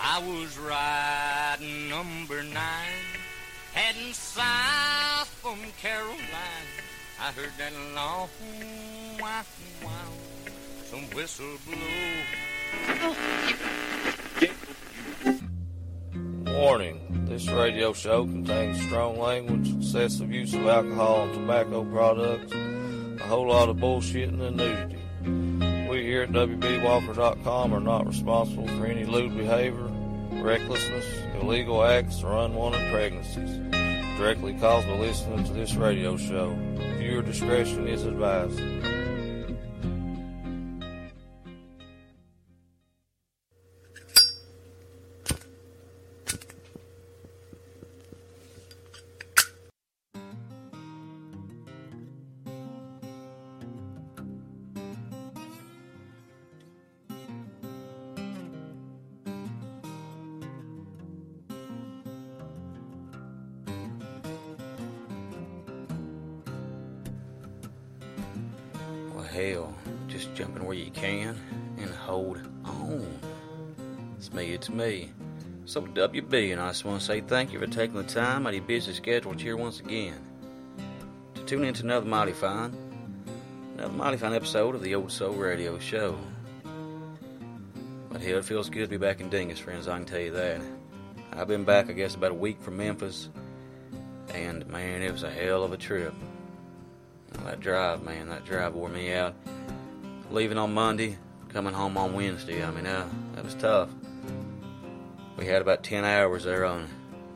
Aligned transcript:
I 0.00 0.18
was 0.20 0.58
riding 0.58 1.88
number 1.88 2.42
nine, 2.42 3.06
heading 3.72 4.12
south 4.12 5.28
from 5.40 5.58
Caroline. 5.80 6.18
I 7.20 7.32
heard 7.32 7.52
that 7.58 7.72
long 7.94 8.28
wow, 9.20 9.42
wow, 9.82 10.12
some 10.84 11.04
whistle 11.14 11.56
blow. 11.64 11.76
Warning, 16.52 17.24
this 17.26 17.48
radio 17.48 17.94
show 17.94 18.24
contains 18.24 18.82
strong 18.82 19.18
language, 19.18 19.74
excessive 19.76 20.30
use 20.30 20.52
of 20.52 20.66
alcohol 20.66 21.22
and 21.22 21.32
tobacco 21.34 21.84
products, 21.84 22.52
a 22.52 23.26
whole 23.26 23.48
lot 23.48 23.70
of 23.70 23.78
bullshitting 23.78 24.42
and 24.42 24.56
nudity. 24.58 24.97
Here 26.18 26.24
at 26.24 26.32
WBWalker.com 26.32 27.72
are 27.72 27.78
not 27.78 28.04
responsible 28.04 28.66
for 28.66 28.86
any 28.86 29.04
lewd 29.04 29.36
behavior, 29.36 29.88
recklessness, 30.42 31.06
illegal 31.40 31.84
acts, 31.84 32.24
or 32.24 32.36
unwanted 32.44 32.90
pregnancies 32.90 33.56
directly 34.18 34.54
caused 34.54 34.88
by 34.88 34.98
listening 34.98 35.44
to 35.44 35.52
this 35.52 35.76
radio 35.76 36.16
show. 36.16 36.58
Viewer 36.96 37.22
discretion 37.22 37.86
is 37.86 38.04
advised. 38.04 38.58
WB, 75.98 76.52
and 76.52 76.60
I 76.60 76.68
just 76.68 76.84
want 76.84 77.00
to 77.00 77.04
say 77.04 77.20
thank 77.20 77.52
you 77.52 77.58
for 77.58 77.66
taking 77.66 77.96
the 77.96 78.04
time 78.04 78.46
out 78.46 78.50
of 78.50 78.54
your 78.54 78.64
busy 78.64 78.92
schedule 78.92 79.34
to 79.34 79.42
here 79.42 79.56
once 79.56 79.80
again 79.80 80.14
to 81.34 81.42
tune 81.42 81.64
in 81.64 81.74
to 81.74 81.82
another 81.82 82.06
mighty 82.06 82.30
fine, 82.30 82.72
another 83.74 83.92
mighty 83.94 84.16
fine 84.16 84.32
episode 84.32 84.76
of 84.76 84.82
the 84.82 84.94
Old 84.94 85.10
Soul 85.10 85.32
Radio 85.32 85.76
Show. 85.80 86.16
But 88.10 88.20
hell, 88.20 88.38
it 88.38 88.44
feels 88.44 88.70
good 88.70 88.82
to 88.82 88.86
be 88.86 88.96
back 88.96 89.20
in 89.20 89.28
Dingess, 89.28 89.58
friends, 89.58 89.88
I 89.88 89.96
can 89.96 90.06
tell 90.06 90.20
you 90.20 90.30
that. 90.30 90.60
I've 91.32 91.48
been 91.48 91.64
back, 91.64 91.90
I 91.90 91.94
guess, 91.94 92.14
about 92.14 92.30
a 92.30 92.34
week 92.34 92.60
from 92.60 92.76
Memphis, 92.76 93.28
and 94.32 94.64
man, 94.68 95.02
it 95.02 95.10
was 95.10 95.24
a 95.24 95.30
hell 95.30 95.64
of 95.64 95.72
a 95.72 95.76
trip. 95.76 96.14
That 97.44 97.58
drive, 97.58 98.04
man, 98.04 98.28
that 98.28 98.44
drive 98.44 98.74
wore 98.74 98.88
me 98.88 99.12
out. 99.14 99.34
Leaving 100.30 100.58
on 100.58 100.72
Monday, 100.72 101.18
coming 101.48 101.74
home 101.74 101.98
on 101.98 102.12
Wednesday. 102.12 102.64
I 102.64 102.70
mean, 102.70 102.86
uh, 102.86 103.08
that 103.34 103.44
was 103.44 103.54
tough. 103.54 103.90
We 105.38 105.46
had 105.46 105.62
about 105.62 105.84
10 105.84 106.04
hours 106.04 106.42
there 106.42 106.64
on, 106.64 106.88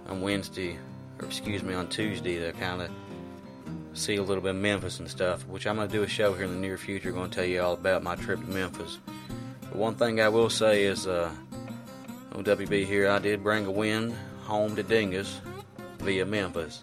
on 0.08 0.22
Wednesday, 0.22 0.76
or 1.20 1.24
excuse 1.24 1.62
me, 1.62 1.72
on 1.72 1.86
Tuesday 1.88 2.40
to 2.40 2.52
kind 2.52 2.82
of 2.82 2.90
see 3.94 4.16
a 4.16 4.22
little 4.22 4.42
bit 4.42 4.50
of 4.50 4.56
Memphis 4.56 4.98
and 4.98 5.08
stuff, 5.08 5.46
which 5.46 5.68
I'm 5.68 5.76
going 5.76 5.86
to 5.86 5.92
do 5.94 6.02
a 6.02 6.08
show 6.08 6.34
here 6.34 6.44
in 6.44 6.50
the 6.50 6.58
near 6.58 6.76
future, 6.76 7.12
going 7.12 7.30
to 7.30 7.34
tell 7.34 7.44
you 7.44 7.62
all 7.62 7.74
about 7.74 8.02
my 8.02 8.16
trip 8.16 8.40
to 8.40 8.46
Memphis. 8.46 8.98
But 9.60 9.76
one 9.76 9.94
thing 9.94 10.20
I 10.20 10.28
will 10.30 10.50
say 10.50 10.82
is, 10.82 11.06
uh, 11.06 11.30
on 12.32 12.42
WB 12.42 12.86
here, 12.86 13.08
I 13.08 13.20
did 13.20 13.44
bring 13.44 13.66
a 13.66 13.70
win 13.70 14.16
home 14.42 14.74
to 14.74 14.82
Dingess 14.82 15.38
via 16.00 16.26
Memphis. 16.26 16.82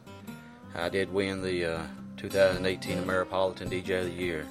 I 0.73 0.87
did 0.87 1.11
win 1.11 1.41
the 1.41 1.65
uh, 1.65 1.83
2018 2.15 2.97
Ameripolitan 3.03 3.69
DJ 3.69 3.99
of 3.99 4.05
the 4.05 4.11
Year, 4.11 4.47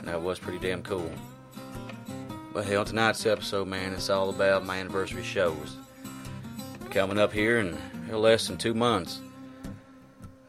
and 0.00 0.06
that 0.06 0.20
was 0.20 0.38
pretty 0.38 0.58
damn 0.58 0.82
cool. 0.82 1.10
But 2.58 2.66
hell, 2.66 2.84
tonight's 2.84 3.24
episode, 3.24 3.68
man, 3.68 3.92
it's 3.92 4.10
all 4.10 4.30
about 4.30 4.66
my 4.66 4.78
anniversary 4.78 5.22
shows. 5.22 5.76
Coming 6.90 7.16
up 7.16 7.32
here 7.32 7.60
in 7.60 7.78
less 8.10 8.48
than 8.48 8.58
two 8.58 8.74
months. 8.74 9.20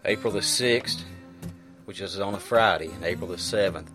April 0.06 0.34
the 0.34 0.40
6th, 0.40 1.04
which 1.86 2.02
is 2.02 2.20
on 2.20 2.34
a 2.34 2.40
Friday, 2.40 2.88
and 2.88 3.04
April 3.04 3.30
the 3.30 3.36
7th, 3.36 3.90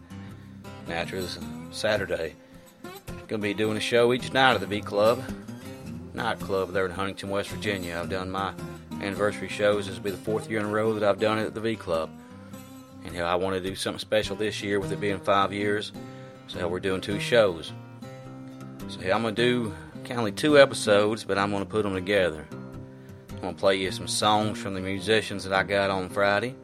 naturally, 0.86 1.25
is 1.25 1.41
Saturday. 1.72 2.36
Gonna 3.26 3.42
be 3.42 3.52
doing 3.52 3.76
a 3.76 3.80
show 3.80 4.12
each 4.12 4.32
night 4.32 4.54
at 4.54 4.60
the 4.60 4.69
V 4.69 4.81
Club, 4.81 5.20
nightclub 6.12 6.72
there 6.72 6.86
in 6.86 6.92
Huntington, 6.92 7.31
West 7.31 7.48
Virginia. 7.48 7.98
I've 7.98 8.10
done 8.10 8.31
my 8.31 8.54
anniversary 9.02 9.48
shows. 9.48 9.88
This 9.88 9.96
will 9.96 10.04
be 10.04 10.12
the 10.12 10.16
fourth 10.19 10.48
year 10.48 10.60
in 10.60 10.66
a 10.66 10.70
row 10.70 10.94
that 10.94 11.02
I've 11.02 11.19
done 11.19 11.41
it 11.41 11.46
at 11.46 11.54
the 11.54 11.60
V 11.60 11.75
Club. 11.75 12.10
And 13.04 13.12
hell, 13.12 13.26
I 13.26 13.34
want 13.34 13.56
to 13.56 13.60
do 13.60 13.75
something 13.75 13.98
special 13.98 14.36
this 14.36 14.62
year 14.62 14.78
with 14.78 14.92
it 14.92 15.00
being 15.00 15.19
five 15.19 15.52
years. 15.52 15.91
So 16.46 16.69
we're 16.69 16.78
doing 16.78 17.00
two 17.00 17.19
shows. 17.19 17.72
So 18.89 19.00
I'm 19.00 19.22
gonna 19.22 19.33
do 19.33 19.72
kind 20.05 20.19
of 20.19 20.25
like 20.25 20.37
two 20.37 20.59
episodes, 20.59 21.25
but 21.25 21.39
I'm 21.39 21.50
gonna 21.50 21.65
put 21.65 21.84
them 21.84 21.95
together. 21.95 22.47
I'm 23.31 23.41
gonna 23.41 23.55
play 23.55 23.77
you 23.77 23.91
some 23.91 24.06
songs 24.06 24.59
from 24.59 24.75
the 24.75 24.81
musicians 24.81 25.45
that 25.45 25.53
I 25.53 25.62
got 25.62 25.91
on 25.91 26.11
Friday, 26.11 26.55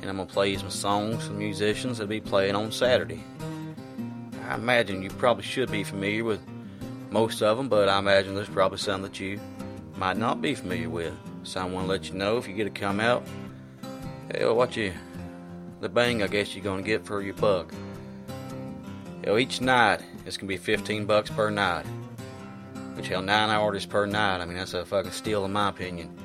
and 0.00 0.10
I'm 0.10 0.16
gonna 0.16 0.26
play 0.26 0.50
you 0.50 0.58
some 0.58 0.70
songs 0.70 1.26
from 1.26 1.38
musicians 1.38 1.98
that'll 1.98 2.08
be 2.08 2.20
playing 2.20 2.56
on 2.56 2.72
Saturday. 2.72 3.22
I 4.48 4.56
imagine 4.56 5.02
you 5.02 5.10
probably 5.10 5.44
should 5.44 5.70
be 5.70 5.84
familiar 5.84 6.24
with 6.24 6.40
most 7.10 7.40
of 7.40 7.56
them, 7.56 7.68
but 7.68 7.88
I 7.88 7.98
imagine 7.98 8.34
there's 8.34 8.48
probably 8.48 8.78
some 8.78 9.02
that 9.02 9.20
you 9.20 9.38
might 9.96 10.16
not 10.16 10.42
be 10.42 10.54
familiar 10.54 10.90
with. 10.90 11.14
So 11.44 11.60
I 11.60 11.64
want 11.64 11.86
to 11.86 11.90
let 11.90 12.08
you 12.08 12.14
know 12.14 12.36
if 12.36 12.48
you 12.48 12.54
get 12.54 12.64
to 12.64 12.70
come 12.70 12.98
out, 12.98 13.24
hell, 14.32 14.56
what 14.56 14.76
you, 14.76 14.92
the 15.80 15.88
bang 15.88 16.22
I 16.22 16.26
guess 16.26 16.54
you're 16.54 16.64
gonna 16.64 16.82
get 16.82 17.06
for 17.06 17.22
your 17.22 17.34
buck. 17.34 17.72
Hell, 19.24 19.38
each 19.38 19.60
night 19.60 20.02
it's 20.26 20.36
gonna 20.36 20.48
be 20.48 20.56
15 20.56 21.06
bucks 21.06 21.30
per 21.30 21.50
night, 21.50 21.86
which 22.94 23.08
hell, 23.08 23.22
nine 23.22 23.50
artists 23.50 23.86
per 23.86 24.06
night. 24.06 24.40
I 24.40 24.44
mean 24.44 24.56
that's 24.56 24.74
a 24.74 24.84
fucking 24.84 25.12
steal 25.12 25.44
in 25.44 25.52
my 25.52 25.68
opinion. 25.68 26.16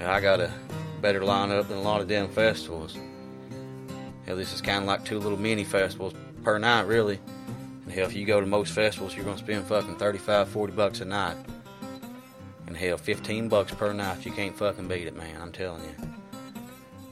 I 0.00 0.20
got 0.20 0.40
a 0.40 0.52
better 1.00 1.20
lineup 1.20 1.68
than 1.68 1.78
a 1.78 1.82
lot 1.82 2.00
of 2.00 2.08
damn 2.08 2.28
festivals. 2.28 2.96
Hell, 4.26 4.36
this 4.36 4.52
is 4.52 4.60
kind 4.60 4.78
of 4.78 4.84
like 4.84 5.04
two 5.04 5.18
little 5.18 5.38
mini 5.38 5.64
festivals 5.64 6.14
per 6.42 6.58
night, 6.58 6.82
really. 6.82 7.20
And 7.84 7.92
hell, 7.92 8.06
if 8.06 8.14
you 8.14 8.26
go 8.26 8.40
to 8.40 8.46
most 8.46 8.72
festivals, 8.72 9.14
you're 9.14 9.24
gonna 9.24 9.38
spend 9.38 9.64
fucking 9.66 9.96
35, 9.96 10.48
40 10.48 10.72
bucks 10.72 11.00
a 11.00 11.04
night. 11.04 11.36
And 12.66 12.76
hell, 12.76 12.98
15 12.98 13.48
bucks 13.48 13.72
per 13.72 13.92
night, 13.92 14.26
you 14.26 14.32
can't 14.32 14.56
fucking 14.56 14.88
beat 14.88 15.06
it, 15.06 15.16
man, 15.16 15.40
I'm 15.40 15.52
telling 15.52 15.82
you. 15.84 16.08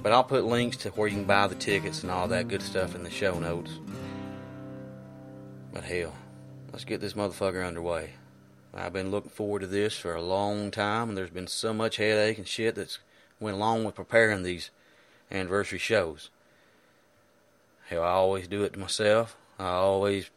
But 0.03 0.13
I'll 0.13 0.25
put 0.25 0.45
links 0.45 0.77
to 0.79 0.91
where 0.91 1.09
you 1.09 1.15
can 1.15 1.25
buy 1.25 1.47
the 1.47 1.55
tickets 1.55 2.03
and 2.03 2.11
all 2.11 2.29
that 2.29 2.49
good 2.49 2.63
stuff 2.63 2.95
in 2.95 3.05
the 3.05 3.11
show 3.11 3.39
notes. 3.39 3.79
But 5.75 5.85
hell, 5.85 6.15
let's 6.73 6.85
get 6.85 7.01
this 7.01 7.15
motherfucker 7.15 7.67
underway. 7.67 8.11
I've 8.73 8.93
been 8.93 9.11
looking 9.11 9.31
forward 9.31 9.61
to 9.63 9.67
this 9.67 9.99
for 9.99 10.15
a 10.15 10.23
long 10.23 10.71
time, 10.71 11.09
and 11.09 11.19
there's 11.19 11.31
been 11.31 11.49
so 11.49 11.75
much 11.75 11.97
headache 11.97 12.39
and 12.39 12.47
shit 12.47 12.77
that's 12.77 13.01
went 13.41 13.57
along 13.57 13.85
with 13.85 13.97
preparing 13.97 14.45
these 14.45 14.71
anniversary 15.33 15.81
shows. 15.81 16.31
Hell, 17.89 18.05
I 18.05 18.11
always 18.11 18.47
do 18.47 18.63
it 18.63 18.75
to 18.75 18.79
myself. 18.79 19.37
I 19.59 19.67
always 19.67 20.31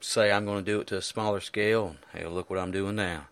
say 0.00 0.32
I'm 0.32 0.44
going 0.44 0.64
to 0.64 0.70
do 0.70 0.80
it 0.80 0.88
to 0.88 0.96
a 0.96 1.02
smaller 1.02 1.40
scale, 1.40 1.86
and 1.86 1.98
hell, 2.20 2.32
look 2.32 2.50
what 2.50 2.58
I'm 2.58 2.72
doing 2.72 2.96
now. 2.96 3.28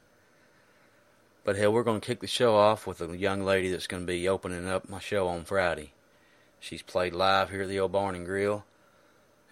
But 1.44 1.56
hell, 1.56 1.72
we're 1.72 1.82
going 1.82 2.00
to 2.00 2.06
kick 2.06 2.20
the 2.20 2.28
show 2.28 2.54
off 2.54 2.86
with 2.86 3.00
a 3.00 3.16
young 3.16 3.44
lady 3.44 3.70
that's 3.70 3.88
going 3.88 4.04
to 4.04 4.06
be 4.06 4.28
opening 4.28 4.68
up 4.68 4.88
my 4.88 5.00
show 5.00 5.26
on 5.26 5.44
Friday. 5.44 5.92
She's 6.60 6.82
played 6.82 7.14
live 7.14 7.50
here 7.50 7.62
at 7.62 7.68
the 7.68 7.80
old 7.80 7.92
Barn 7.92 8.14
and 8.14 8.24
Grill. 8.26 8.64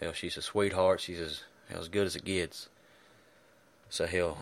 Hell, 0.01 0.13
she's 0.13 0.37
a 0.37 0.43
sweetheart. 0.43 1.01
She's 1.01 1.21
as, 1.21 1.43
as 1.71 1.89
good 1.89 2.07
as 2.07 2.17
it 2.17 2.25
gets. 2.25 2.69
So 3.89 4.07
hell, 4.07 4.39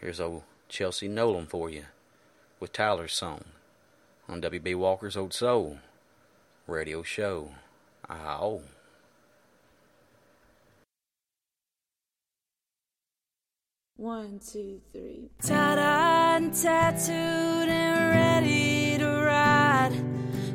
here's 0.00 0.20
old 0.20 0.42
Chelsea 0.68 1.08
Nolan 1.08 1.46
for 1.46 1.70
you 1.70 1.84
with 2.60 2.72
Tyler's 2.72 3.12
song 3.12 3.44
on 4.28 4.42
WB 4.42 4.74
Walker's 4.76 5.16
Old 5.16 5.32
Soul 5.32 5.78
radio 6.66 7.02
show. 7.02 7.50
Ow. 8.10 8.60
One, 13.96 14.38
two, 14.38 14.80
three. 14.92 15.28
Tied 15.42 15.78
and 15.78 16.54
tattooed 16.54 17.68
and 17.68 18.14
ready 18.14 18.96
to 18.98 19.06
ride. 19.06 19.90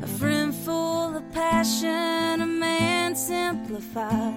A 0.02 0.08
friend 0.08 0.56
full 0.56 1.18
of 1.18 1.30
passion, 1.34 2.42
a 2.42 2.46
man 2.46 3.16
simplified. 3.16 4.34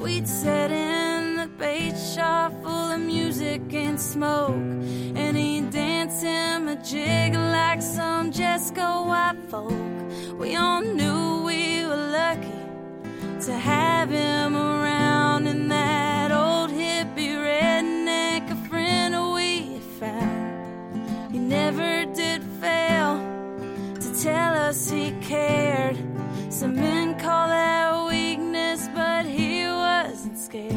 We'd 0.00 0.28
sit 0.28 0.70
in 0.70 1.36
the 1.36 1.48
bait 1.58 1.96
shop 1.96 2.52
full 2.62 2.92
of 2.92 3.00
music 3.00 3.62
and 3.72 4.00
smoke, 4.00 4.50
and 4.50 5.36
he'd 5.36 5.70
dance 5.70 6.22
him 6.22 6.68
a 6.68 6.76
jig 6.76 7.34
like 7.34 7.82
some 7.82 8.30
Jesco 8.30 9.06
white 9.06 9.36
folk. 9.50 9.72
We 10.38 10.54
all 10.54 10.82
knew 10.82 11.42
we 11.44 11.84
were 11.84 12.10
lucky 12.12 12.62
to 13.46 13.52
have 13.52 14.10
him 14.10 14.56
around 14.56 15.48
in 15.48 15.68
that 15.68 16.30
old 16.30 16.70
hippie 16.70 17.34
redneck, 17.36 18.50
a 18.52 18.68
friend 18.68 19.34
we 19.34 19.80
found. 19.98 21.32
He 21.32 21.38
never 21.38 22.04
did 22.14 22.42
fail 22.60 23.18
to 24.00 24.22
tell 24.22 24.54
us 24.54 24.88
he 24.90 25.10
cared. 25.20 25.96
Some 26.50 26.76
men 26.76 27.18
call 27.18 27.48
that 27.48 27.97
scared. 30.48 30.72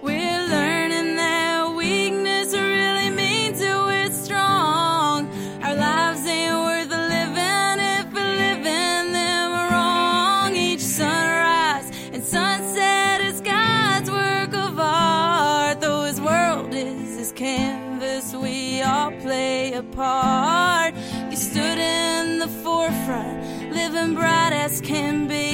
We're 0.00 0.42
learning 0.56 1.16
that 1.16 1.74
weakness 1.76 2.54
really 2.54 3.10
means 3.10 3.58
that 3.60 3.78
we're 3.84 4.10
strong. 4.10 5.28
Our 5.62 5.74
lives 5.74 6.26
ain't 6.26 6.56
worth 6.66 6.88
living 6.88 7.78
if 7.96 8.06
we're 8.14 8.36
living 8.46 9.12
them 9.12 9.50
wrong. 9.70 10.56
Each 10.56 10.80
sunrise 10.80 11.90
and 12.14 12.24
sunset 12.24 13.20
is 13.20 13.42
God's 13.42 14.10
work 14.10 14.54
of 14.54 14.78
art. 14.78 15.82
Though 15.82 16.04
His 16.04 16.18
world 16.18 16.72
is 16.72 17.18
His 17.18 17.32
canvas, 17.32 18.34
we 18.34 18.80
all 18.80 19.12
play 19.20 19.74
a 19.74 19.82
part. 19.82 20.94
You 21.30 21.36
stood 21.36 21.78
in 21.78 22.38
the 22.38 22.48
forefront 22.64 23.36
living 23.70 24.14
bright 24.14 24.54
as 24.54 24.80
can 24.80 25.28
be. 25.28 25.51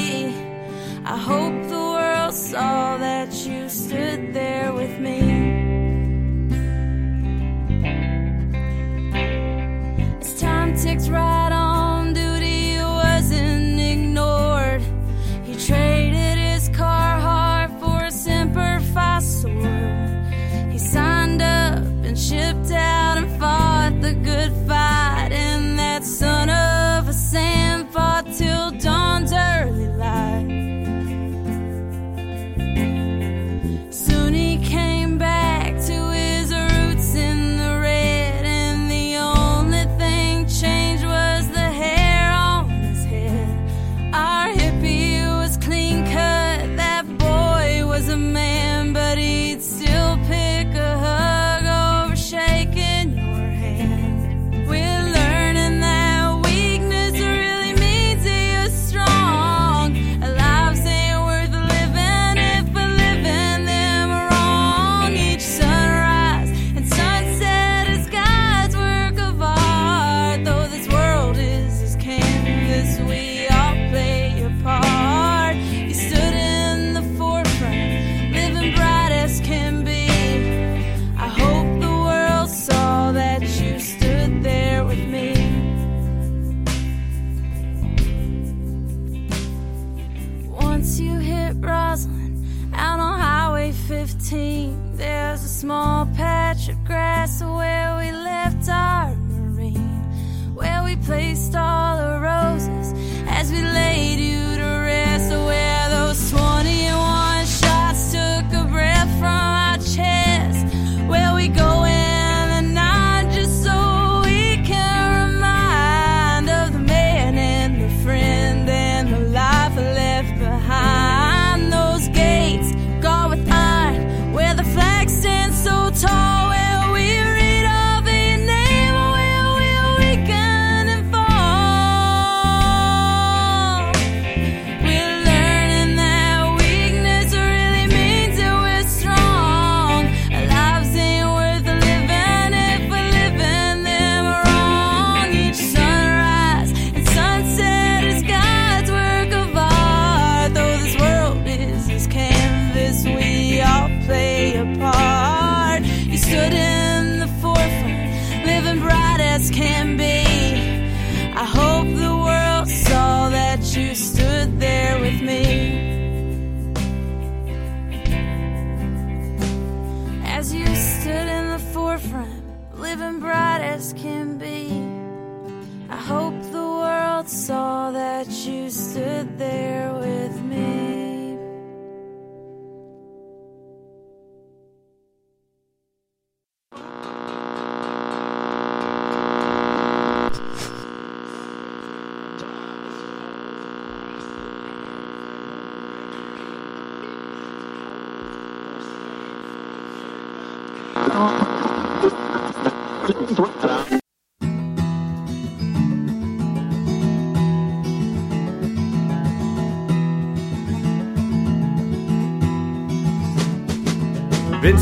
I 1.10 1.16
hope 1.16 1.62
the 1.70 1.84
world 1.96 2.34
saw 2.34 2.98
that 2.98 3.32
you 3.46 3.70
stood 3.70 4.34
there 4.34 4.74
with 4.74 5.00
me. 5.00 5.20
As 10.20 10.38
time 10.38 10.76
ticks 10.76 11.08
right. 11.08 11.47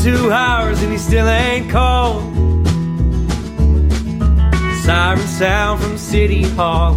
two 0.07 0.31
hours 0.31 0.81
and 0.81 0.89
he 0.89 0.97
still 0.97 1.27
ain't 1.27 1.69
called. 1.69 2.23
Siren 4.85 5.27
sound 5.27 5.83
from 5.83 5.97
City 5.97 6.43
Hall. 6.43 6.95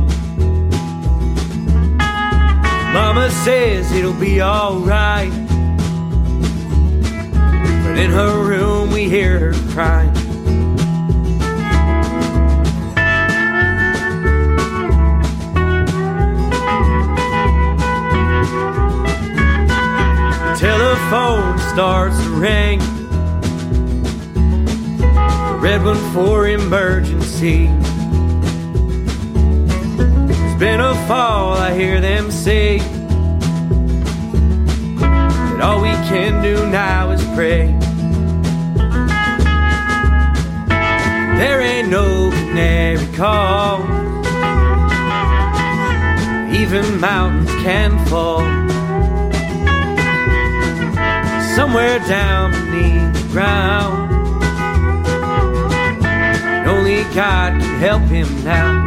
Mama 2.95 3.29
says 3.43 3.90
it'll 3.90 4.12
be 4.12 4.40
alright. 4.40 5.33
But 7.83 7.99
in 7.99 8.12
her 8.12 8.45
room 8.45 8.93
we 8.93 9.09
hear 9.09 9.40
her 9.40 9.73
crying. 9.73 10.14
telephone 20.61 21.59
starts 21.59 22.23
to 22.23 22.31
ring 22.31 23.00
red 25.61 25.85
one 25.85 25.99
for 26.14 26.49
emergency. 26.49 27.69
It's 30.31 30.59
been 30.59 30.81
a 30.81 30.95
fall, 31.07 31.52
I 31.52 31.75
hear 31.75 32.00
them 32.00 32.31
say. 32.31 32.79
That 34.99 35.61
all 35.62 35.83
we 35.83 35.90
can 36.09 36.43
do 36.43 36.67
now 36.71 37.11
is 37.11 37.23
pray. 37.35 37.67
There 41.38 41.61
ain't 41.61 41.90
no 41.90 42.31
canary 42.31 43.07
call. 43.14 43.83
Even 46.55 47.00
mountains 47.00 47.50
can 47.62 47.99
fall. 48.07 48.40
Somewhere 51.55 51.99
down 52.00 52.52
beneath 52.52 53.12
the 53.12 53.29
ground 53.33 54.10
God 57.14 57.61
can 57.61 57.78
help 57.78 58.02
him 58.02 58.45
now. 58.45 58.85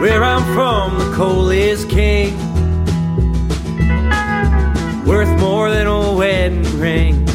Where 0.00 0.22
I'm 0.22 0.42
from, 0.52 0.98
the 0.98 1.16
coal 1.16 1.50
is 1.50 1.84
king. 1.86 2.36
Worth 5.06 5.40
more 5.40 5.70
than 5.70 5.86
a 5.86 6.12
wedding 6.14 6.62
ring. 6.78 7.26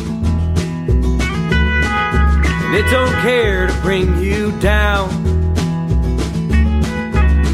And 2.65 2.75
it 2.75 2.89
don't 2.91 3.13
care 3.21 3.67
to 3.67 3.73
bring 3.81 4.19
you 4.19 4.51
down. 4.59 5.09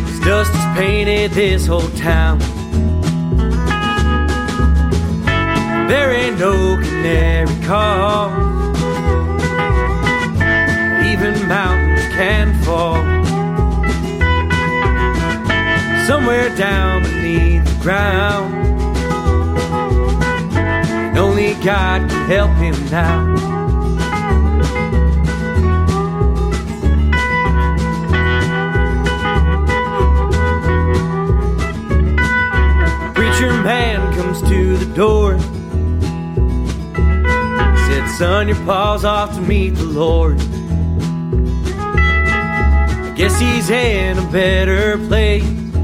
Cause 0.06 0.20
dust 0.20 0.52
has 0.54 0.78
painted 0.78 1.32
this 1.32 1.66
whole 1.66 1.90
town. 1.92 2.42
There 5.88 6.12
ain't 6.12 6.40
no 6.40 6.78
canary 6.78 7.46
call. 7.64 8.30
Even 11.06 11.48
mountains 11.48 12.02
can 12.16 12.54
fall. 12.64 13.04
Somewhere 16.08 16.50
down 16.56 17.04
beneath 17.04 17.66
the 17.66 17.84
ground. 17.84 18.54
And 21.16 21.18
only 21.18 21.54
God 21.64 22.10
can 22.10 22.26
help 22.28 22.52
him 22.58 22.76
now. 22.90 23.36
Preacher 33.14 33.54
man 33.64 34.14
comes 34.16 34.42
to 34.50 34.78
the 34.78 34.94
door. 34.94 35.35
Son, 38.18 38.48
your 38.48 38.56
pa's 38.66 39.04
off 39.04 39.36
to 39.36 39.42
meet 39.42 39.72
the 39.72 39.84
Lord. 39.84 40.40
I 41.78 43.14
guess 43.14 43.38
he's 43.38 43.70
in 43.70 44.18
a 44.18 44.26
better 44.32 44.98
place. 45.10 45.44
With 45.44 45.76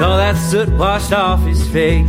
all 0.00 0.16
that 0.16 0.38
soot 0.48 0.70
washed 0.78 1.12
off 1.12 1.44
his 1.44 1.62
face. 1.68 2.08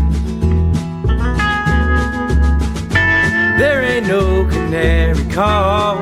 There 3.60 3.84
ain't 3.84 4.08
no 4.08 4.46
canary 4.46 5.22
call. 5.34 5.98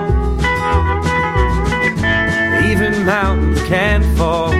Even 2.64 3.04
mountains 3.08 3.60
can 3.64 4.04
fall. 4.16 4.52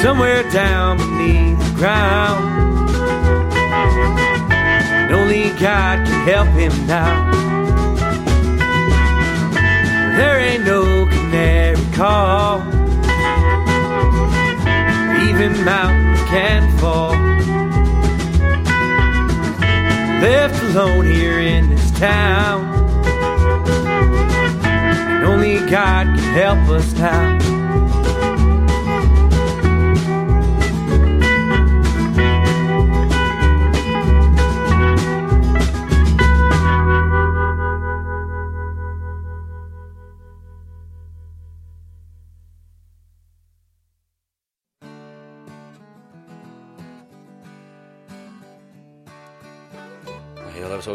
Somewhere 0.00 0.44
down 0.52 0.98
beneath 0.98 1.58
the 1.58 1.74
ground. 1.74 2.51
Only 5.22 5.50
God 5.50 6.04
can 6.04 6.26
help 6.26 6.48
him 6.48 6.86
now. 6.88 7.30
There 10.16 10.40
ain't 10.40 10.64
no 10.64 11.06
canary 11.06 11.76
call. 11.92 12.58
Even 15.28 15.64
mountains 15.64 16.20
can 16.28 16.76
fall. 16.78 17.12
Left 20.20 20.60
alone 20.64 21.06
here 21.06 21.38
in 21.38 21.70
this 21.70 21.92
town. 21.92 22.64
And 25.06 25.24
only 25.24 25.58
God 25.70 26.06
can 26.06 26.34
help 26.34 26.68
us 26.68 26.92
now. 26.94 27.41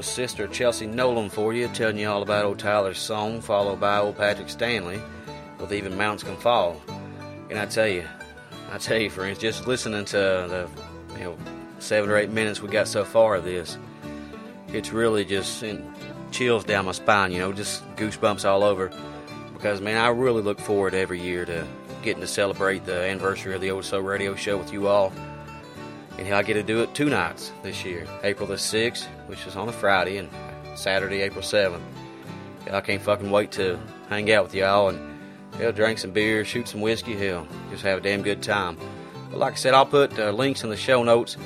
Sister 0.02 0.48
Chelsea 0.48 0.88
Nolan 0.88 1.30
for 1.30 1.54
you, 1.54 1.68
telling 1.70 1.98
you 1.98 2.10
all 2.10 2.22
about 2.22 2.46
old 2.46 2.60
Tyler's 2.60 3.00
song, 3.00 3.42
followed 3.42 3.80
by 3.80 4.00
old 4.00 4.18
Patrick 4.18 4.50
Stanley 4.50 5.00
with 5.60 5.74
Even 5.74 5.98
Mountains 5.98 6.24
Can 6.24 6.38
Fall. 6.38 6.82
And 7.50 7.58
I 7.58 7.66
tell 7.66 7.88
you, 7.88 8.06
I 8.72 8.78
tell 8.78 8.98
you, 8.98 9.10
friends, 9.10 9.40
just 9.40 9.68
listening 9.68 10.06
to 10.06 10.18
the 10.18 10.70
you 11.18 11.24
know 11.24 11.38
seven 11.80 12.10
or 12.10 12.18
eight 12.18 12.30
minutes 12.30 12.62
we 12.62 12.70
got 12.70 12.88
so 12.88 13.06
far 13.06 13.36
of 13.36 13.44
this, 13.44 13.78
it's 14.70 14.92
really 14.92 15.24
just 15.26 15.60
sent 15.60 15.84
chills 16.32 16.64
down 16.64 16.86
my 16.86 16.92
spine. 16.92 17.32
You 17.32 17.40
know, 17.40 17.54
just 17.54 17.84
goosebumps 17.96 18.48
all 18.48 18.64
over. 18.64 18.92
Because 19.54 19.82
man, 19.82 19.98
I 19.98 20.10
really 20.10 20.42
look 20.42 20.60
forward 20.60 20.94
every 20.94 21.22
year 21.22 21.46
to 21.46 21.66
getting 22.04 22.22
to 22.22 22.28
celebrate 22.28 22.86
the 22.86 23.02
anniversary 23.02 23.56
of 23.56 23.62
the 23.62 23.72
Old 23.72 23.86
Soul 23.86 24.02
Radio 24.02 24.36
Show 24.36 24.58
with 24.58 24.72
you 24.72 24.88
all. 24.88 25.12
And 26.18 26.34
I 26.34 26.42
get 26.44 26.56
to 26.56 26.64
do 26.64 26.82
it 26.82 26.94
two 26.96 27.10
nights 27.10 27.52
this 27.64 27.86
year 27.86 28.08
April 28.24 28.48
the 28.48 28.56
6th, 28.56 29.06
which 29.28 29.46
is 29.46 29.56
on 29.56 29.70
a 29.70 29.72
Friday, 29.72 30.18
and 30.18 30.30
Saturday, 30.76 31.22
April 31.22 31.44
7th. 31.44 31.82
I 32.72 32.82
can't 32.82 33.02
fucking 33.02 33.32
wait 33.32 33.52
to 33.54 33.80
hang 34.10 34.32
out 34.32 34.44
with 34.44 34.56
y'all 34.56 34.90
and 34.90 35.20
hell, 35.58 35.72
drink 35.72 36.00
some 36.00 36.12
beer, 36.12 36.44
shoot 36.44 36.68
some 36.68 36.82
whiskey, 36.82 37.16
hell, 37.16 37.48
just 37.72 37.84
have 37.84 38.00
a 38.00 38.02
damn 38.02 38.22
good 38.22 38.42
time. 38.44 38.78
But 39.30 39.40
like 39.40 39.54
I 39.54 39.56
said, 39.56 39.74
I'll 39.74 39.86
put 39.86 40.18
uh, 40.20 40.32
links 40.32 40.64
in 40.64 40.70
the 40.70 40.78
show 40.78 41.04
notes 41.04 41.38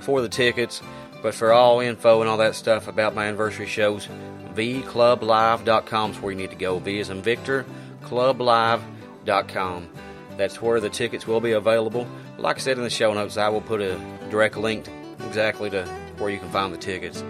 for 0.00 0.22
the 0.22 0.28
tickets, 0.28 0.82
but 1.22 1.34
for 1.34 1.52
all 1.52 1.80
info 1.80 2.20
and 2.20 2.28
all 2.28 2.38
that 2.38 2.54
stuff 2.54 2.88
about 2.88 3.14
my 3.14 3.26
anniversary 3.26 3.66
shows, 3.66 4.08
vclublive.com 4.54 6.10
is 6.10 6.20
where 6.20 6.32
you 6.32 6.38
need 6.38 6.50
to 6.50 6.56
go. 6.56 6.78
V 6.78 6.98
is 6.98 7.10
in 7.10 7.22
Victor, 7.22 7.66
clublive.com. 8.02 9.88
That's 10.36 10.62
where 10.62 10.80
the 10.80 10.88
tickets 10.88 11.26
will 11.26 11.40
be 11.40 11.52
available. 11.52 12.06
Like 12.40 12.56
I 12.56 12.60
said 12.60 12.78
in 12.78 12.84
the 12.84 12.90
show 12.90 13.12
notes, 13.12 13.36
I 13.36 13.50
will 13.50 13.60
put 13.60 13.82
a 13.82 14.00
direct 14.30 14.56
link 14.56 14.88
exactly 15.26 15.68
to 15.70 15.84
where 16.16 16.30
you 16.30 16.38
can 16.38 16.48
find 16.48 16.72
the 16.72 16.78
tickets. 16.78 17.22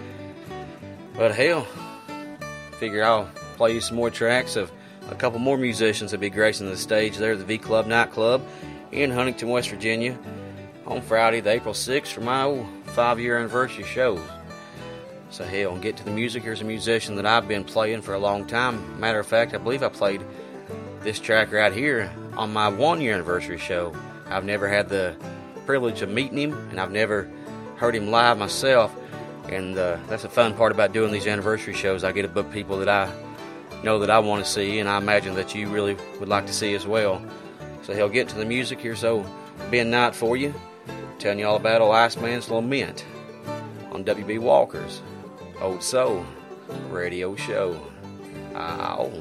But 1.17 1.35
hell, 1.35 1.67
figure 2.79 3.03
I'll 3.03 3.29
play 3.57 3.73
you 3.73 3.81
some 3.81 3.97
more 3.97 4.09
tracks 4.09 4.55
of 4.55 4.71
a 5.09 5.15
couple 5.15 5.39
more 5.39 5.57
musicians 5.57 6.11
that 6.11 6.21
be 6.21 6.29
gracing 6.29 6.69
the 6.69 6.77
stage 6.77 7.17
there 7.17 7.33
at 7.33 7.39
the 7.39 7.43
V 7.43 7.57
Club 7.57 7.87
nightclub 7.87 8.41
in 8.93 9.11
Huntington, 9.11 9.49
West 9.49 9.69
Virginia 9.69 10.17
on 10.87 11.01
Friday, 11.01 11.41
the 11.41 11.49
April 11.49 11.73
6th 11.73 12.07
for 12.07 12.21
my 12.21 12.43
old 12.43 12.65
five 12.85 13.19
year 13.19 13.37
anniversary 13.37 13.83
shows. 13.83 14.21
So 15.29 15.43
hell, 15.43 15.75
get 15.75 15.97
to 15.97 16.05
the 16.05 16.11
music. 16.11 16.43
Here's 16.43 16.61
a 16.61 16.65
musician 16.65 17.15
that 17.17 17.25
I've 17.25 17.49
been 17.49 17.65
playing 17.65 18.01
for 18.01 18.13
a 18.13 18.19
long 18.19 18.47
time. 18.47 18.97
Matter 18.97 19.19
of 19.19 19.27
fact, 19.27 19.53
I 19.53 19.57
believe 19.57 19.83
I 19.83 19.89
played 19.89 20.23
this 21.01 21.19
track 21.19 21.51
right 21.51 21.73
here 21.73 22.09
on 22.37 22.53
my 22.53 22.69
one 22.69 23.01
year 23.01 23.13
anniversary 23.13 23.57
show. 23.57 23.93
I've 24.31 24.45
never 24.45 24.67
had 24.67 24.89
the 24.89 25.15
privilege 25.65 26.01
of 26.01 26.09
meeting 26.09 26.37
him, 26.37 26.53
and 26.69 26.79
I've 26.79 26.91
never 26.91 27.29
heard 27.77 27.95
him 27.95 28.09
live 28.09 28.37
myself. 28.37 28.95
And 29.49 29.77
uh, 29.77 29.97
that's 30.07 30.23
the 30.23 30.29
fun 30.29 30.53
part 30.55 30.71
about 30.71 30.93
doing 30.93 31.11
these 31.11 31.27
anniversary 31.27 31.73
shows. 31.73 32.03
I 32.03 32.11
get 32.11 32.21
to 32.23 32.27
book 32.27 32.51
people 32.51 32.77
that 32.79 32.89
I 32.89 33.11
know 33.83 33.99
that 33.99 34.09
I 34.09 34.19
want 34.19 34.43
to 34.45 34.49
see, 34.49 34.79
and 34.79 34.87
I 34.87 34.97
imagine 34.97 35.35
that 35.35 35.53
you 35.55 35.67
really 35.67 35.97
would 36.19 36.29
like 36.29 36.45
to 36.47 36.53
see 36.53 36.73
as 36.73 36.87
well. 36.87 37.21
So 37.83 37.93
he'll 37.93 38.09
get 38.09 38.29
to 38.29 38.35
the 38.35 38.45
music 38.45 38.79
here. 38.79 38.95
So 38.95 39.25
Ben 39.69 39.89
Knight 39.89 40.15
for 40.15 40.37
you, 40.37 40.53
telling 41.19 41.39
you 41.39 41.47
all 41.47 41.57
about 41.57 41.81
old 41.81 41.95
Iceman's 41.95 42.49
Lament 42.49 43.05
on 43.91 44.03
WB 44.03 44.39
Walker's 44.39 45.01
Old 45.59 45.83
Soul 45.83 46.25
Radio 46.89 47.35
Show. 47.35 47.79
Ow. 48.55 49.11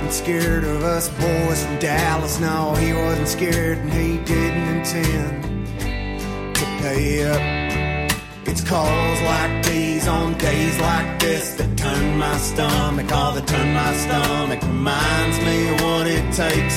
Wasn't 0.00 0.12
scared 0.12 0.64
of 0.64 0.82
us 0.82 1.08
boys 1.08 1.64
from 1.64 1.78
Dallas. 1.78 2.40
No, 2.40 2.74
he 2.74 2.92
wasn't 2.92 3.28
scared 3.28 3.78
and 3.78 3.92
he 3.92 4.16
didn't 4.24 4.76
intend 4.76 5.66
to 6.54 6.64
pay 6.80 7.24
up. 7.24 8.16
It's 8.46 8.64
calls 8.64 9.20
like 9.22 9.64
these 9.66 10.08
on 10.08 10.38
days 10.38 10.78
like 10.80 11.20
this 11.20 11.54
that 11.54 11.76
turn 11.76 12.16
my 12.16 12.36
stomach. 12.38 13.12
All 13.12 13.32
that 13.32 13.46
turn 13.46 13.74
my 13.74 13.92
stomach 13.94 14.62
reminds 14.62 15.38
me 15.40 15.74
of 15.74 15.80
what 15.82 16.06
it 16.06 16.24
takes 16.32 16.76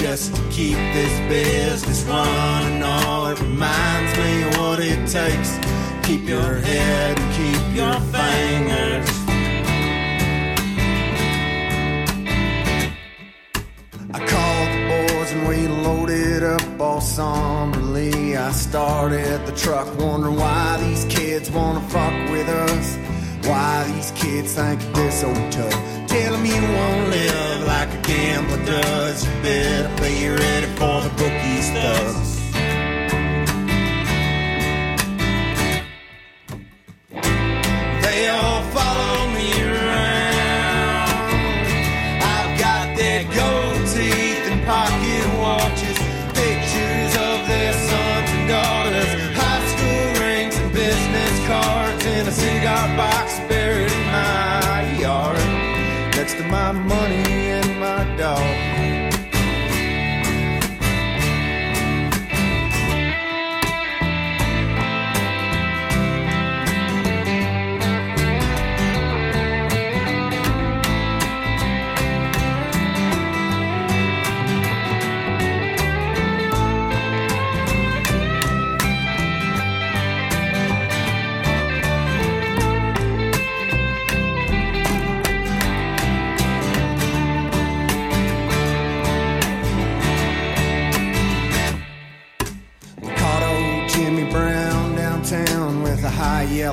just 0.00 0.34
to 0.36 0.42
keep 0.50 0.76
this 0.92 1.14
business 1.28 2.02
running. 2.04 2.82
All 2.82 3.28
it 3.28 3.40
reminds 3.40 4.18
me 4.18 4.42
of 4.42 4.58
what 4.58 4.80
it 4.80 5.00
takes. 5.08 5.58
Keep 6.06 6.28
your 6.28 6.56
head 6.56 7.18
and 7.18 7.34
keep 7.34 7.76
your 7.76 7.98
fingers. 8.12 9.27
We 15.46 15.68
loaded 15.68 16.42
up 16.42 16.80
all 16.80 17.00
somberly. 17.00 18.36
I 18.36 18.50
started 18.52 19.46
the 19.46 19.52
truck 19.52 19.86
wondering 19.98 20.36
why 20.36 20.78
these 20.80 21.04
kids 21.04 21.50
wanna 21.50 21.80
fuck 21.88 22.14
with 22.30 22.48
us. 22.48 22.96
Why 23.46 23.84
these 23.92 24.10
kids 24.12 24.54
think 24.54 24.80
they're 24.94 25.10
so 25.10 25.32
tough. 25.50 26.08
Tell 26.08 26.32
them 26.32 26.44
you 26.44 26.62
won't 26.78 27.10
live 27.10 27.66
like 27.66 27.92
a 27.92 28.02
gambler 28.02 28.64
does. 28.64 29.24
You 29.24 29.32
better 29.42 30.02
be 30.02 30.28
ready 30.28 30.66
for 30.78 31.00
the 31.02 31.10
bookie 31.16 31.62
stuff. 31.62 32.37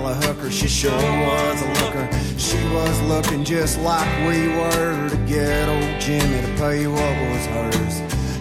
A 0.04 0.14
hooker. 0.14 0.52
She 0.52 0.68
sure 0.68 0.92
was 0.92 1.62
a 1.62 1.68
looker. 1.84 2.10
She 2.38 2.58
was 2.74 3.02
looking 3.04 3.44
just 3.44 3.80
like 3.82 4.10
we 4.28 4.48
were 4.50 5.10
to 5.10 5.18
get 5.28 5.70
old 5.70 6.02
Jimmy 6.02 6.42
to 6.42 6.54
pay 6.58 6.88
what 6.88 7.16
was 7.30 7.46
hers. 7.56 7.96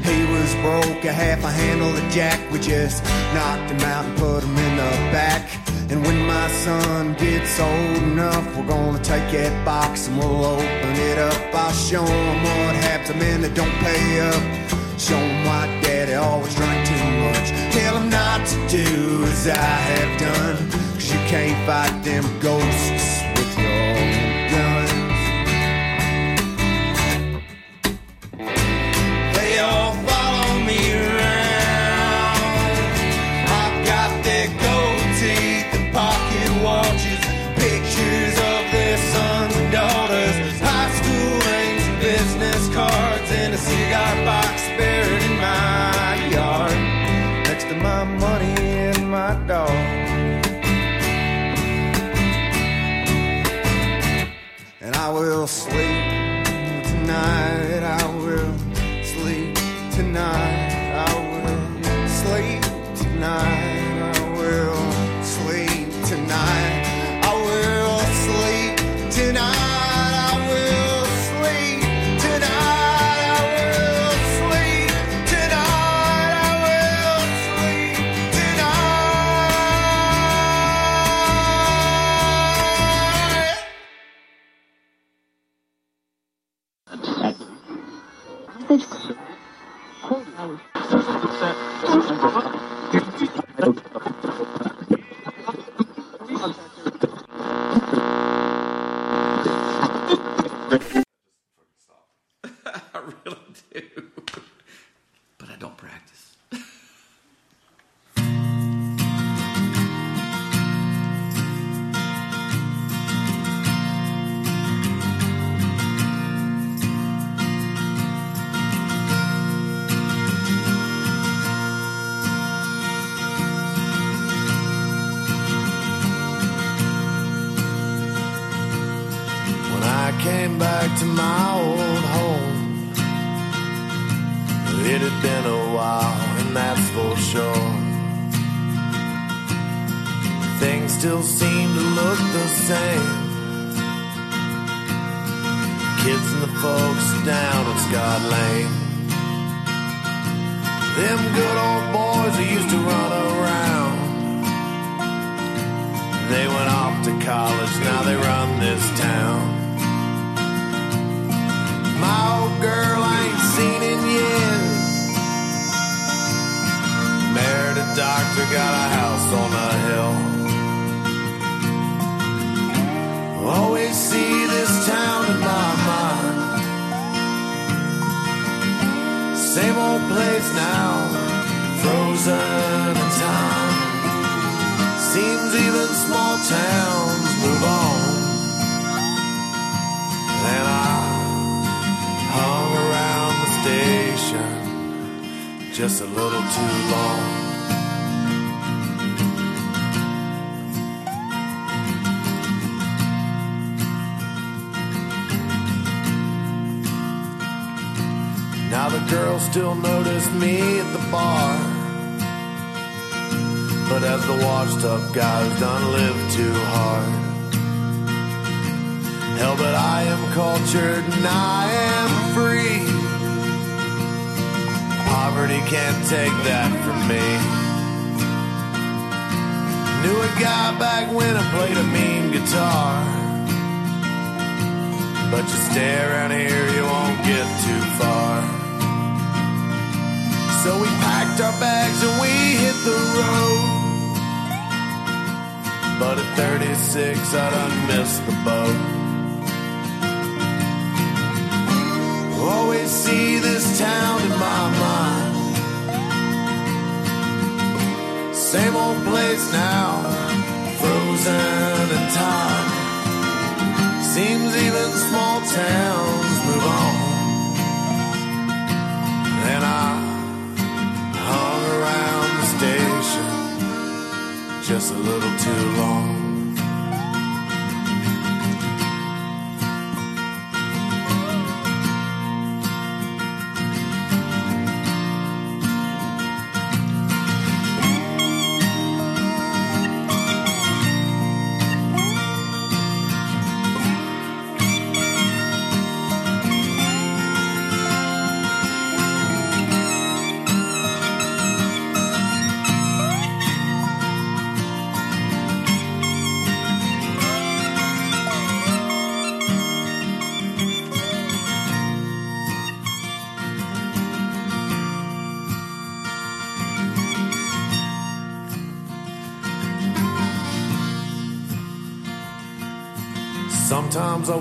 He 0.04 0.24
was 0.32 0.54
broke, 0.56 1.04
a 1.04 1.12
half 1.12 1.44
a 1.44 1.50
handle 1.50 1.94
of 1.94 2.10
jack. 2.10 2.40
We 2.50 2.58
just 2.58 3.04
knocked 3.34 3.70
him 3.70 3.80
out 3.80 4.04
and 4.04 4.18
put 4.18 4.42
him 4.42 4.56
in 4.56 4.76
the 4.76 4.90
back. 5.12 5.50
And 5.90 6.02
when 6.02 6.26
my 6.26 6.48
son 6.48 7.14
gets 7.14 7.60
old 7.60 8.02
enough, 8.02 8.44
we're 8.56 8.66
gonna 8.66 9.02
take 9.02 9.30
that 9.32 9.64
box 9.64 10.08
and 10.08 10.18
we'll 10.18 10.44
open 10.44 10.92
it 11.10 11.18
up. 11.18 11.54
I'll 11.54 11.72
show 11.72 12.04
him 12.04 12.42
what 12.42 12.74
happens 12.86 13.10
to 13.10 13.16
men 13.16 13.42
that 13.42 13.54
don't 13.54 13.76
pay 13.78 14.20
up. 14.20 14.42
Show 14.98 15.18
him 15.18 15.46
why 15.46 15.66
daddy 15.82 16.14
always 16.14 16.54
drank 16.54 16.86
too 16.86 17.10
much. 17.26 17.48
Tell 17.72 17.96
him 17.98 18.08
not 18.10 18.46
to 18.46 18.56
do 18.68 19.24
as 19.24 19.48
I 19.48 19.54
have 19.56 20.20
done. 20.20 20.83
Can't 21.34 21.66
fight 21.66 22.04
them 22.04 22.22
ghosts 22.38 23.13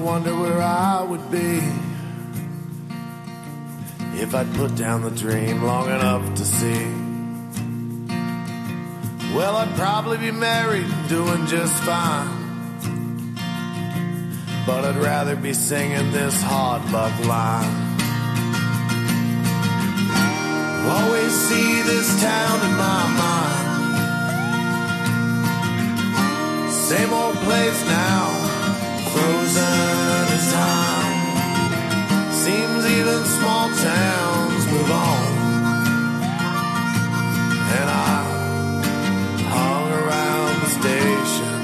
wonder 0.04 0.36
where 0.36 0.62
I 0.62 1.02
would 1.02 1.32
be 1.32 1.62
if 4.22 4.36
I'd 4.36 4.54
put 4.56 4.76
down 4.76 5.02
the 5.04 5.12
dream 5.12 5.64
long 5.64 5.86
enough 5.86 6.36
to 6.36 6.44
see. 6.44 6.86
Well, 9.34 9.56
I'd 9.56 9.74
probably 9.76 10.18
be 10.18 10.32
married 10.32 10.84
and 10.84 11.10
doing 11.10 11.48
just 11.48 11.74
fine. 11.84 12.44
But 14.68 14.84
I'd 14.84 14.98
rather 14.98 15.38
be 15.38 15.54
singing 15.54 16.12
this 16.12 16.42
hard 16.42 16.84
luck 16.92 17.18
line. 17.26 17.74
Always 20.98 21.32
see 21.48 21.82
this 21.82 22.22
town 22.22 22.62
in 22.68 22.76
my 22.76 23.08
mind. 23.24 23.64
Same 26.74 27.14
old 27.14 27.36
place 27.38 27.86
now 27.88 28.44
frozen 29.14 29.93
Even 32.98 33.26
small 33.26 33.68
towns 33.70 34.64
move 34.72 34.92
on. 34.92 35.26
And 37.80 37.90
I 37.90 38.18
hung 39.56 39.88
around 40.02 40.54
the 40.64 40.70
station 40.80 41.58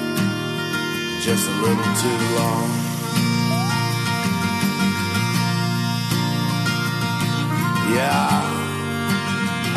just 1.21 1.47
a 1.47 1.55
little 1.65 1.91
too 2.03 2.19
long. 2.39 2.69
Yeah, 7.93 8.27
I 8.31 8.43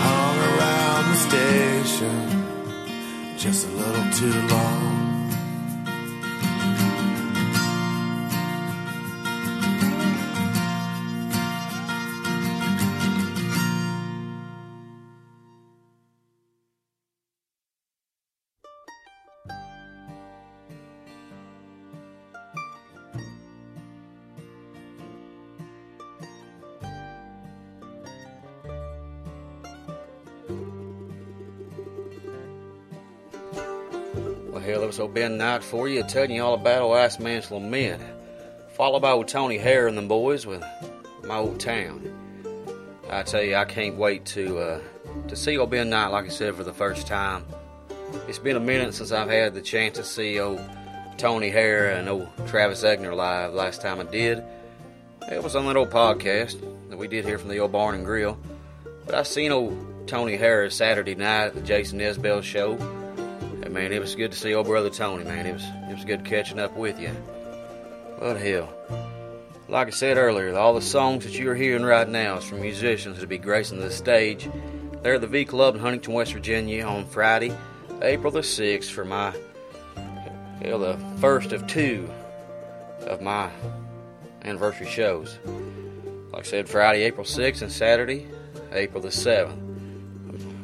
hung 0.07 0.37
around 0.51 1.05
the 1.13 1.19
station 1.29 2.19
just 3.37 3.69
a 3.69 3.73
little 3.73 4.09
too 4.13 4.39
long. 4.55 4.92
Ben 35.15 35.37
Knight 35.37 35.63
for 35.63 35.89
you, 35.89 36.03
telling 36.05 36.33
you 36.33 36.43
all 36.43 36.55
about 36.55 36.83
old 36.83 36.97
Ice 36.97 37.19
Man's 37.19 37.51
Lament. 37.51 38.03
Followed 38.75 39.01
by 39.01 39.11
old 39.11 39.29
Tony 39.29 39.59
Hare 39.59 39.87
and 39.87 39.99
the 39.99 40.03
boys 40.03 40.47
with 40.47 40.65
My 41.25 41.37
Old 41.37 41.61
Town. 41.61 42.11
I 43.11 43.23
tell 43.23 43.43
you, 43.43 43.57
I 43.57 43.67
can't 43.67 43.97
wait 43.97 44.25
to 44.27 44.59
uh, 44.59 44.81
to 45.29 45.37
see 45.37 45.59
old 45.59 45.71
Ben 45.71 45.91
Knight, 45.91 46.09
like 46.09 46.25
I 46.25 46.29
said, 46.29 46.55
for 46.55 46.65
the 46.65 46.73
first 46.73 47.07
time. 47.07 47.45
It's 48.27 48.39
been 48.39 48.57
a 48.57 48.61
minute 48.61 48.95
since 48.95 49.13
I've 49.13 49.29
had 49.29 49.53
the 49.53 49.61
chance 49.61 49.99
to 49.99 50.05
see 50.05 50.41
old 50.41 50.61
Tony 51.19 51.51
Hare 51.51 51.91
and 51.91 52.09
old 52.09 52.29
Travis 52.47 52.83
Egner 52.83 53.15
live. 53.15 53.53
Last 53.53 53.83
time 53.83 54.01
I 54.01 54.05
did, 54.05 54.43
it 55.31 55.43
was 55.43 55.55
on 55.55 55.67
that 55.67 55.77
old 55.77 55.91
podcast 55.91 56.59
that 56.89 56.97
we 56.97 57.07
did 57.07 57.27
here 57.27 57.39
from 57.39 57.51
the 57.51 57.59
old 57.59 57.73
Barn 57.73 57.95
and 57.95 58.05
Grill. 58.05 58.39
But 59.05 59.15
I 59.15 59.23
seen 59.25 59.53
old 59.53 60.07
Tony 60.07 60.37
Hare 60.37 60.71
Saturday 60.71 61.15
night 61.15 61.49
at 61.49 61.55
the 61.55 61.61
Jason 61.61 61.99
Isbell 61.99 62.43
show. 62.43 62.79
Man, 63.73 63.91
it 63.91 64.01
was 64.01 64.15
good 64.15 64.33
to 64.33 64.39
see 64.39 64.53
old 64.53 64.67
brother 64.67 64.91
Tony, 64.91 65.25
man. 65.25 65.47
It 65.47 65.55
was 65.55 65.65
it 65.89 65.95
was 65.95 66.05
good 66.05 66.27
catching 66.27 66.59
up 66.59 66.77
with 66.77 67.01
you. 67.01 67.11
But 68.19 68.37
hell, 68.37 68.69
like 69.67 69.87
I 69.87 69.91
said 69.91 70.19
earlier, 70.19 70.55
all 70.55 70.75
the 70.75 70.83
songs 70.83 71.25
that 71.25 71.33
you're 71.33 71.55
hearing 71.55 71.83
right 71.83 72.07
now 72.07 72.37
is 72.37 72.45
from 72.45 72.61
musicians 72.61 73.19
to 73.21 73.27
be 73.27 73.39
gracing 73.39 73.81
the 73.81 73.91
stage. 73.91 74.51
They're 75.03 75.15
at 75.15 75.23
the 75.23 75.27
V 75.27 75.47
Club 75.47 75.75
in 75.75 75.81
Huntington, 75.81 76.13
West 76.13 76.35
Virginia 76.35 76.85
on 76.85 77.07
Friday, 77.07 77.57
April 78.03 78.31
the 78.31 78.41
6th 78.41 78.91
for 78.91 79.07
my, 79.07 79.35
hell, 80.63 80.79
the 80.79 80.99
first 81.19 81.53
of 81.53 81.67
two 81.67 82.11
of 83.07 83.23
my 83.23 83.51
anniversary 84.45 84.87
shows. 84.87 85.39
Like 86.31 86.45
I 86.45 86.47
said, 86.47 86.69
Friday, 86.69 87.05
April 87.05 87.25
6th, 87.25 87.63
and 87.63 87.73
Saturday, 87.73 88.27
April 88.71 89.01
the 89.01 89.09
7th. 89.09 89.57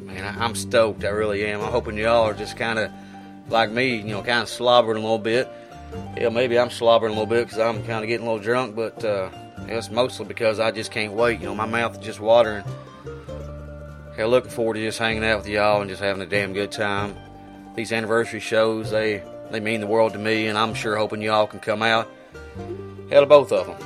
Man, 0.09 0.25
I, 0.25 0.43
I'm 0.43 0.55
stoked. 0.55 1.05
I 1.05 1.09
really 1.09 1.45
am. 1.45 1.61
I'm 1.61 1.71
hoping 1.71 1.99
y'all 1.99 2.25
are 2.25 2.33
just 2.33 2.57
kind 2.57 2.79
of 2.79 2.91
like 3.51 3.71
me, 3.71 3.97
you 3.97 4.05
know, 4.05 4.23
kind 4.23 4.43
of 4.43 4.49
slobbering 4.49 4.97
a 4.97 5.03
little 5.03 5.19
bit. 5.19 5.49
Yeah, 6.17 6.31
maybe 6.31 6.59
I'm 6.59 6.71
slobbering 6.71 7.13
a 7.13 7.15
little 7.15 7.27
bit 7.27 7.45
because 7.45 7.59
I'm 7.59 7.85
kind 7.85 8.03
of 8.03 8.09
getting 8.09 8.27
a 8.27 8.31
little 8.31 8.43
drunk, 8.43 8.75
but 8.75 9.05
uh, 9.05 9.29
it's 9.67 9.91
mostly 9.91 10.25
because 10.25 10.61
I 10.61 10.71
just 10.71 10.91
can't 10.91 11.13
wait. 11.13 11.41
You 11.41 11.47
know, 11.47 11.55
my 11.55 11.67
mouth 11.67 11.99
is 11.99 12.05
just 12.05 12.21
watering. 12.21 12.65
Yeah, 14.17 14.25
looking 14.25 14.51
forward 14.51 14.75
to 14.75 14.81
just 14.81 14.99
hanging 14.99 15.25
out 15.25 15.41
with 15.41 15.49
y'all 15.49 15.83
and 15.83 15.91
just 15.91 16.03
having 16.03 16.23
a 16.23 16.27
damn 16.27 16.55
good 16.55 16.73
time. 16.73 17.15
these 17.77 17.93
anniversary 17.93 18.41
shows, 18.41 18.91
they, 18.91 19.23
they 19.51 19.61
mean 19.61 19.81
the 19.81 19.87
world 19.87 20.15
to 20.15 20.19
me, 20.19 20.47
and 20.47 20.57
I'm 20.57 20.73
sure 20.73 20.97
hoping 20.97 21.21
y'all 21.21 21.47
can 21.47 21.61
come 21.61 21.83
out. 21.83 22.09
Hell, 23.11 23.27
both 23.27 23.53
of 23.53 23.67
them. 23.67 23.77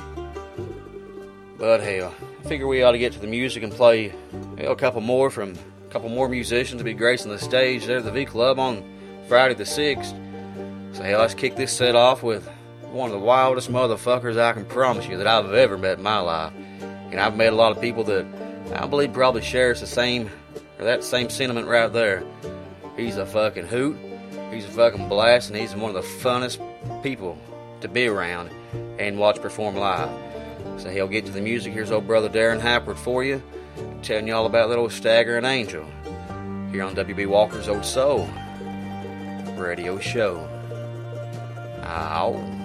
But 1.57 1.81
hell, 1.81 2.13
I 2.39 2.47
figure 2.47 2.65
we 2.65 2.81
ought 2.81 2.93
to 2.93 2.97
get 2.97 3.11
to 3.11 3.19
the 3.19 3.27
music 3.27 3.61
and 3.61 3.73
play 3.73 4.13
a 4.57 4.75
couple 4.75 5.01
more 5.01 5.29
from 5.29 5.55
couple 5.93 6.09
more 6.09 6.27
musicians 6.27 6.79
to 6.79 6.83
be 6.83 6.95
gracing 6.95 7.29
the 7.29 7.37
stage 7.37 7.85
there 7.85 7.99
at 7.99 8.03
the 8.03 8.09
V 8.09 8.25
Club 8.25 8.57
on 8.57 8.83
Friday 9.27 9.53
the 9.53 9.63
6th. 9.63 10.95
So 10.95 11.03
hey, 11.03 11.15
let's 11.15 11.35
kick 11.35 11.55
this 11.55 11.71
set 11.71 11.95
off 11.95 12.23
with 12.23 12.47
one 12.91 13.11
of 13.11 13.13
the 13.13 13.23
wildest 13.23 13.69
motherfuckers 13.71 14.39
I 14.39 14.53
can 14.53 14.65
promise 14.65 15.07
you 15.07 15.17
that 15.17 15.27
I've 15.27 15.53
ever 15.53 15.77
met 15.77 15.99
in 15.99 16.03
my 16.03 16.17
life. 16.17 16.51
And 16.81 17.19
I've 17.19 17.37
met 17.37 17.53
a 17.53 17.55
lot 17.55 17.71
of 17.71 17.79
people 17.79 18.03
that 18.05 18.25
I 18.73 18.87
believe 18.87 19.13
probably 19.13 19.43
shares 19.43 19.81
the 19.81 19.85
same 19.85 20.31
or 20.79 20.85
that 20.85 21.03
same 21.03 21.29
sentiment 21.29 21.67
right 21.67 21.93
there. 21.93 22.23
He's 22.97 23.17
a 23.17 23.25
fucking 23.27 23.67
hoot. 23.67 23.95
He's 24.51 24.65
a 24.65 24.69
fucking 24.69 25.09
blast, 25.09 25.51
and 25.51 25.59
he's 25.59 25.75
one 25.75 25.95
of 25.95 26.01
the 26.01 26.09
funnest 26.27 26.57
people 27.03 27.37
to 27.81 27.87
be 27.87 28.07
around 28.07 28.49
and 28.97 29.19
watch 29.19 29.39
perform 29.39 29.75
live. 29.75 30.09
So 30.77 30.89
he'll 30.89 31.07
get 31.07 31.27
to 31.27 31.31
the 31.31 31.41
music. 31.41 31.71
Here's 31.71 31.91
old 31.91 32.07
brother 32.07 32.29
Darren 32.29 32.59
Happard 32.59 32.97
for 32.97 33.23
you, 33.23 33.43
telling 34.01 34.27
you 34.27 34.35
all 34.35 34.45
about 34.45 34.69
old 34.77 34.91
staggering 34.91 35.45
angel 35.45 35.85
here 36.71 36.83
on 36.83 36.95
WB 36.95 37.27
Walker's 37.27 37.67
Old 37.67 37.85
Soul 37.85 38.29
radio 39.57 39.99
show. 39.99 40.47
Ow. 41.83 42.62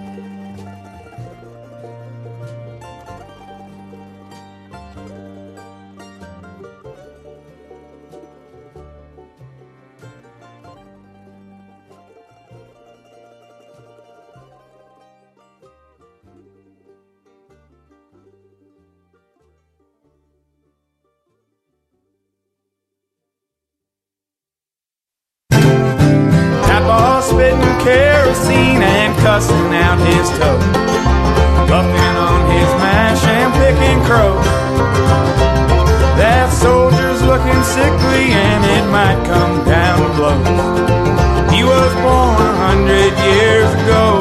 And 38.31 38.63
it 38.65 38.85
might 38.91 39.21
come 39.25 39.65
down 39.65 40.15
blows. 40.15 40.47
He 41.53 41.63
was 41.63 41.91
born 42.05 42.37
a 42.39 42.55
hundred 42.67 43.11
years 43.31 43.69
ago. 43.81 44.19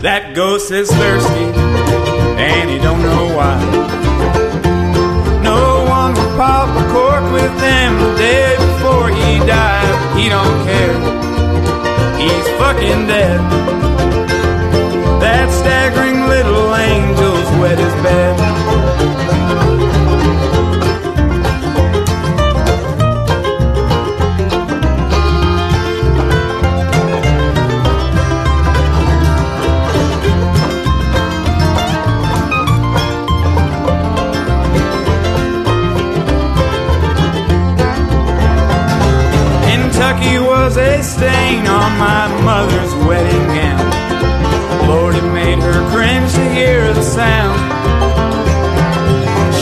That 0.00 0.34
ghost 0.34 0.70
is 0.70 0.90
thirsty 0.90 1.46
and 2.38 2.70
he 2.70 2.78
don't 2.78 3.02
know 3.02 3.24
why. 3.36 3.56
No 5.42 5.84
one 5.88 6.12
would 6.14 6.34
pop 6.36 6.68
a 6.68 6.84
cork 6.92 7.24
with 7.32 7.54
him 7.60 7.98
the 7.98 8.14
day 8.16 8.56
before 8.56 9.08
he 9.10 9.38
died. 9.46 9.96
He 10.18 10.28
don't 10.28 10.58
care. 10.64 10.96
He's 12.20 12.46
fucking 12.60 13.06
dead. 13.06 13.40
That 15.20 15.50
staggering 15.50 16.28
little 16.28 16.74
angel's 16.74 17.50
wet 17.60 17.78
his 17.78 17.94
bed. 18.02 18.75
A 40.96 41.02
stain 41.02 41.66
on 41.66 41.98
my 41.98 42.24
mother's 42.42 42.94
wedding 43.06 43.46
gown. 43.52 43.84
Lord, 44.88 45.14
it 45.14 45.28
made 45.32 45.58
her 45.58 45.80
cringe 45.92 46.32
to 46.32 46.44
hear 46.54 46.94
the 46.94 47.02
sound. 47.02 47.58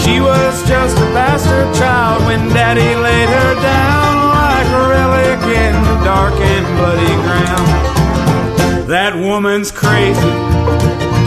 She 0.03 0.21
was 0.21 0.55
just 0.69 0.97
a 0.97 1.09
bastard 1.11 1.75
child 1.75 2.25
when 2.27 2.49
daddy 2.51 2.95
laid 2.95 3.29
her 3.29 3.55
down 3.55 4.11
like 4.31 4.69
a 4.81 4.83
relic 4.95 5.41
in 5.63 5.75
the 5.89 5.99
dark 6.05 6.35
and 6.35 6.67
bloody 6.79 7.17
ground. 7.27 8.89
That 8.89 9.17
woman's 9.17 9.73
crazy, 9.73 10.35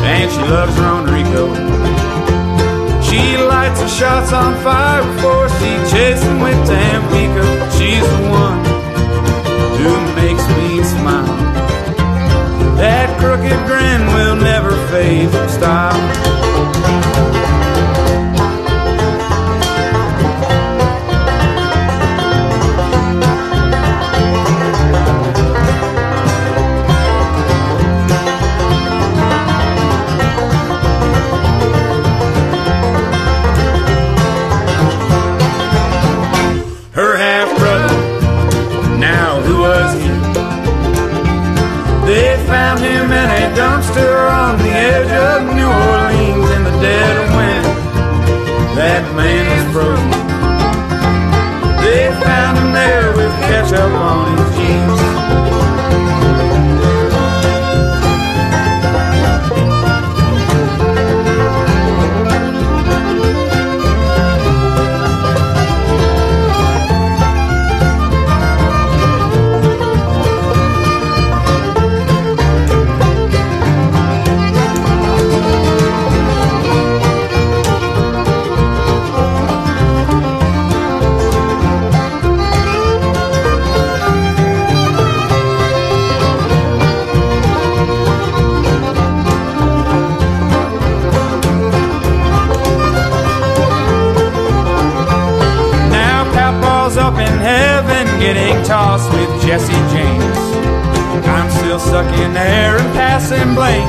and 0.07 0.31
she 0.31 0.41
loves 0.55 0.75
Rico. 1.11 1.45
She 3.07 3.35
lights 3.35 3.81
her 3.81 3.89
shots 3.89 4.31
on 4.31 4.55
fire 4.63 5.03
before 5.15 5.49
she 5.59 5.71
chases 5.91 6.23
with 6.41 6.59
Tampico. 6.65 7.43
She's 7.75 8.07
the 8.07 8.29
one 8.31 8.66
That 12.77 13.19
crooked 13.19 13.65
grin 13.65 14.05
will 14.13 14.35
never 14.35 14.71
fade 14.89 15.31
from 15.31 15.49
style. 15.49 17.46
Dumpster 43.57 44.29
on 44.29 44.55
the 44.59 44.69
edge 44.69 45.09
of 45.09 45.41
New 45.57 45.65
Orleans 45.65 46.47
in 46.55 46.63
the 46.63 46.75
dead 46.77 47.13
of 47.17 47.27
winter. 47.33 47.73
That 48.77 49.01
man 49.17 49.49
was 49.49 49.65
frozen. 49.73 50.11
They 51.81 52.13
found 52.21 52.59
him 52.59 52.71
there 52.71 53.09
with 53.17 53.33
ketchup 53.49 53.89
on 53.97 54.37
his 54.37 54.46
Jesse 99.47 99.71
James. 99.71 100.39
I'm 101.25 101.49
still 101.49 101.79
sucking 101.79 102.36
air 102.36 102.75
and 102.75 102.93
passing 102.93 103.55
blame. 103.55 103.88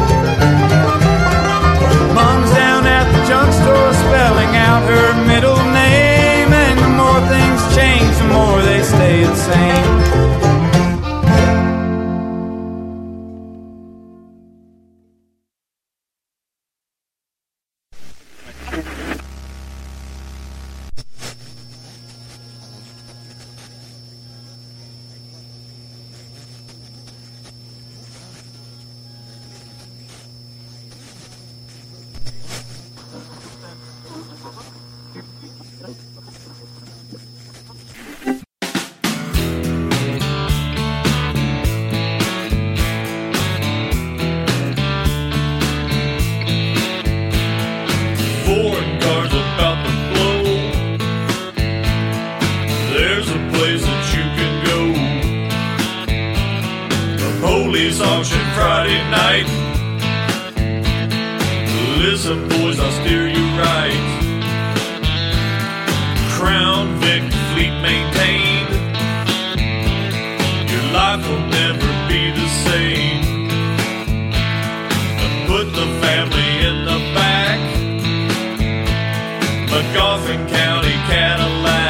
Mom's 2.14 2.50
down 2.52 2.86
at 2.86 3.10
the 3.10 3.26
junk 3.26 3.52
store 3.52 3.92
spelling 4.06 4.54
out 4.54 4.86
her 4.86 5.26
middle 5.26 5.58
name. 5.74 6.52
And 6.54 6.78
the 6.78 6.92
more 6.94 7.20
things 7.26 7.60
change, 7.74 8.16
the 8.18 8.28
more 8.32 8.62
they 8.62 8.82
stay 8.84 9.24
the 9.24 9.34
same. 9.34 9.97
Friday 58.78 59.02
night. 59.10 59.48
Listen, 61.98 62.48
boys, 62.48 62.78
I'll 62.78 62.92
steer 63.00 63.26
you 63.26 63.44
right. 63.58 64.04
Crown 66.36 66.86
Vic 67.00 67.24
fleet 67.50 67.74
maintained. 67.82 68.70
Your 70.70 70.86
life 70.92 71.26
will 71.28 71.46
never 71.60 71.90
be 72.08 72.30
the 72.40 72.48
same. 72.66 73.48
Put 75.48 75.66
the 75.80 75.88
family 76.04 76.50
in 76.68 76.76
the 76.84 76.98
back. 77.18 77.60
Magoffin 79.70 80.48
County 80.48 80.96
Cadillac. 81.10 81.87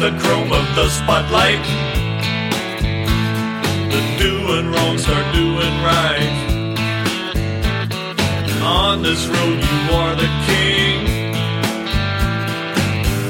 The 0.00 0.18
chrome 0.18 0.50
of 0.50 0.64
the 0.76 0.88
spotlight. 0.88 1.62
The 3.92 4.00
doing 4.18 4.72
wrong 4.72 4.96
start 4.96 5.34
doing 5.34 5.74
right. 5.84 6.32
On 8.62 9.02
this 9.02 9.26
road, 9.26 9.58
you 9.60 9.94
are 9.94 10.14
the 10.16 10.30
king. 10.48 11.06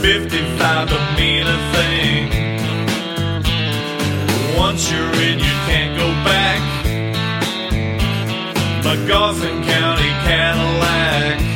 55 0.01 0.89
don't 0.91 1.15
mean 1.17 1.45
a 1.45 1.59
thing. 1.75 2.31
Once 4.57 4.89
you're 4.93 5.15
in, 5.27 5.41
you 5.41 5.55
can't 5.67 5.99
go 5.99 6.07
back. 6.23 6.61
Magoffin 8.85 9.65
County 9.65 10.11
Cadillac. 10.23 11.50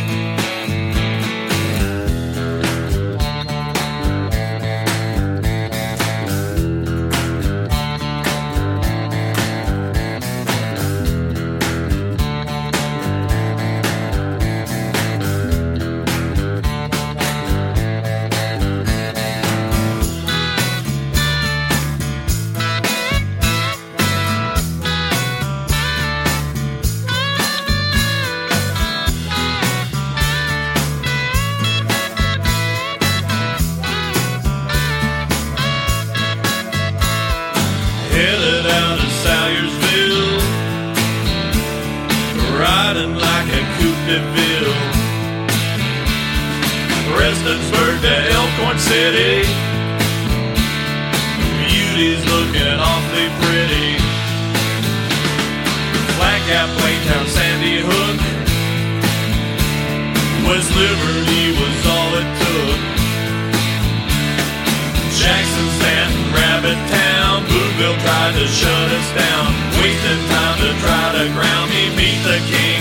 Elkhorn 48.54 48.78
City, 48.78 49.42
beauty's 51.66 52.22
looking 52.30 52.70
awfully 52.78 53.26
pretty. 53.42 53.98
Flat 56.14 56.38
Gap, 56.46 56.70
Waytown, 56.78 57.26
Sandy 57.26 57.82
Hook, 57.82 58.18
West 60.46 60.70
Liberty 60.70 61.58
was 61.58 61.78
all 61.90 62.14
it 62.14 62.30
took. 62.46 62.80
Jackson, 65.18 65.68
Stanton, 65.74 66.24
Rabbit 66.30 66.78
Town, 66.94 67.42
Booneville 67.50 67.98
tried 68.06 68.34
to 68.38 68.46
shut 68.46 68.88
us 68.94 69.08
down. 69.18 69.50
Wasting 69.82 70.22
time 70.30 70.56
to 70.62 70.70
try 70.78 71.06
to 71.18 71.24
ground 71.34 71.70
me, 71.70 71.90
meet 71.96 72.22
the 72.22 72.38
king 72.46 72.73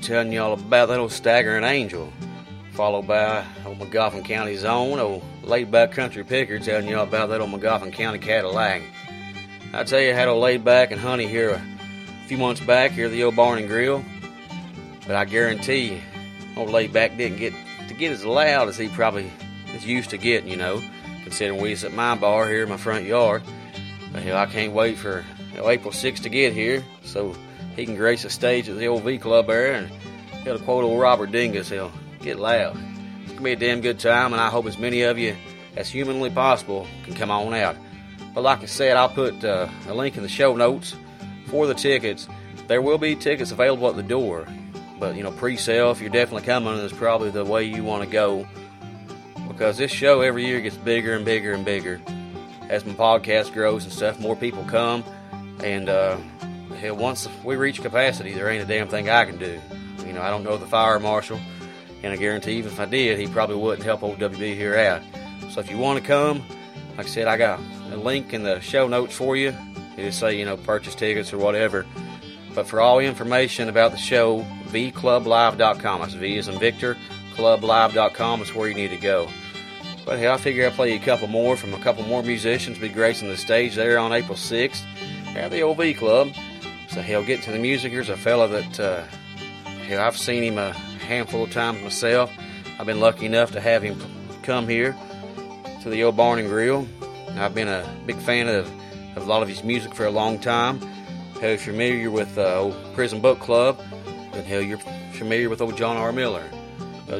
telling 0.00 0.32
y'all 0.32 0.52
about 0.52 0.88
that 0.88 0.98
old 0.98 1.12
staggering 1.12 1.64
angel. 1.64 2.12
Followed 2.72 3.06
by 3.06 3.44
old 3.66 3.78
Magoffin 3.78 4.24
County's 4.24 4.64
own 4.64 4.98
old 4.98 5.22
laid 5.42 5.70
back 5.70 5.92
country 5.92 6.24
picker 6.24 6.58
telling 6.58 6.88
y'all 6.88 7.02
about 7.02 7.28
that 7.28 7.40
old 7.40 7.50
Magoffin 7.50 7.92
County 7.92 8.18
Cadillac. 8.18 8.82
I 9.72 9.84
tell 9.84 10.00
you, 10.00 10.10
I 10.10 10.14
had 10.14 10.28
old 10.28 10.42
laid 10.42 10.64
back 10.64 10.90
and 10.90 11.00
honey 11.00 11.26
here 11.26 11.50
a 11.50 12.28
few 12.28 12.38
months 12.38 12.60
back 12.60 12.92
here 12.92 13.06
at 13.06 13.12
the 13.12 13.24
old 13.24 13.36
barn 13.36 13.58
and 13.58 13.68
grill. 13.68 14.04
But 15.06 15.16
I 15.16 15.24
guarantee 15.24 16.00
old 16.56 16.70
laid 16.70 16.92
back 16.92 17.16
didn't 17.16 17.38
get 17.38 17.52
to 17.88 17.94
get 17.94 18.12
as 18.12 18.24
loud 18.24 18.68
as 18.68 18.78
he 18.78 18.88
probably 18.88 19.30
is 19.74 19.86
used 19.86 20.10
to 20.10 20.18
getting, 20.18 20.48
you 20.48 20.56
know, 20.56 20.82
considering 21.24 21.60
we 21.60 21.70
was 21.70 21.84
at 21.84 21.92
my 21.92 22.14
bar 22.14 22.48
here 22.48 22.62
in 22.62 22.68
my 22.68 22.76
front 22.76 23.04
yard. 23.04 23.42
But 24.12 24.22
hell, 24.22 24.36
I 24.36 24.46
can't 24.46 24.72
wait 24.72 24.98
for 24.98 25.24
know, 25.60 25.68
April 25.68 25.92
6th 25.92 26.22
to 26.22 26.28
get 26.28 26.52
here 26.52 26.84
so 27.04 27.34
he 27.76 27.84
can 27.84 27.96
grace 27.96 28.22
the 28.22 28.30
stage 28.30 28.68
at 28.68 28.76
the 28.76 28.86
old 28.86 29.04
V 29.04 29.18
Club 29.18 29.46
there 29.46 29.72
and 29.72 29.90
he'll 30.44 30.58
quote 30.58 30.84
old 30.84 31.00
Robert 31.00 31.30
Dingess, 31.30 31.70
he'll 31.70 31.92
get 32.20 32.38
loud. 32.38 32.76
It's 33.22 33.32
gonna 33.32 33.42
be 33.42 33.52
a 33.52 33.56
damn 33.56 33.80
good 33.80 33.98
time, 33.98 34.32
and 34.32 34.40
I 34.40 34.48
hope 34.48 34.66
as 34.66 34.78
many 34.78 35.02
of 35.02 35.18
you 35.18 35.36
as 35.76 35.88
humanly 35.88 36.30
possible 36.30 36.86
can 37.04 37.14
come 37.14 37.30
on 37.30 37.54
out. 37.54 37.76
But 38.34 38.42
like 38.42 38.62
I 38.62 38.66
said, 38.66 38.96
I'll 38.96 39.08
put 39.08 39.44
uh, 39.44 39.68
a 39.88 39.94
link 39.94 40.16
in 40.16 40.22
the 40.22 40.28
show 40.28 40.54
notes 40.54 40.94
for 41.46 41.66
the 41.66 41.74
tickets. 41.74 42.28
There 42.68 42.82
will 42.82 42.98
be 42.98 43.16
tickets 43.16 43.50
available 43.50 43.88
at 43.88 43.96
the 43.96 44.02
door, 44.02 44.46
but 44.98 45.16
you 45.16 45.22
know, 45.22 45.32
pre-sale 45.32 45.90
if 45.90 46.00
you're 46.00 46.10
definitely 46.10 46.46
coming 46.46 46.74
is 46.74 46.92
probably 46.92 47.30
the 47.30 47.44
way 47.44 47.64
you 47.64 47.82
want 47.82 48.04
to 48.04 48.08
go 48.08 48.46
because 49.48 49.76
this 49.76 49.90
show 49.90 50.20
every 50.20 50.46
year 50.46 50.60
gets 50.60 50.76
bigger 50.76 51.14
and 51.14 51.24
bigger 51.24 51.52
and 51.52 51.64
bigger 51.64 52.00
as 52.68 52.84
my 52.86 52.94
podcast 52.94 53.52
grows 53.52 53.84
and 53.84 53.92
stuff. 53.92 54.18
More 54.20 54.36
people 54.36 54.64
come, 54.64 55.04
and 55.62 55.88
uh, 55.88 56.16
hell, 56.80 56.96
once 56.96 57.28
we 57.44 57.56
reach 57.56 57.82
capacity, 57.82 58.32
there 58.32 58.48
ain't 58.48 58.62
a 58.62 58.66
damn 58.66 58.88
thing 58.88 59.08
I 59.08 59.24
can 59.24 59.38
do. 59.38 59.60
You 60.06 60.12
know, 60.12 60.22
I 60.22 60.30
don't 60.30 60.42
know 60.42 60.56
the 60.56 60.66
fire 60.66 60.98
marshal, 60.98 61.38
and 62.02 62.12
I 62.12 62.16
guarantee 62.16 62.54
even 62.54 62.72
if 62.72 62.80
I 62.80 62.86
did, 62.86 63.18
he 63.18 63.26
probably 63.26 63.56
wouldn't 63.56 63.84
help 63.84 64.02
old 64.02 64.18
WB 64.18 64.54
here 64.56 64.76
out. 64.76 65.02
So 65.52 65.60
if 65.60 65.70
you 65.70 65.78
want 65.78 66.00
to 66.00 66.04
come, 66.04 66.42
like 66.96 67.06
I 67.06 67.08
said, 67.08 67.28
I 67.28 67.36
got 67.36 67.60
a 67.92 67.96
link 67.96 68.32
in 68.32 68.42
the 68.42 68.60
show 68.60 68.88
notes 68.88 69.14
for 69.14 69.36
you. 69.36 69.54
Just 69.96 70.18
say, 70.18 70.38
you 70.38 70.44
know, 70.44 70.56
purchase 70.56 70.94
tickets 70.94 71.32
or 71.32 71.38
whatever. 71.38 71.86
But 72.54 72.66
for 72.66 72.80
all 72.80 72.98
information 72.98 73.68
about 73.68 73.92
the 73.92 73.98
show, 73.98 74.44
vclublive.com. 74.68 76.00
That's 76.00 76.14
V 76.14 76.38
as 76.38 76.48
in 76.48 76.58
Victor, 76.58 76.96
clublive.com 77.34 78.42
is 78.42 78.54
where 78.54 78.68
you 78.68 78.74
need 78.74 78.90
to 78.90 78.96
go. 78.96 79.28
But 80.04 80.18
hey, 80.18 80.28
I 80.28 80.36
figure 80.38 80.64
I'll 80.64 80.72
play 80.72 80.92
you 80.92 81.00
a 81.00 81.04
couple 81.04 81.28
more 81.28 81.56
from 81.56 81.74
a 81.74 81.78
couple 81.78 82.04
more 82.04 82.22
musicians 82.22 82.78
be 82.78 82.88
gracing 82.88 83.28
the 83.28 83.36
stage 83.36 83.74
there 83.74 83.98
on 83.98 84.12
April 84.12 84.36
6th 84.36 84.82
at 85.36 85.50
the 85.50 85.62
OV 85.62 85.96
Club. 85.96 86.32
So 86.90 87.02
he'll 87.02 87.24
get 87.24 87.42
to 87.42 87.52
the 87.52 87.58
music. 87.58 87.92
Here's 87.92 88.08
a 88.08 88.16
fella 88.16 88.48
that 88.48 88.80
uh, 88.80 89.04
I've 89.66 90.16
seen 90.16 90.42
him 90.42 90.58
a 90.58 90.72
handful 90.72 91.44
of 91.44 91.52
times 91.52 91.80
myself. 91.82 92.32
I've 92.80 92.86
been 92.86 92.98
lucky 92.98 93.26
enough 93.26 93.52
to 93.52 93.60
have 93.60 93.82
him 93.82 94.00
come 94.42 94.66
here 94.66 94.96
to 95.82 95.88
the 95.88 96.02
old 96.02 96.16
Barn 96.16 96.40
and 96.40 96.48
Grill. 96.48 96.88
I've 97.36 97.54
been 97.54 97.68
a 97.68 97.88
big 98.06 98.16
fan 98.16 98.48
of, 98.48 98.68
of 99.16 99.22
a 99.22 99.26
lot 99.26 99.42
of 99.42 99.48
his 99.48 99.62
music 99.62 99.94
for 99.94 100.04
a 100.04 100.10
long 100.10 100.40
time. 100.40 100.80
Hell, 101.40 101.50
you're 101.50 101.58
familiar 101.58 102.10
with 102.10 102.36
uh, 102.36 102.58
old 102.58 102.94
Prison 102.94 103.20
Book 103.20 103.38
Club, 103.38 103.80
then 104.32 104.44
hell, 104.44 104.60
you're 104.60 104.78
familiar 105.12 105.48
with 105.48 105.60
old 105.60 105.76
John 105.76 105.96
R. 105.96 106.12
Miller. 106.12 106.44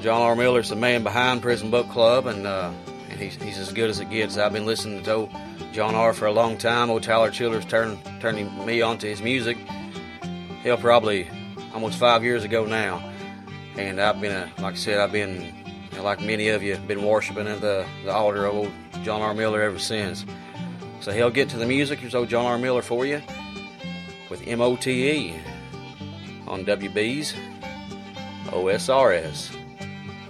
John 0.01 0.21
R. 0.21 0.35
Miller's 0.35 0.69
the 0.69 0.77
man 0.77 1.03
behind 1.05 1.43
Prison 1.43 1.71
Book 1.71 1.89
Club, 1.91 2.27
and, 2.27 2.47
uh, 2.47 2.73
he's, 3.21 3.37
he's 3.37 3.59
as 3.59 3.73
good 3.73 3.91
as 3.91 4.01
it 4.01 4.11
gets. 4.11 4.37
I've 4.37 4.53
been 4.53 4.67
listening 4.67 5.03
to 5.05 5.13
old 5.13 5.31
John 5.73 5.95
R. 5.95 6.13
for 6.13 6.27
a 6.27 6.33
long 6.33 6.59
time. 6.59 6.91
Old 6.91 7.03
Tyler 7.03 7.31
Childers 7.31 7.65
turned 7.65 7.99
turning 8.21 8.67
me 8.67 8.83
onto 8.83 9.07
his 9.07 9.23
music. 9.23 9.57
Hell, 10.63 10.77
probably 10.77 11.29
almost 11.73 11.99
five 11.99 12.25
years 12.25 12.45
ago 12.45 12.67
now. 12.67 13.07
And 13.77 14.01
I've 14.01 14.21
been, 14.21 14.33
a, 14.33 14.51
like 14.61 14.75
I 14.75 14.77
said, 14.77 14.99
I've 14.99 15.13
been, 15.13 15.55
like 16.03 16.21
many 16.21 16.49
of 16.49 16.63
you, 16.63 16.77
been 16.77 17.05
worshiping 17.05 17.47
at 17.47 17.61
the, 17.61 17.87
the 18.05 18.13
altar 18.13 18.47
of 18.47 18.55
old 18.55 18.73
John 19.03 19.23
R. 19.23 19.35
Miller 19.35 19.63
ever 19.63 19.79
since. 19.79 20.25
So 21.01 21.13
hell, 21.13 21.31
get 21.31 21.49
to 21.51 21.57
the 21.57 21.67
music. 21.67 22.01
Here's 22.01 22.15
old 22.15 22.29
John 22.29 22.47
R. 22.47 22.59
Miller 22.59 22.83
for 22.83 23.07
you 23.07 23.23
with 24.29 24.47
MOTE 24.47 25.35
on 26.47 26.65
WB's 26.65 27.35
OSRS. 28.47 29.57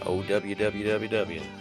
OWWWW. 0.01 1.59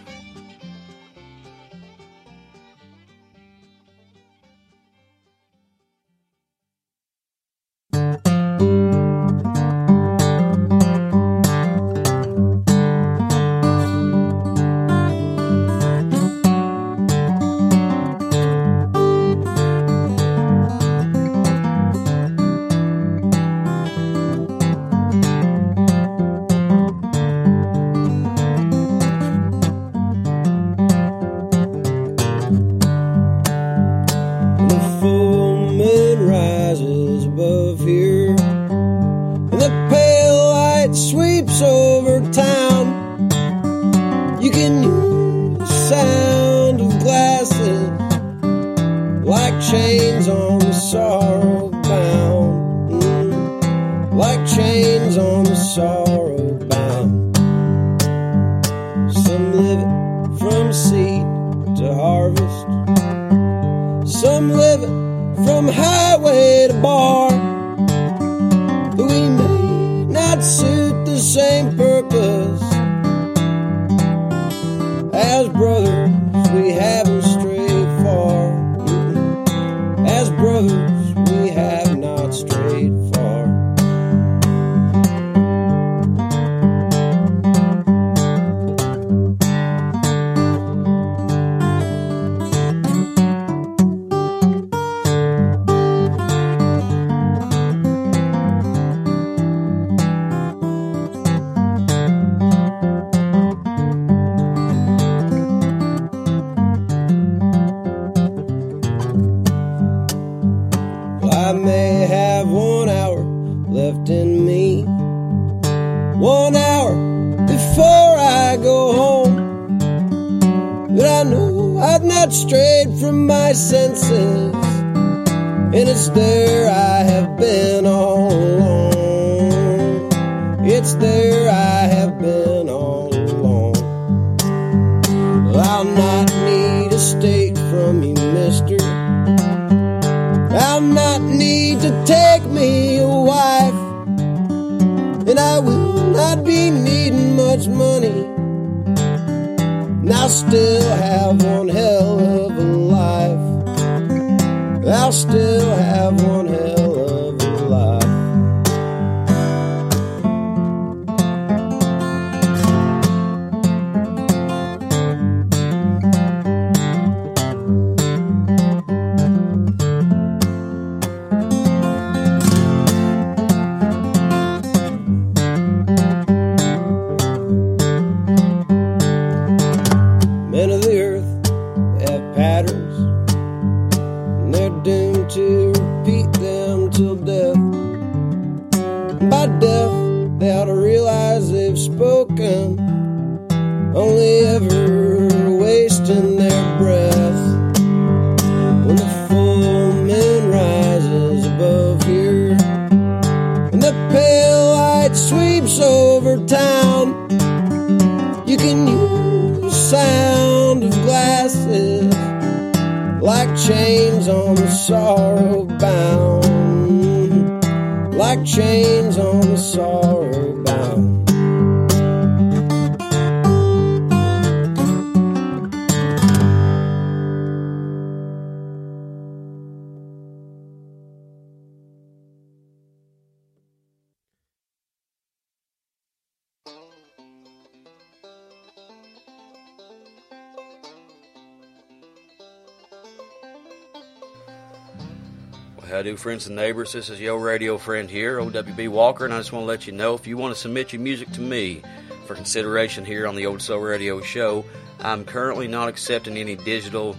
Friends 246.20 246.46
and 246.46 246.54
neighbors? 246.54 246.92
This 246.92 247.08
is 247.08 247.18
your 247.18 247.38
radio 247.38 247.78
friend 247.78 248.10
here, 248.10 248.38
OWB 248.40 248.88
Walker, 248.88 249.24
and 249.24 249.32
I 249.32 249.38
just 249.38 249.52
want 249.52 249.62
to 249.62 249.66
let 249.66 249.86
you 249.86 249.94
know 249.94 250.14
if 250.14 250.26
you 250.26 250.36
want 250.36 250.54
to 250.54 250.60
submit 250.60 250.92
your 250.92 251.00
music 251.00 251.30
to 251.32 251.40
me 251.40 251.80
for 252.26 252.34
consideration 252.34 253.06
here 253.06 253.26
on 253.26 253.36
the 253.36 253.46
Old 253.46 253.62
Soul 253.62 253.78
Radio 253.78 254.20
Show, 254.20 254.66
I'm 255.00 255.24
currently 255.24 255.66
not 255.66 255.88
accepting 255.88 256.36
any 256.36 256.56
digital 256.56 257.16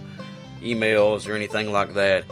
emails 0.60 1.28
or 1.28 1.34
anything 1.34 1.72
like 1.72 1.94
that. 1.94 2.24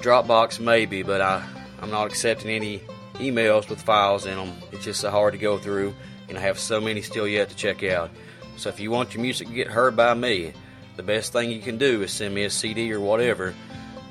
Dropbox 0.00 0.60
maybe, 0.60 1.02
but 1.02 1.20
I, 1.20 1.46
I'm 1.82 1.90
not 1.90 2.06
accepting 2.06 2.50
any 2.50 2.78
emails 3.16 3.68
with 3.68 3.82
files 3.82 4.24
in 4.24 4.38
them. 4.38 4.54
It's 4.72 4.84
just 4.84 5.02
so 5.02 5.10
hard 5.10 5.34
to 5.34 5.38
go 5.38 5.58
through, 5.58 5.94
and 6.26 6.38
I 6.38 6.40
have 6.40 6.58
so 6.58 6.80
many 6.80 7.02
still 7.02 7.28
yet 7.28 7.50
to 7.50 7.54
check 7.54 7.82
out. 7.82 8.10
So 8.56 8.70
if 8.70 8.80
you 8.80 8.90
want 8.90 9.12
your 9.12 9.20
music 9.20 9.48
to 9.48 9.54
get 9.54 9.68
heard 9.68 9.94
by 9.94 10.14
me, 10.14 10.54
the 10.96 11.02
best 11.02 11.34
thing 11.34 11.50
you 11.50 11.60
can 11.60 11.76
do 11.76 12.00
is 12.00 12.12
send 12.12 12.34
me 12.34 12.44
a 12.44 12.50
CD 12.50 12.90
or 12.94 13.00
whatever 13.00 13.54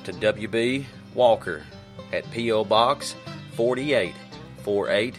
to 0.03 0.13
WB 0.13 0.85
Walker 1.13 1.63
at 2.11 2.29
P.O. 2.31 2.65
Box 2.65 3.15
4848, 3.55 5.15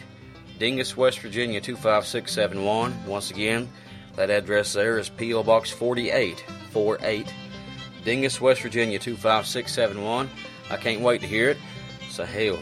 Dingess, 0.59 0.95
West 0.95 1.19
Virginia 1.19 1.61
25671. 1.61 3.05
Once 3.05 3.31
again, 3.31 3.69
that 4.15 4.29
address 4.29 4.73
there 4.73 4.97
is 4.97 5.09
P.O. 5.09 5.43
Box 5.43 5.71
4848, 5.71 7.33
Dingess, 8.03 8.41
West 8.41 8.61
Virginia 8.61 8.99
25671. 8.99 10.29
I 10.69 10.77
can't 10.77 11.01
wait 11.01 11.21
to 11.21 11.27
hear 11.27 11.49
it. 11.49 11.57
So, 12.09 12.25
hell, 12.25 12.59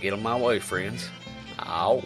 get 0.00 0.12
on 0.12 0.22
my 0.22 0.36
way, 0.36 0.58
friends. 0.58 1.08
Ow. 1.60 2.02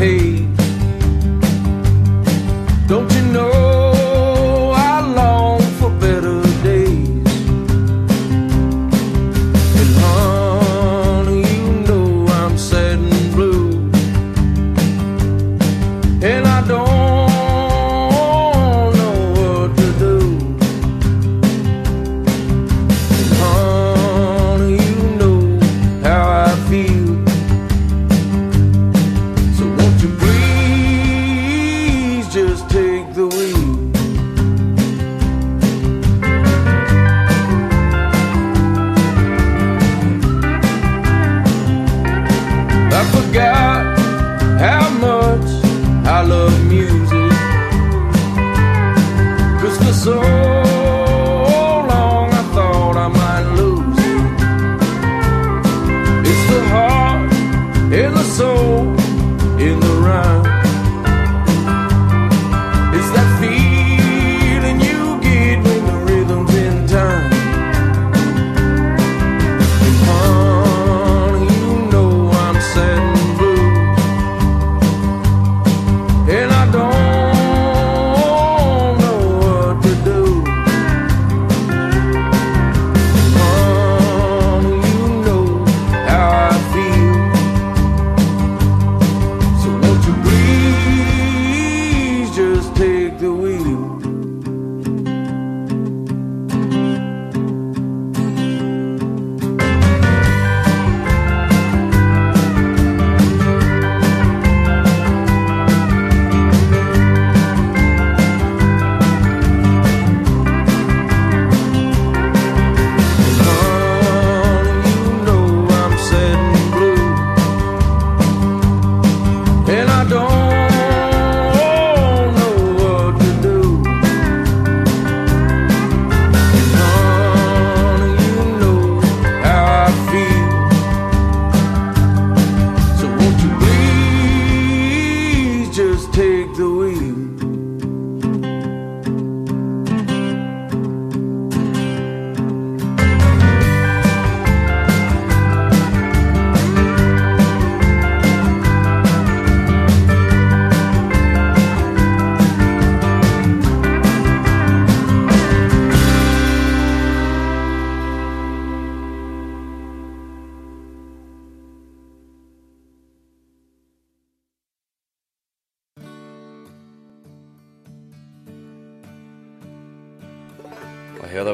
In 0.00 0.37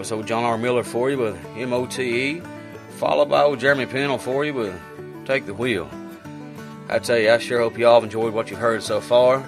Was 0.05 0.13
old 0.13 0.27
John 0.27 0.45
R. 0.45 0.59
Miller 0.59 0.85
for 0.85 1.11
you 1.11 1.17
with 1.17 1.47
M-O-T-E, 1.57 2.43
followed 2.99 3.31
by 3.31 3.41
old 3.41 3.59
Jeremy 3.59 3.87
Pennell 3.87 4.19
for 4.19 4.45
you 4.45 4.53
with 4.53 4.79
Take 5.25 5.47
the 5.47 5.55
Wheel. 5.55 5.89
I 6.91 6.99
tell 6.99 7.17
you, 7.17 7.31
I 7.31 7.39
sure 7.39 7.61
hope 7.61 7.79
y'all 7.79 8.05
enjoyed 8.05 8.35
what 8.35 8.51
you've 8.51 8.61
heard 8.61 8.83
so 8.83 9.01
far. 9.01 9.43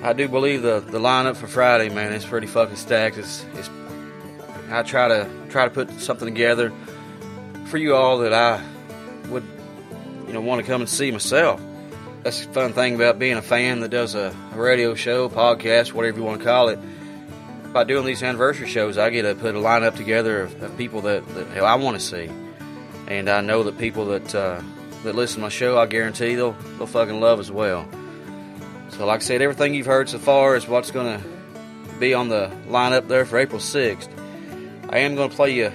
I 0.00 0.12
do 0.12 0.28
believe 0.28 0.62
the, 0.62 0.78
the 0.78 1.00
lineup 1.00 1.34
for 1.34 1.48
Friday, 1.48 1.92
man, 1.92 2.12
is 2.12 2.24
pretty 2.24 2.46
fucking 2.46 2.76
stacked. 2.76 3.18
It's, 3.18 3.44
it's 3.54 3.68
I 4.70 4.84
try 4.84 5.08
to 5.08 5.28
try 5.48 5.64
to 5.64 5.70
put 5.70 5.90
something 5.98 6.28
together 6.28 6.72
for 7.64 7.76
you 7.76 7.96
all 7.96 8.18
that 8.18 8.32
I 8.32 8.62
would, 9.28 9.42
you 10.28 10.34
know, 10.34 10.40
want 10.40 10.60
to 10.60 10.66
come 10.68 10.82
and 10.82 10.88
see 10.88 11.10
myself. 11.10 11.60
That's 12.22 12.46
the 12.46 12.52
fun 12.52 12.74
thing 12.74 12.94
about 12.94 13.18
being 13.18 13.38
a 13.38 13.42
fan 13.42 13.80
that 13.80 13.88
does 13.88 14.14
a, 14.14 14.32
a 14.52 14.56
radio 14.56 14.94
show, 14.94 15.28
podcast, 15.28 15.92
whatever 15.92 16.18
you 16.18 16.24
want 16.24 16.38
to 16.38 16.44
call 16.44 16.68
it 16.68 16.78
by 17.74 17.82
doing 17.82 18.06
these 18.06 18.22
anniversary 18.22 18.68
shows, 18.68 18.96
I 18.96 19.10
get 19.10 19.22
to 19.22 19.34
put 19.34 19.56
a 19.56 19.58
lineup 19.58 19.96
together 19.96 20.42
of, 20.42 20.62
of 20.62 20.78
people 20.78 21.02
that, 21.02 21.26
that 21.34 21.58
I 21.58 21.74
want 21.74 21.98
to 21.98 22.06
see, 22.06 22.30
and 23.08 23.28
I 23.28 23.40
know 23.40 23.64
that 23.64 23.76
people 23.76 24.06
that 24.06 24.32
uh, 24.32 24.62
that 25.02 25.14
listen 25.14 25.36
to 25.36 25.42
my 25.42 25.48
show, 25.48 25.76
I 25.76 25.86
guarantee 25.86 26.36
they'll 26.36 26.56
they'll 26.78 26.86
fucking 26.86 27.20
love 27.20 27.40
as 27.40 27.50
well. 27.50 27.86
So, 28.90 29.04
like 29.04 29.20
I 29.20 29.24
said, 29.24 29.42
everything 29.42 29.74
you've 29.74 29.86
heard 29.86 30.08
so 30.08 30.20
far 30.20 30.54
is 30.54 30.68
what's 30.68 30.92
going 30.92 31.20
to 31.20 31.28
be 31.98 32.14
on 32.14 32.28
the 32.28 32.48
lineup 32.68 33.08
there 33.08 33.26
for 33.26 33.38
April 33.38 33.60
6th. 33.60 34.08
I 34.88 34.98
am 34.98 35.16
going 35.16 35.30
to 35.30 35.34
play 35.34 35.50
you, 35.50 35.72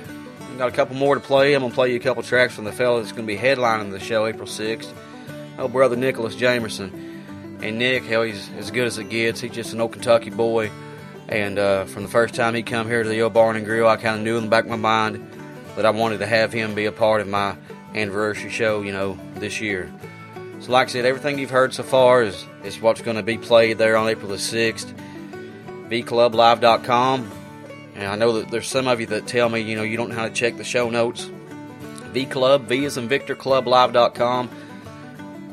got 0.58 0.70
a 0.70 0.72
couple 0.72 0.96
more 0.96 1.16
to 1.16 1.22
play. 1.22 1.54
I'm 1.54 1.60
going 1.60 1.72
to 1.72 1.76
play 1.76 1.90
you 1.92 1.98
a 1.98 2.00
couple 2.00 2.24
tracks 2.24 2.56
from 2.56 2.64
the 2.64 2.72
fella 2.72 3.02
that's 3.02 3.12
going 3.12 3.28
to 3.28 3.34
be 3.34 3.38
headlining 3.38 3.92
the 3.92 4.00
show 4.00 4.26
April 4.26 4.48
6th. 4.48 4.94
Oh, 5.58 5.68
brother 5.68 5.98
Nicholas 5.98 6.36
Jamerson. 6.36 6.92
And 7.62 7.78
Nick, 7.78 8.04
hell, 8.04 8.22
he's 8.22 8.50
as 8.52 8.72
good 8.72 8.88
as 8.88 8.98
it 8.98 9.10
gets. 9.10 9.42
He's 9.42 9.52
just 9.52 9.74
an 9.74 9.82
old 9.82 9.92
Kentucky 9.92 10.30
boy. 10.30 10.72
And 11.30 11.60
uh, 11.60 11.86
from 11.86 12.02
the 12.02 12.10
first 12.10 12.34
time 12.34 12.56
he 12.56 12.64
come 12.64 12.88
here 12.88 13.04
to 13.04 13.10
the 13.10 13.22
old 13.22 13.34
Barn 13.34 13.56
and 13.56 13.64
Grill, 13.64 13.88
I 13.88 13.98
kind 13.98 14.18
of 14.18 14.24
knew 14.24 14.38
in 14.38 14.46
the 14.46 14.50
back 14.50 14.64
of 14.64 14.72
my 14.72 14.78
mind 14.78 15.32
that 15.76 15.86
I 15.86 15.92
wanted 15.92 16.18
to 16.20 16.26
have 16.26 16.52
him 16.52 16.74
be 16.74 16.86
a 16.86 16.92
part 16.92 17.22
of 17.22 17.28
my 17.28 17.56
anniversary 17.94 18.50
show, 18.50 18.82
you 18.82 18.92
know, 18.92 19.16
this 19.36 19.62
year. 19.62 19.92
So, 20.60 20.72
like 20.72 20.88
I 20.88 20.92
said, 20.92 21.06
everything 21.06 21.38
you've 21.38 21.52
heard 21.52 21.72
so 21.72 21.84
far 21.84 22.24
is, 22.24 22.44
is 22.64 22.82
what's 22.82 23.02
going 23.02 23.18
to 23.18 23.24
be 23.24 23.38
played 23.38 23.78
there 23.78 23.96
on 23.96 24.10
April 24.10 24.28
the 24.30 24.38
6th. 24.38 24.92
VClubLive.com. 25.90 27.32
And 27.94 28.08
I 28.08 28.16
know 28.16 28.40
that 28.40 28.50
there's 28.50 28.68
some 28.68 28.88
of 28.88 29.00
you 29.00 29.06
that 29.08 29.28
tell 29.28 29.50
me, 29.50 29.62
you 29.62 29.76
know, 29.76 29.84
you 29.84 29.98
don't 29.98 30.10
know 30.10 30.16
how 30.16 30.28
to 30.28 30.34
check 30.34 30.58
the 30.58 30.64
show 30.64 30.90
notes. 30.90 31.30
VClub, 32.12 32.62
V 32.62 32.86
is 32.86 32.98
in 32.98 33.08
Victor. 33.08 33.38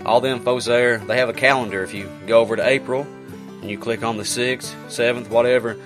All 0.07 0.21
the 0.21 0.29
info's 0.29 0.65
there. 0.65 0.99
They 0.99 1.19
have 1.19 1.29
a 1.29 1.35
calendar. 1.35 1.83
If 1.83 1.93
you 1.93 2.11
go 2.27 2.41
over 2.41 2.57
to 2.57 2.67
April 2.67 3.07
and 3.67 3.71
you 3.73 3.77
click 3.77 4.05
on 4.05 4.17
the 4.17 4.23
6th, 4.23 4.73
7th, 4.87 5.29
whatever, 5.29 5.77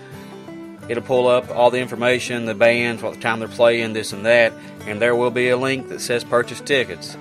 it'll 0.86 1.02
pull 1.02 1.28
up 1.28 1.48
all 1.48 1.70
the 1.70 1.78
information, 1.78 2.44
the 2.44 2.54
bands, 2.54 3.02
what 3.02 3.18
time 3.22 3.38
they're 3.38 3.48
playing, 3.48 3.94
this 3.94 4.12
and 4.12 4.26
that, 4.26 4.52
and 4.86 5.00
there 5.00 5.16
will 5.16 5.30
be 5.30 5.48
a 5.48 5.56
link 5.56 5.88
that 5.88 6.02
says 6.02 6.22
purchase 6.22 6.60
tickets. 6.60 7.16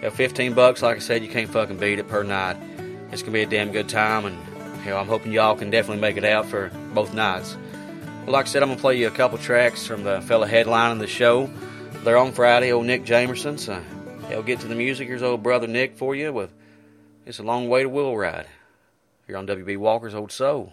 At 0.00 0.14
15 0.14 0.54
bucks, 0.54 0.80
like 0.80 0.96
I 0.96 1.00
said, 1.00 1.22
you 1.22 1.28
can't 1.28 1.50
fucking 1.50 1.76
beat 1.76 1.98
it 1.98 2.08
per 2.08 2.22
night. 2.22 2.56
It's 3.12 3.20
gonna 3.20 3.34
be 3.34 3.42
a 3.42 3.46
damn 3.46 3.70
good 3.70 3.90
time, 3.90 4.24
and 4.24 4.38
I'm 4.90 5.06
hoping 5.06 5.30
y'all 5.30 5.56
can 5.56 5.68
definitely 5.68 6.00
make 6.00 6.16
it 6.16 6.24
out 6.24 6.46
for 6.46 6.70
both 6.94 7.12
nights. 7.12 7.54
Well, 8.24 8.32
like 8.32 8.46
I 8.46 8.48
said, 8.48 8.62
I'm 8.62 8.70
gonna 8.70 8.80
play 8.80 8.96
you 8.96 9.08
a 9.08 9.10
couple 9.10 9.36
tracks 9.36 9.86
from 9.86 10.04
the 10.04 10.22
fella 10.22 10.48
headlining 10.48 11.00
the 11.00 11.06
show. 11.06 11.50
They're 12.02 12.16
on 12.16 12.32
Friday, 12.32 12.72
old 12.72 12.86
Nick 12.86 13.04
Jamerson. 13.04 13.58
So, 13.58 13.78
hell, 14.30 14.42
get 14.42 14.60
to 14.60 14.68
the 14.68 14.74
music. 14.74 15.06
Here's 15.06 15.22
old 15.22 15.42
brother 15.42 15.66
Nick 15.66 15.98
for 15.98 16.16
you 16.16 16.32
with 16.32 16.50
"It's 17.26 17.40
a 17.40 17.42
Long 17.42 17.68
Way 17.68 17.82
to 17.82 17.90
Wheelwright" 17.90 18.46
here 19.26 19.36
on 19.36 19.46
WB 19.46 19.76
Walker's 19.78 20.14
Old 20.14 20.32
Soul 20.32 20.72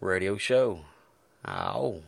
Radio 0.00 0.36
Show. 0.36 0.80
Ow. 1.46 2.02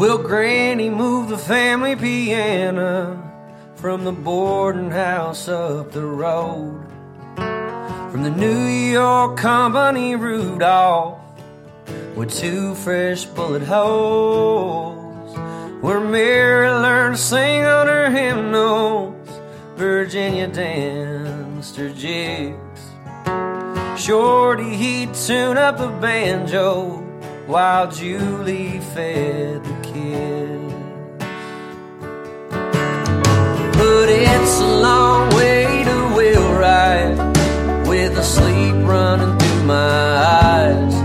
Will 0.00 0.16
Granny 0.16 0.88
move 0.88 1.28
the 1.28 1.36
family 1.36 1.94
piano 1.94 3.22
from 3.74 4.04
the 4.04 4.12
boarding 4.12 4.90
house 4.90 5.46
up 5.46 5.92
the 5.92 6.06
road? 6.06 6.86
From 7.36 8.22
the 8.22 8.30
New 8.30 8.64
York 8.64 9.36
Company 9.36 10.16
Rudolph 10.16 11.20
with 12.16 12.32
two 12.32 12.74
fresh 12.76 13.26
bullet 13.26 13.60
holes. 13.60 15.36
Where 15.82 16.00
Mary 16.00 16.70
learned 16.70 17.16
to 17.16 17.22
sing 17.22 17.66
on 17.66 17.86
her 17.86 18.08
hymnals, 18.08 19.28
Virginia 19.76 20.48
danced 20.48 21.76
her 21.76 21.90
jigs. 21.90 22.80
Shorty, 24.02 24.76
he'd 24.76 25.12
tune 25.12 25.58
up 25.58 25.76
the 25.76 25.88
banjo 26.00 26.99
while 27.50 27.90
Julie 27.90 28.78
fed 28.94 29.64
the 29.64 29.76
kids. 29.82 30.72
But 33.76 34.08
it's 34.08 34.60
a 34.60 34.80
long 34.80 35.34
way 35.34 35.82
to 35.82 35.96
Wheelwright 36.14 37.18
with 37.88 38.14
the 38.14 38.22
sleep 38.22 38.76
running 38.86 39.36
through 39.36 39.64
my 39.64 39.74
eyes. 39.74 40.99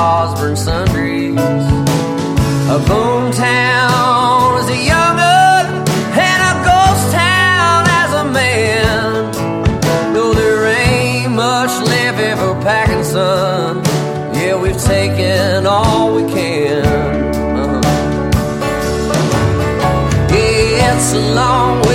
Osborne 0.00 0.56
Sundries. 0.56 1.36
A 1.36 2.78
boomtown 2.88 4.58
as 4.58 4.68
a 4.70 4.80
young 4.92 5.18
un 5.18 5.66
and 6.26 6.40
a 6.50 6.54
ghost 6.64 7.12
town 7.12 7.84
as 8.00 8.10
a 8.14 8.24
man. 8.24 9.30
Though 10.14 10.32
there 10.32 10.64
ain't 10.68 11.32
much 11.32 11.72
left 11.86 12.38
for 12.40 12.54
packing, 12.62 13.04
son. 13.04 13.82
Yeah, 14.32 14.56
we've 14.56 14.82
taken 14.82 15.66
all 15.66 16.14
we 16.14 16.22
can. 16.32 16.82
Uh-huh. 17.62 17.80
Yeah, 20.32 20.96
it's 20.96 21.12
a 21.12 21.34
long 21.34 21.82
way 21.82 21.89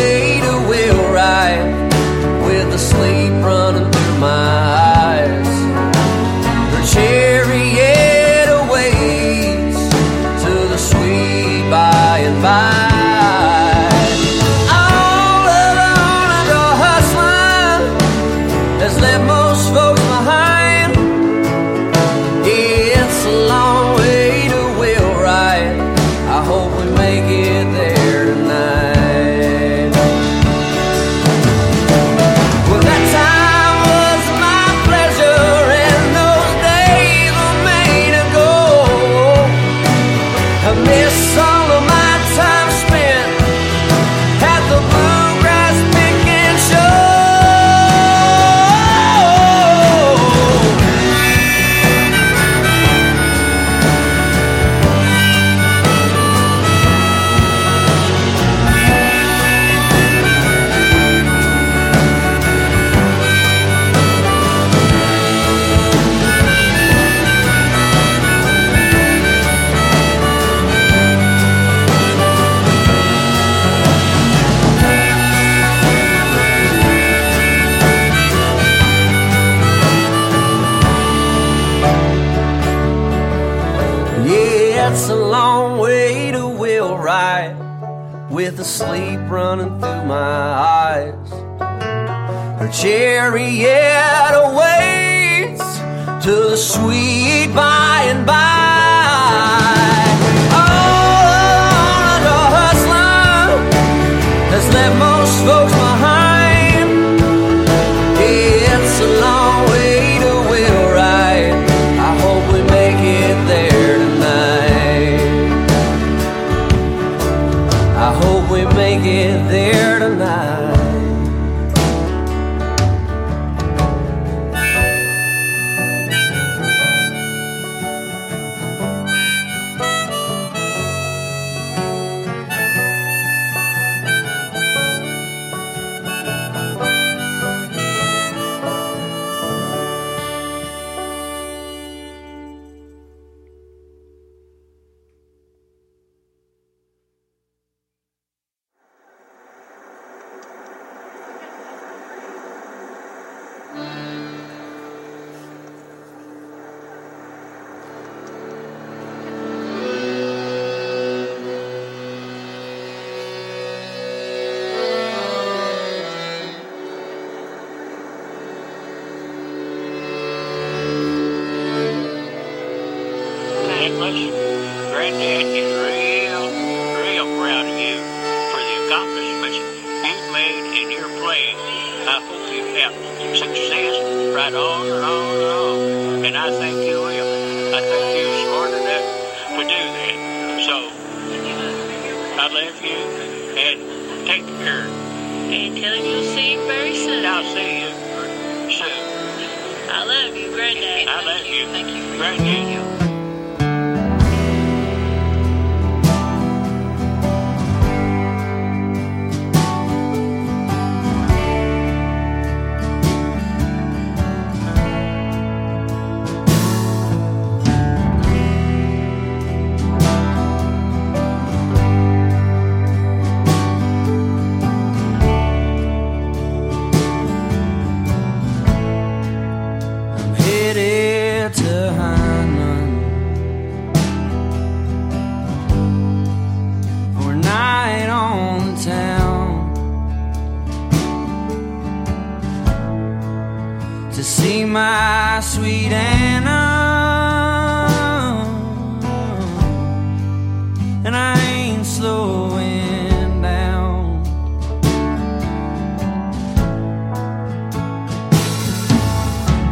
slowing 252.06 253.42
down. 253.42 254.22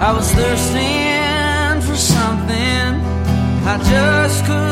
I 0.01 0.11
was 0.17 0.27
thirsting 0.37 1.81
for 1.87 1.95
something 1.95 2.89
I 3.71 3.75
just 3.91 4.45
couldn't. 4.45 4.62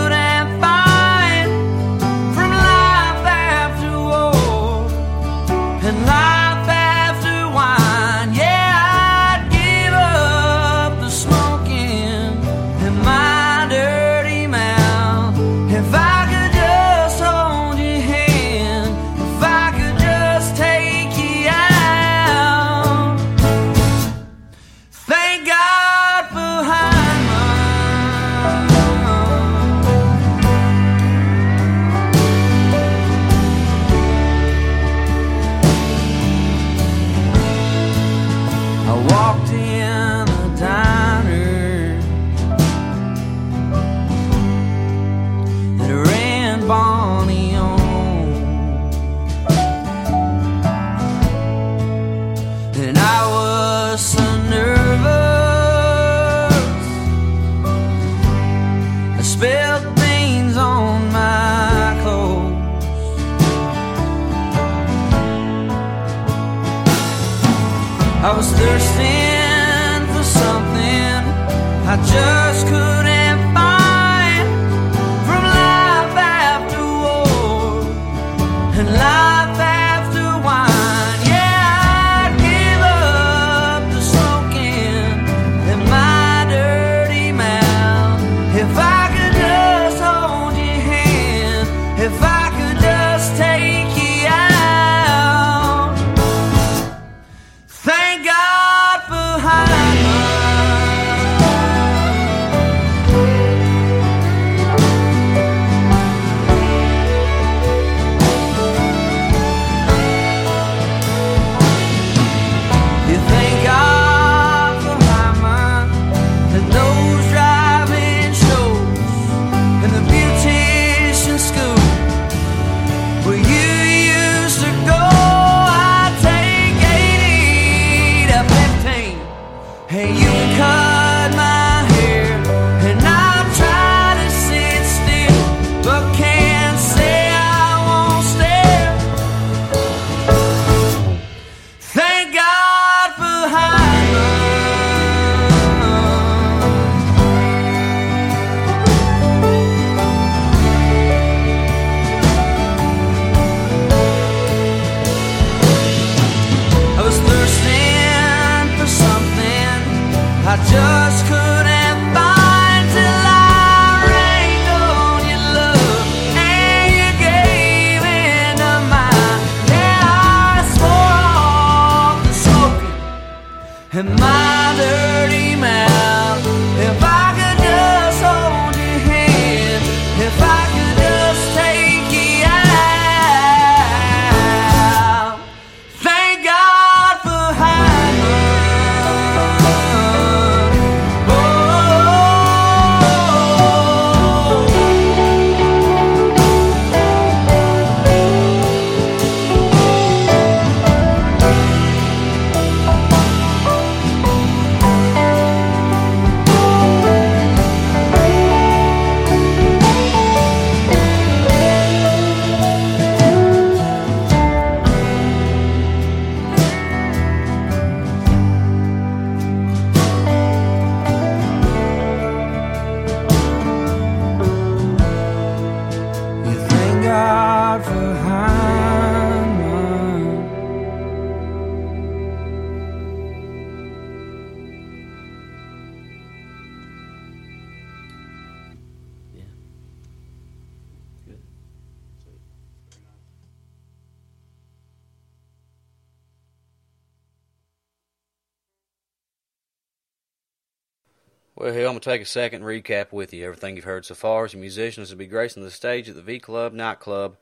Well, 251.62 251.70
I'm 251.70 251.80
going 251.84 252.00
to 252.00 252.00
take 252.00 252.24
a 252.24 252.26
second 252.26 252.64
recap 252.64 253.12
with 253.12 253.36
you 253.36 253.46
everything 253.46 253.76
you've 253.76 253.86
heard 253.86 254.04
so 254.04 254.16
far. 254.16 254.48
Some 254.48 254.62
musicians 254.62 255.12
will 255.12 255.20
be 255.20 255.28
gracing 255.28 255.62
the 255.62 255.70
stage 255.70 256.10
at 256.10 256.16
the 256.16 256.24
V 256.24 256.40
Club 256.40 256.74
nightclub 256.74 257.38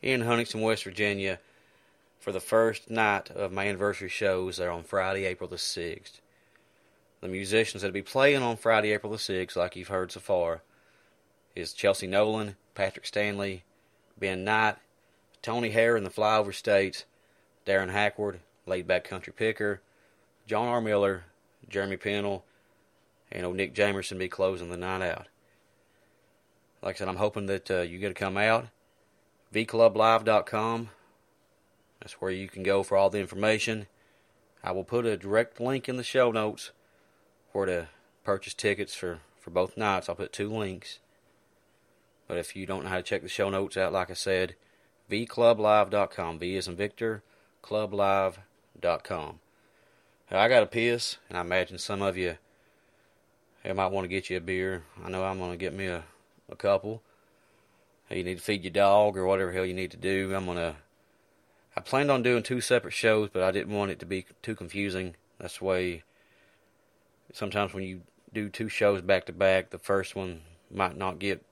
in 0.00 0.20
Huntington, 0.20 0.60
West 0.60 0.84
Virginia 0.84 1.40
for 2.20 2.30
the 2.30 2.38
first 2.38 2.88
night 2.88 3.28
of 3.30 3.50
my 3.50 3.66
anniversary 3.66 4.08
shows 4.08 4.58
there 4.58 4.70
on 4.70 4.84
Friday, 4.84 5.24
April 5.24 5.50
the 5.50 5.56
6th. 5.56 6.20
The 7.20 7.26
musicians 7.26 7.82
that'll 7.82 7.92
be 7.92 8.02
playing 8.02 8.40
on 8.40 8.56
Friday, 8.56 8.92
April 8.92 9.10
the 9.10 9.18
6th, 9.18 9.56
like 9.56 9.74
you've 9.74 9.88
heard 9.88 10.12
so 10.12 10.20
far, 10.20 10.62
is 11.56 11.72
Chelsea 11.72 12.06
Nolan, 12.06 12.54
Patrick 12.76 13.04
Stanley, 13.04 13.64
Ben 14.16 14.44
Knight, 14.44 14.76
Tony 15.42 15.70
Hare 15.70 15.96
in 15.96 16.04
the 16.04 16.10
Flyover 16.10 16.54
States, 16.54 17.04
Darren 17.66 17.90
Hackward, 17.90 18.38
Laid 18.64 18.86
Back 18.86 19.02
Country 19.02 19.32
Picker, 19.32 19.80
John 20.46 20.68
R. 20.68 20.80
Miller, 20.80 21.24
Jeremy 21.68 21.96
Pennell, 21.96 22.44
and 23.30 23.44
old 23.44 23.56
Nick 23.56 23.74
Jamerson 23.74 24.18
be 24.18 24.28
closing 24.28 24.70
the 24.70 24.76
night 24.76 25.02
out. 25.02 25.26
Like 26.82 26.96
I 26.96 26.98
said, 26.98 27.08
I'm 27.08 27.16
hoping 27.16 27.46
that 27.46 27.70
uh, 27.70 27.80
you 27.80 27.98
get 27.98 28.08
to 28.08 28.14
come 28.14 28.36
out. 28.36 28.68
vclublive.com. 29.52 30.90
That's 32.00 32.20
where 32.20 32.30
you 32.30 32.48
can 32.48 32.62
go 32.62 32.82
for 32.82 32.96
all 32.96 33.10
the 33.10 33.18
information. 33.18 33.86
I 34.62 34.72
will 34.72 34.84
put 34.84 35.06
a 35.06 35.16
direct 35.16 35.60
link 35.60 35.88
in 35.88 35.96
the 35.96 36.04
show 36.04 36.30
notes 36.30 36.70
where 37.52 37.66
to 37.66 37.88
purchase 38.24 38.54
tickets 38.54 38.94
for, 38.94 39.20
for 39.40 39.50
both 39.50 39.76
nights. 39.76 40.08
I'll 40.08 40.14
put 40.14 40.32
two 40.32 40.50
links. 40.50 41.00
But 42.28 42.38
if 42.38 42.56
you 42.56 42.66
don't 42.66 42.84
know 42.84 42.90
how 42.90 42.96
to 42.96 43.02
check 43.02 43.22
the 43.22 43.28
show 43.28 43.50
notes 43.50 43.76
out, 43.76 43.92
like 43.92 44.10
I 44.10 44.14
said, 44.14 44.56
vclublive.com. 45.10 46.38
V 46.38 46.56
is 46.56 46.68
in 46.68 46.76
Victor, 46.76 47.22
clublive.com. 47.62 49.40
I 50.30 50.48
got 50.48 50.64
a 50.64 50.66
piss, 50.66 51.18
and 51.28 51.38
I 51.38 51.42
imagine 51.42 51.78
some 51.78 52.02
of 52.02 52.16
you 52.16 52.36
you 53.66 53.74
might 53.74 53.90
want 53.90 54.04
to 54.04 54.08
get 54.08 54.30
you 54.30 54.36
a 54.36 54.40
beer. 54.40 54.84
I 55.04 55.10
know 55.10 55.24
I'm 55.24 55.38
going 55.38 55.50
to 55.50 55.56
get 55.56 55.74
me 55.74 55.86
a, 55.86 56.04
a 56.50 56.56
couple. 56.56 57.02
You 58.10 58.22
need 58.22 58.38
to 58.38 58.42
feed 58.42 58.62
your 58.62 58.72
dog 58.72 59.16
or 59.16 59.26
whatever 59.26 59.52
hell 59.52 59.66
you 59.66 59.74
need 59.74 59.90
to 59.90 59.96
do. 59.96 60.34
I'm 60.34 60.44
going 60.44 60.58
to. 60.58 60.76
I 61.76 61.80
planned 61.80 62.10
on 62.10 62.22
doing 62.22 62.42
two 62.42 62.60
separate 62.60 62.94
shows, 62.94 63.28
but 63.32 63.42
I 63.42 63.50
didn't 63.50 63.74
want 63.74 63.90
it 63.90 63.98
to 63.98 64.06
be 64.06 64.24
too 64.42 64.54
confusing. 64.54 65.16
That's 65.38 65.58
the 65.58 65.64
way. 65.64 66.04
Sometimes 67.32 67.74
when 67.74 67.82
you 67.82 68.02
do 68.32 68.48
two 68.48 68.68
shows 68.68 69.02
back 69.02 69.26
to 69.26 69.32
back, 69.32 69.70
the 69.70 69.78
first 69.78 70.14
one 70.14 70.42
might 70.70 70.96
not 70.96 71.18
get. 71.18 71.44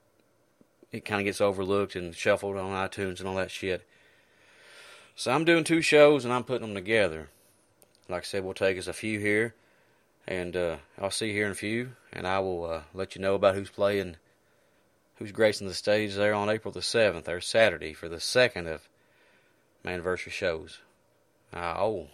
It 0.93 1.05
kind 1.05 1.21
of 1.21 1.25
gets 1.25 1.41
overlooked 1.41 1.97
and 1.97 2.15
shuffled 2.15 2.57
on 2.57 2.89
iTunes 2.89 3.19
and 3.19 3.29
all 3.29 3.35
that 3.35 3.51
shit. 3.51 3.85
So 5.17 5.33
I'm 5.33 5.45
doing 5.45 5.65
two 5.65 5.83
shows 5.83 6.25
and 6.25 6.33
I'm 6.33 6.45
putting 6.45 6.67
them 6.67 6.75
together. 6.75 7.31
Like 8.09 8.23
I 8.23 8.25
said, 8.25 8.45
we'll 8.45 8.55
take 8.55 8.79
us 8.79 8.87
a 8.87 8.93
few 8.93 9.19
here. 9.19 9.55
And 10.27 10.57
uh, 10.57 10.77
I'll 10.99 11.11
see 11.11 11.29
you 11.29 11.33
here 11.35 11.47
in 11.47 11.53
a 11.53 11.57
few, 11.57 11.93
and 12.13 12.27
I 12.27 12.39
will 12.39 12.65
uh, 12.65 12.83
let 12.95 13.15
you 13.15 13.21
know 13.21 13.35
about 13.35 13.55
who's 13.55 13.71
playing, 13.71 14.17
who's 15.17 15.33
gracing 15.33 15.67
the 15.67 15.75
stage 15.75 16.15
there 16.15 16.35
on 16.35 16.49
April 16.49 16.73
the 16.73 16.81
7th, 16.81 17.29
or 17.29 17.41
Saturday, 17.41 17.93
for 17.93 18.09
the 18.09 18.21
second 18.21 18.67
of 18.67 18.89
my 19.83 19.93
anniversary 19.93 20.33
shows. 20.33 20.79
Uh, 21.53 21.75
oh. 21.77 22.09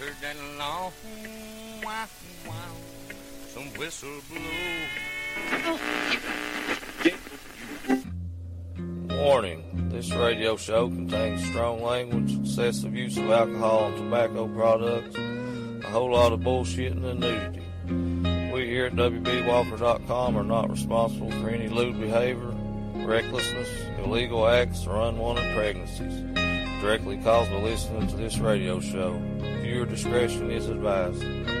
Heard 0.00 0.16
that 0.22 0.36
long 0.58 0.90
some 3.48 3.64
whistle 3.76 4.08
blow. 4.30 4.40
Warning 9.10 9.90
this 9.90 10.10
radio 10.12 10.56
show 10.56 10.88
contains 10.88 11.44
strong 11.44 11.82
language, 11.82 12.38
excessive 12.38 12.94
use 12.94 13.18
of 13.18 13.30
alcohol 13.30 13.88
and 13.88 13.96
tobacco 13.98 14.48
products, 14.48 15.16
a 15.16 15.90
whole 15.90 16.12
lot 16.12 16.32
of 16.32 16.40
bullshitting 16.40 17.04
and 17.04 17.20
nudity. 17.20 18.52
We 18.54 18.68
here 18.68 18.86
at 18.86 18.94
WBWalker.com 18.94 20.36
are 20.38 20.44
not 20.44 20.70
responsible 20.70 21.30
for 21.32 21.50
any 21.50 21.68
lewd 21.68 22.00
behavior, 22.00 22.54
recklessness, 23.06 23.68
illegal 24.02 24.48
acts, 24.48 24.86
or 24.86 24.96
unwanted 25.02 25.54
pregnancies 25.54 26.24
directly 26.80 27.18
caused 27.18 27.50
by 27.50 27.58
listening 27.58 28.08
to 28.08 28.16
this 28.16 28.38
radio 28.38 28.80
show. 28.80 29.12
Viewer 29.70 29.86
discretion 29.86 30.50
is 30.50 30.68
advised. 30.68 31.59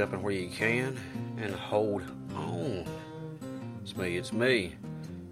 Just 0.00 0.10
jumping 0.10 0.22
where 0.22 0.32
you 0.32 0.48
can 0.48 0.98
and 1.38 1.54
hold 1.54 2.02
on. 2.34 2.86
It's 3.82 3.96
me, 3.96 4.16
it's 4.16 4.32
me. 4.32 4.74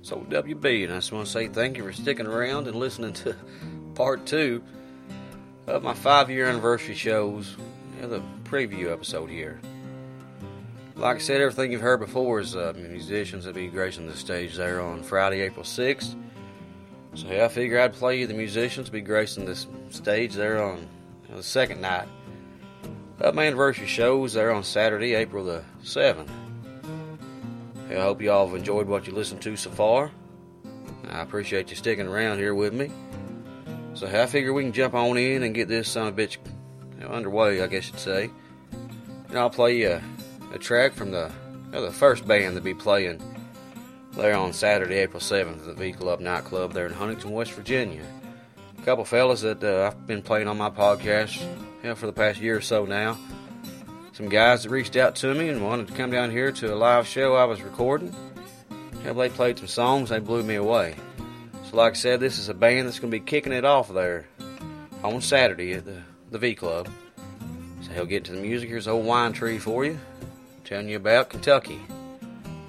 So, 0.03 0.19
WB, 0.29 0.85
and 0.85 0.93
I 0.93 0.97
just 0.97 1.13
want 1.13 1.27
to 1.27 1.33
say 1.33 1.49
thank 1.49 1.77
you 1.77 1.85
for 1.85 1.93
sticking 1.93 2.27
around 2.27 2.67
and 2.67 2.77
listening 2.77 3.13
to 3.15 3.35
part 3.95 4.27
two 4.27 4.63
of 5.67 5.83
my 5.83 5.95
five 5.95 6.31
year 6.31 6.47
anniversary 6.47 6.95
shows, 6.95 7.57
you 7.97 8.03
know, 8.03 8.09
the 8.09 8.23
preview 8.45 8.93
episode 8.93 9.31
here. 9.31 9.61
Like 10.97 11.17
I 11.17 11.21
said, 11.21 11.41
everything 11.41 11.73
you've 11.73 11.81
heard 11.81 12.01
before 12.01 12.41
is 12.41 12.57
uh, 12.57 12.75
musicians 12.77 13.45
that 13.45 13.55
be 13.55 13.69
gracing 13.69 14.07
the 14.07 14.17
stage 14.17 14.57
there 14.57 14.81
on 14.81 15.03
Friday, 15.03 15.41
April 15.41 15.65
6th. 15.65 16.15
So, 17.15 17.29
yeah, 17.29 17.45
I 17.45 17.49
figure 17.49 17.81
I'd 17.81 17.95
play 17.95 18.21
you 18.21 18.27
the 18.27 18.35
musicians 18.35 18.91
be 18.91 19.01
gracing 19.01 19.45
this 19.45 19.67
stage 19.91 20.35
there 20.35 20.63
on 20.63 20.79
you 20.79 21.31
know, 21.31 21.37
the 21.37 21.43
second 21.43 21.81
night. 21.81 22.09
Uh, 23.21 23.33
my 23.33 23.47
anniversary 23.47 23.89
shows 23.89 24.35
there 24.35 24.53
on 24.53 24.63
Saturday, 24.63 25.15
April 25.15 25.45
the 25.45 25.65
7th. 25.83 26.29
I 27.91 27.95
hope 27.95 28.23
you 28.23 28.31
all 28.31 28.47
have 28.47 28.55
enjoyed 28.55 28.87
what 28.87 29.09
you 29.09 29.13
listened 29.13 29.43
to 29.43 29.57
so 29.57 29.71
far. 29.71 30.13
I 31.11 31.21
appreciate 31.21 31.71
you 31.71 31.77
sticking 31.77 32.07
around 32.07 32.39
here 32.39 32.55
with 32.55 32.73
me. 32.73 32.93
So 33.95 34.07
I 34.07 34.27
figure 34.27 34.53
we 34.53 34.63
can 34.63 34.73
jump 34.73 34.95
on 34.95 35.17
in 35.17 35.43
and 35.43 35.53
get 35.53 35.67
this 35.67 35.89
son 35.89 36.07
of 36.07 36.17
a 36.17 36.23
bitch 36.23 36.37
underway, 37.09 37.61
I 37.61 37.67
guess 37.67 37.89
you'd 37.89 37.99
say. 37.99 38.31
And 39.29 39.37
I'll 39.37 39.51
play 39.51 39.79
you 39.79 40.01
a, 40.53 40.55
a 40.55 40.59
track 40.59 40.93
from 40.93 41.11
the 41.11 41.33
you 41.67 41.73
know, 41.73 41.83
the 41.83 41.91
first 41.91 42.25
band 42.25 42.55
to 42.55 42.61
be 42.61 42.75
playing 42.75 43.21
there 44.13 44.37
on 44.37 44.53
Saturday, 44.53 44.99
April 44.99 45.21
7th 45.21 45.59
at 45.59 45.65
the 45.65 45.75
V 45.75 45.93
Club 45.93 46.21
nightclub 46.21 46.73
there 46.73 46.87
in 46.87 46.93
Huntington, 46.93 47.33
West 47.33 47.51
Virginia. 47.51 48.05
Couple 48.89 49.05
fellas 49.05 49.43
that 49.43 49.63
uh, 49.63 49.89
I've 49.89 50.07
been 50.07 50.23
playing 50.23 50.49
on 50.49 50.57
my 50.57 50.71
podcast 50.71 51.43
you 51.43 51.91
know, 51.91 51.95
for 51.95 52.07
the 52.07 52.13
past 52.15 52.41
year 52.41 52.57
or 52.57 52.63
so 52.63 52.87
now. 52.87 53.19
Some 54.15 54.31
guys 54.31 54.63
that 54.63 54.71
reached 54.71 54.97
out 54.97 55.15
to 55.17 55.35
me 55.35 55.51
and 55.51 55.63
wanted 55.63 55.89
to 55.89 55.93
come 55.93 56.11
down 56.11 56.31
here 56.31 56.51
to 56.53 56.73
a 56.73 56.75
live 56.75 57.07
show 57.07 57.35
I 57.35 57.45
was 57.45 57.61
recording. 57.61 58.17
Yeah, 59.05 59.13
they 59.13 59.29
played 59.29 59.59
some 59.59 59.67
songs, 59.67 60.09
they 60.09 60.21
blew 60.21 60.43
me 60.43 60.55
away. 60.55 60.95
So, 61.65 61.77
like 61.77 61.93
I 61.93 61.97
said, 61.97 62.19
this 62.19 62.39
is 62.39 62.49
a 62.49 62.55
band 62.55 62.89
that's 62.89 62.99
going 62.99 63.11
to 63.11 63.15
be 63.15 63.23
kicking 63.23 63.53
it 63.53 63.67
off 63.67 63.93
there 63.93 64.27
on 65.05 65.21
Saturday 65.21 65.75
at 65.75 65.85
the, 65.85 66.01
the 66.31 66.39
V 66.39 66.55
Club. 66.55 66.89
So, 67.83 67.93
he'll 67.93 68.07
get 68.07 68.25
to 68.25 68.33
the 68.33 68.41
music. 68.41 68.71
Here's 68.71 68.89
Old 68.89 69.05
Wine 69.05 69.35
Tree 69.35 69.59
for 69.59 69.85
you, 69.85 70.01
telling 70.65 70.89
you 70.89 70.97
about 70.97 71.29
Kentucky. 71.29 71.83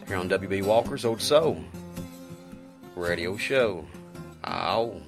Here 0.05 0.17
on 0.17 0.27
WB 0.27 0.65
Walker's 0.65 1.05
Old 1.05 1.21
Soul 1.21 1.63
Radio 2.97 3.37
Show. 3.37 3.87
Oh. 4.43 5.01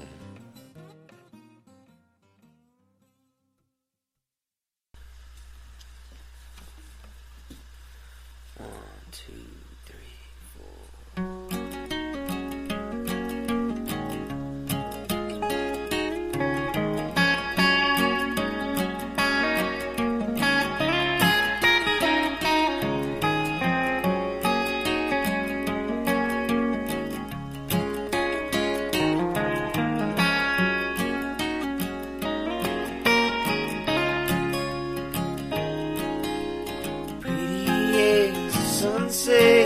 Sunset 39.23 39.60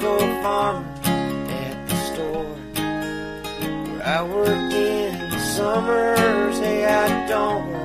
tobacco 0.00 0.42
farmers 0.42 0.98
at 1.06 1.88
the 1.88 1.96
store 1.96 2.44
where 3.84 4.06
I 4.06 4.22
work 4.22 4.72
in 4.72 5.30
the 5.30 5.38
summers. 5.38 6.58
Hey, 6.58 6.86
I 6.86 7.28
don't 7.28 7.79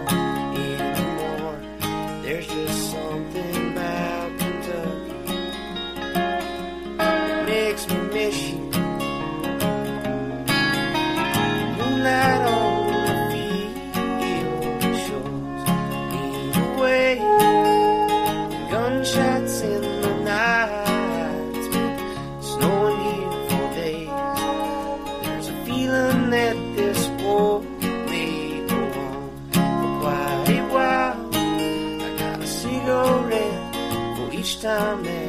time 34.66 35.04
that 35.04 35.25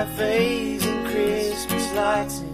cafes 0.00 0.86
and 0.86 1.06
Christmas 1.08 1.92
lights 1.92 2.49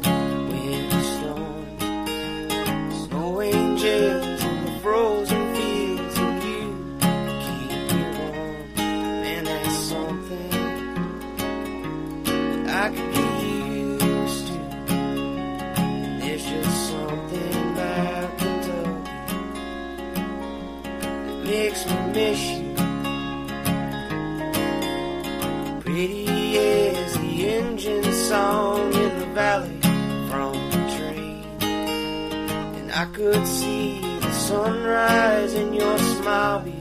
could 33.32 33.46
see 33.46 34.00
the 34.20 34.32
sunrise 34.32 35.54
in 35.54 35.74
your 35.74 35.98
smile. 35.98 36.75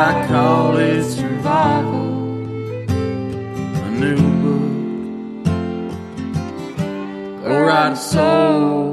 I 0.00 0.28
call 0.28 0.76
it 0.76 1.02
survival. 1.02 2.12
A 2.88 3.90
new 3.90 4.22
book, 4.42 5.44
go 7.42 7.64
write 7.66 7.94
a 7.94 7.96
soul. 7.96 8.87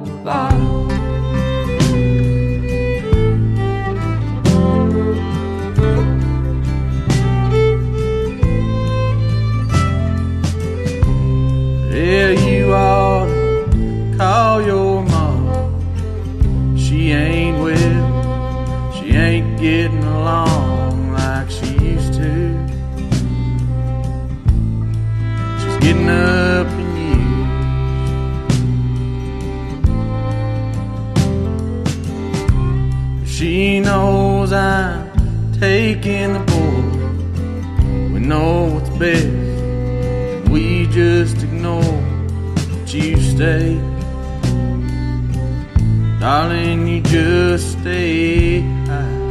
just 47.15 47.79
stay 47.79 48.59
high. 48.59 49.23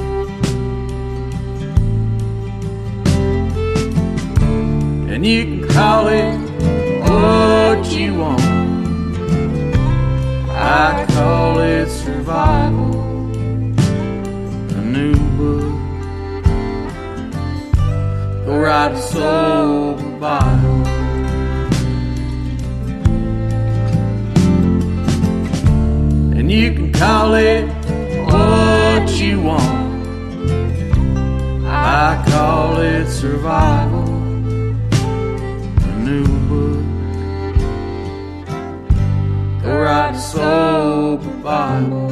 And 5.12 5.27
you 5.27 5.44
can 5.44 5.69
call 5.69 6.06
it 6.09 6.39
what 7.06 7.85
you 7.93 8.15
want. 8.15 8.40
I 10.51 11.05
call 11.11 11.59
it 11.59 11.90
survival. 11.90 12.94
A 14.78 14.82
new 14.97 15.16
book. 15.36 15.74
Go 18.47 18.61
write 18.61 18.93
a 18.93 19.02
soul 19.12 19.97
Bible. 20.19 20.86
And 26.39 26.51
you 26.51 26.73
can 26.73 26.90
call 26.94 27.35
it 27.35 27.73
I 31.97 32.25
call 32.29 32.81
it 32.81 33.07
survival. 33.09 34.03
A 35.79 35.97
new 36.01 36.27
book. 36.49 36.83
Go 39.62 39.79
write 39.81 40.16
a 40.16 40.19
Bible. 41.41 42.09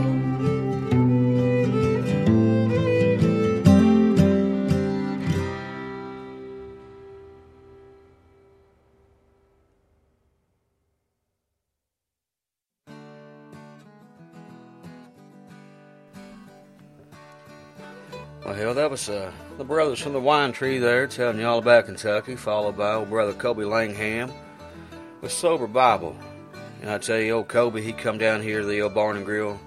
Well, 18.45 18.55
hell, 18.55 18.75
that 18.75 18.89
was 18.89 19.09
uh, 19.09 19.33
the 19.59 19.65
brothers 19.65 20.01
from 20.01 20.13
the 20.13 20.21
wine 20.21 20.53
tree 20.53 20.79
there 20.79 21.07
telling 21.07 21.39
you 21.39 21.47
all 21.47 21.59
about 21.59 21.87
Kentucky, 21.87 22.37
followed 22.37 22.77
by 22.77 22.95
old 22.95 23.11
brother 23.11 23.33
Kobe 23.33 23.65
Langham 23.65 24.33
with 25.21 25.33
Sober 25.33 25.67
Bible. 25.67 26.17
And 26.81 26.91
I 26.91 26.99
tell 26.99 27.19
you, 27.19 27.33
old 27.35 27.49
Kobe, 27.49 27.81
he 27.81 27.93
come 27.93 28.19
down 28.19 28.43
here 28.43 28.61
to 28.61 28.67
the 28.67 28.83
old 28.83 28.95
Barn 28.95 29.17
and 29.17 29.27
Grill 29.27 29.61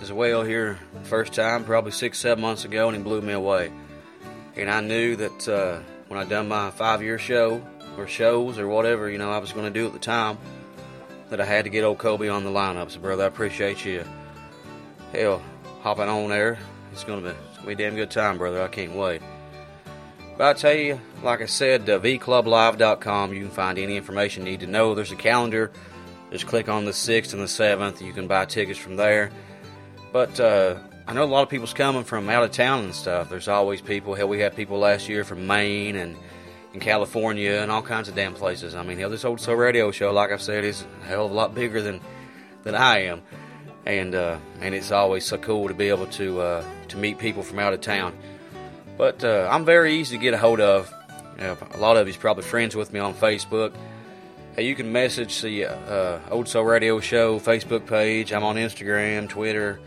as 0.00 0.12
well 0.12 0.42
here 0.42 0.78
first 1.04 1.32
time, 1.32 1.64
probably 1.64 1.90
six, 1.90 2.18
seven 2.18 2.42
months 2.42 2.64
ago, 2.64 2.88
and 2.88 2.96
he 2.96 3.02
blew 3.02 3.20
me 3.20 3.32
away. 3.32 3.72
And 4.56 4.70
I 4.70 4.80
knew 4.80 5.16
that 5.16 5.48
uh, 5.48 5.80
when 6.08 6.20
I 6.20 6.24
done 6.24 6.48
my 6.48 6.70
five-year 6.70 7.18
show 7.18 7.62
or 7.96 8.06
shows 8.06 8.58
or 8.58 8.68
whatever, 8.68 9.10
you 9.10 9.18
know, 9.18 9.30
I 9.30 9.38
was 9.38 9.52
going 9.52 9.66
to 9.66 9.70
do 9.70 9.86
at 9.86 9.92
the 9.92 9.98
time, 9.98 10.38
that 11.30 11.40
I 11.40 11.44
had 11.44 11.64
to 11.64 11.70
get 11.70 11.84
old 11.84 11.98
Kobe 11.98 12.28
on 12.28 12.44
the 12.44 12.50
lineup. 12.50 12.90
So, 12.90 13.00
brother, 13.00 13.24
I 13.24 13.26
appreciate 13.26 13.84
you. 13.84 14.04
Hell, 15.12 15.42
hopping 15.82 16.08
on 16.08 16.28
there. 16.28 16.58
It's 16.92 17.04
going 17.04 17.22
to 17.22 17.30
be 17.30 17.36
a 17.66 17.74
damn 17.74 17.94
good 17.94 18.10
time, 18.10 18.38
brother. 18.38 18.62
I 18.62 18.68
can't 18.68 18.94
wait. 18.94 19.22
But 20.36 20.56
I 20.56 20.58
tell 20.58 20.74
you, 20.74 21.00
like 21.22 21.42
I 21.42 21.46
said, 21.46 21.88
uh, 21.88 21.98
vclublive.com, 21.98 23.34
you 23.34 23.40
can 23.40 23.50
find 23.50 23.78
any 23.78 23.96
information 23.96 24.46
you 24.46 24.52
need 24.52 24.60
to 24.60 24.66
know. 24.66 24.94
There's 24.94 25.12
a 25.12 25.16
calendar. 25.16 25.70
Just 26.30 26.46
click 26.46 26.68
on 26.68 26.84
the 26.84 26.92
6th 26.92 27.32
and 27.32 27.42
the 27.42 27.46
7th. 27.46 28.00
You 28.00 28.12
can 28.12 28.26
buy 28.26 28.44
tickets 28.46 28.78
from 28.78 28.96
there. 28.96 29.30
But 30.12 30.40
uh, 30.40 30.76
I 31.06 31.12
know 31.12 31.24
a 31.24 31.26
lot 31.26 31.42
of 31.42 31.48
people's 31.48 31.74
coming 31.74 32.04
from 32.04 32.28
out 32.28 32.44
of 32.44 32.52
town 32.52 32.84
and 32.84 32.94
stuff. 32.94 33.28
There's 33.28 33.48
always 33.48 33.80
people. 33.80 34.14
Hell, 34.14 34.28
we 34.28 34.40
had 34.40 34.56
people 34.56 34.78
last 34.78 35.08
year 35.08 35.24
from 35.24 35.46
Maine 35.46 35.96
and 35.96 36.16
in 36.72 36.80
California 36.80 37.52
and 37.52 37.70
all 37.70 37.82
kinds 37.82 38.08
of 38.08 38.14
damn 38.14 38.34
places. 38.34 38.74
I 38.74 38.82
mean, 38.82 38.98
hell, 38.98 39.10
this 39.10 39.24
old 39.24 39.40
soul 39.40 39.56
radio 39.56 39.90
show, 39.90 40.12
like 40.12 40.30
I've 40.30 40.42
said, 40.42 40.64
is 40.64 40.84
a 41.02 41.06
hell 41.06 41.26
of 41.26 41.32
a 41.32 41.34
lot 41.34 41.54
bigger 41.54 41.82
than 41.82 42.00
than 42.62 42.74
I 42.74 43.04
am, 43.04 43.22
and 43.86 44.14
uh, 44.14 44.38
and 44.60 44.74
it's 44.74 44.92
always 44.92 45.24
so 45.24 45.38
cool 45.38 45.68
to 45.68 45.74
be 45.74 45.88
able 45.88 46.06
to 46.06 46.40
uh, 46.40 46.64
to 46.88 46.96
meet 46.96 47.18
people 47.18 47.42
from 47.42 47.58
out 47.58 47.72
of 47.72 47.80
town. 47.80 48.16
But 48.96 49.24
uh, 49.24 49.48
I'm 49.50 49.64
very 49.64 49.94
easy 49.94 50.16
to 50.16 50.22
get 50.22 50.34
a 50.34 50.38
hold 50.38 50.60
of. 50.60 50.92
You 51.36 51.44
know, 51.44 51.56
a 51.72 51.78
lot 51.78 51.96
of 51.96 52.06
you's 52.06 52.16
probably 52.16 52.44
friends 52.44 52.76
with 52.76 52.92
me 52.92 53.00
on 53.00 53.14
Facebook. 53.14 53.72
Hey, 54.56 54.66
you 54.66 54.74
can 54.74 54.92
message 54.92 55.40
the 55.40 55.66
uh, 55.66 56.18
Old 56.30 56.48
Soul 56.48 56.64
Radio 56.64 57.00
Show 57.00 57.38
Facebook 57.38 57.86
page. 57.86 58.32
I'm 58.32 58.44
on 58.44 58.56
Instagram, 58.56 59.28
Twitter, 59.28 59.80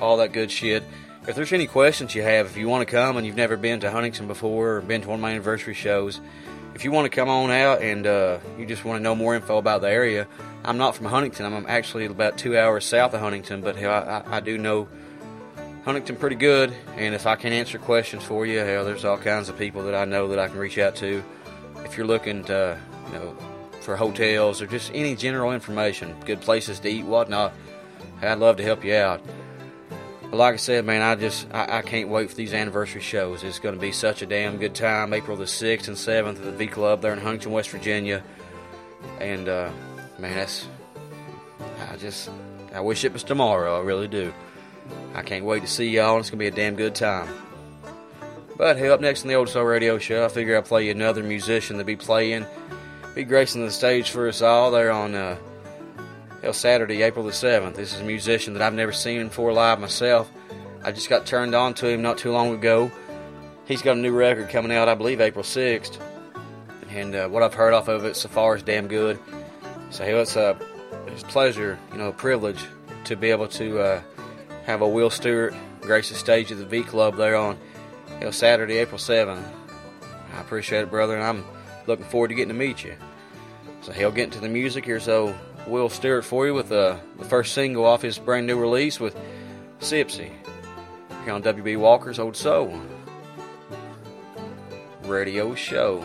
all 0.00 0.18
that 0.18 0.32
good 0.32 0.50
shit. 0.50 0.84
If 1.26 1.34
there's 1.34 1.52
any 1.52 1.66
questions 1.66 2.14
you 2.14 2.22
have, 2.22 2.46
if 2.46 2.56
you 2.56 2.68
want 2.68 2.86
to 2.86 2.90
come 2.90 3.16
and 3.16 3.26
you've 3.26 3.36
never 3.36 3.56
been 3.56 3.80
to 3.80 3.90
Huntington 3.90 4.26
before 4.26 4.76
or 4.76 4.80
been 4.80 5.02
to 5.02 5.08
one 5.08 5.16
of 5.16 5.20
my 5.20 5.32
anniversary 5.32 5.74
shows, 5.74 6.20
if 6.80 6.84
you 6.84 6.90
want 6.90 7.04
to 7.04 7.14
come 7.14 7.28
on 7.28 7.50
out 7.50 7.82
and 7.82 8.06
uh, 8.06 8.38
you 8.56 8.64
just 8.64 8.86
want 8.86 8.98
to 8.98 9.02
know 9.02 9.14
more 9.14 9.34
info 9.34 9.58
about 9.58 9.82
the 9.82 9.90
area, 9.90 10.26
I'm 10.64 10.78
not 10.78 10.96
from 10.96 11.04
Huntington. 11.04 11.44
I'm 11.44 11.66
actually 11.68 12.06
about 12.06 12.38
two 12.38 12.56
hours 12.56 12.86
south 12.86 13.12
of 13.12 13.20
Huntington, 13.20 13.60
but 13.60 13.76
hell, 13.76 13.92
I, 13.92 14.38
I 14.38 14.40
do 14.40 14.56
know 14.56 14.88
Huntington 15.84 16.16
pretty 16.16 16.36
good. 16.36 16.74
And 16.96 17.14
if 17.14 17.26
I 17.26 17.36
can 17.36 17.52
answer 17.52 17.76
questions 17.76 18.24
for 18.24 18.46
you, 18.46 18.60
hell, 18.60 18.86
there's 18.86 19.04
all 19.04 19.18
kinds 19.18 19.50
of 19.50 19.58
people 19.58 19.82
that 19.82 19.94
I 19.94 20.06
know 20.06 20.28
that 20.28 20.38
I 20.38 20.48
can 20.48 20.56
reach 20.56 20.78
out 20.78 20.96
to. 20.96 21.22
If 21.84 21.98
you're 21.98 22.06
looking 22.06 22.44
to, 22.44 22.78
you 23.08 23.12
know, 23.12 23.36
for 23.82 23.94
hotels 23.94 24.62
or 24.62 24.66
just 24.66 24.90
any 24.94 25.14
general 25.14 25.52
information, 25.52 26.16
good 26.24 26.40
places 26.40 26.80
to 26.80 26.88
eat, 26.88 27.04
whatnot, 27.04 27.52
I'd 28.22 28.38
love 28.38 28.56
to 28.56 28.62
help 28.62 28.86
you 28.86 28.94
out. 28.94 29.20
Like 30.32 30.54
I 30.54 30.58
said, 30.58 30.84
man, 30.84 31.02
I 31.02 31.16
just 31.16 31.48
I, 31.52 31.78
I 31.78 31.82
can't 31.82 32.08
wait 32.08 32.30
for 32.30 32.36
these 32.36 32.54
anniversary 32.54 33.00
shows. 33.00 33.42
It's 33.42 33.58
going 33.58 33.74
to 33.74 33.80
be 33.80 33.90
such 33.90 34.22
a 34.22 34.26
damn 34.26 34.58
good 34.58 34.74
time. 34.74 35.12
April 35.12 35.36
the 35.36 35.46
sixth 35.46 35.88
and 35.88 35.98
seventh 35.98 36.38
at 36.38 36.44
the 36.44 36.52
V 36.52 36.68
Club 36.68 37.02
there 37.02 37.12
in 37.12 37.18
Huntington, 37.18 37.50
West 37.50 37.70
Virginia, 37.70 38.22
and 39.20 39.48
uh, 39.48 39.70
man, 40.18 40.36
that's 40.36 40.68
I 41.90 41.96
just 41.96 42.30
I 42.72 42.80
wish 42.80 43.04
it 43.04 43.12
was 43.12 43.24
tomorrow. 43.24 43.80
I 43.80 43.84
really 43.84 44.06
do. 44.06 44.32
I 45.14 45.22
can't 45.22 45.44
wait 45.44 45.62
to 45.62 45.68
see 45.68 45.88
y'all. 45.88 46.16
And 46.16 46.20
it's 46.20 46.30
going 46.30 46.38
to 46.38 46.44
be 46.44 46.48
a 46.48 46.50
damn 46.50 46.76
good 46.76 46.94
time. 46.94 47.28
But 48.56 48.76
hey, 48.76 48.88
up 48.88 49.00
next 49.00 49.22
in 49.22 49.28
the 49.28 49.34
Old 49.34 49.48
Soul 49.48 49.64
Radio 49.64 49.98
Show, 49.98 50.24
I 50.24 50.28
figure 50.28 50.54
I'll 50.54 50.62
play 50.62 50.84
you 50.84 50.90
another 50.92 51.22
musician 51.24 51.78
to 51.78 51.84
be 51.84 51.96
playing, 51.96 52.46
be 53.14 53.24
gracing 53.24 53.64
the 53.64 53.70
stage 53.70 54.10
for 54.10 54.28
us 54.28 54.42
all 54.42 54.70
there 54.70 54.92
on. 54.92 55.14
Uh, 55.14 55.36
Hell, 56.42 56.54
Saturday, 56.54 57.02
April 57.02 57.26
the 57.26 57.32
7th. 57.32 57.74
This 57.74 57.92
is 57.92 58.00
a 58.00 58.04
musician 58.04 58.54
that 58.54 58.62
I've 58.62 58.72
never 58.72 58.92
seen 58.92 59.24
before 59.24 59.52
live 59.52 59.78
myself. 59.78 60.30
I 60.82 60.90
just 60.90 61.10
got 61.10 61.26
turned 61.26 61.54
on 61.54 61.74
to 61.74 61.86
him 61.86 62.00
not 62.00 62.16
too 62.16 62.32
long 62.32 62.54
ago. 62.54 62.90
He's 63.66 63.82
got 63.82 63.98
a 63.98 64.00
new 64.00 64.12
record 64.12 64.48
coming 64.48 64.72
out, 64.72 64.88
I 64.88 64.94
believe, 64.94 65.20
April 65.20 65.44
6th. 65.44 66.00
And 66.88 67.14
uh, 67.14 67.28
what 67.28 67.42
I've 67.42 67.52
heard 67.52 67.74
off 67.74 67.88
of 67.88 68.06
it 68.06 68.16
so 68.16 68.30
far 68.30 68.56
is 68.56 68.62
damn 68.62 68.88
good. 68.88 69.18
So, 69.90 70.02
it's 70.02 70.34
a, 70.36 70.56
it's 71.08 71.22
a 71.22 71.26
pleasure, 71.26 71.78
you 71.92 71.98
know, 71.98 72.08
a 72.08 72.12
privilege 72.12 72.64
to 73.04 73.16
be 73.16 73.30
able 73.30 73.48
to 73.48 73.78
uh, 73.78 74.02
have 74.64 74.80
a 74.80 74.88
Will 74.88 75.10
Stewart 75.10 75.54
grace 75.82 76.08
the 76.08 76.14
stage 76.14 76.50
of 76.50 76.56
the 76.56 76.64
V 76.64 76.84
Club 76.84 77.16
there 77.16 77.36
on 77.36 77.58
hell, 78.18 78.32
Saturday, 78.32 78.78
April 78.78 78.98
7th. 78.98 79.44
I 80.34 80.40
appreciate 80.40 80.80
it, 80.80 80.90
brother, 80.90 81.16
and 81.16 81.22
I'm 81.22 81.44
looking 81.86 82.06
forward 82.06 82.28
to 82.28 82.34
getting 82.34 82.48
to 82.48 82.58
meet 82.58 82.82
you. 82.82 82.94
So, 83.82 83.92
hell, 83.92 84.10
getting 84.10 84.32
to 84.32 84.40
the 84.40 84.48
music 84.48 84.86
here, 84.86 85.00
so 85.00 85.34
Will 85.70 85.88
Stewart 85.88 86.24
for 86.24 86.46
you 86.46 86.52
with 86.52 86.72
uh, 86.72 86.96
the 87.16 87.24
first 87.24 87.54
single 87.54 87.86
off 87.86 88.02
his 88.02 88.18
brand 88.18 88.44
new 88.44 88.58
release 88.58 88.98
with 88.98 89.16
Sipsey 89.78 90.32
here 91.24 91.32
on 91.32 91.44
WB 91.44 91.78
Walker's 91.78 92.18
Old 92.18 92.36
Soul 92.36 92.80
Radio 95.04 95.54
Show. 95.54 96.04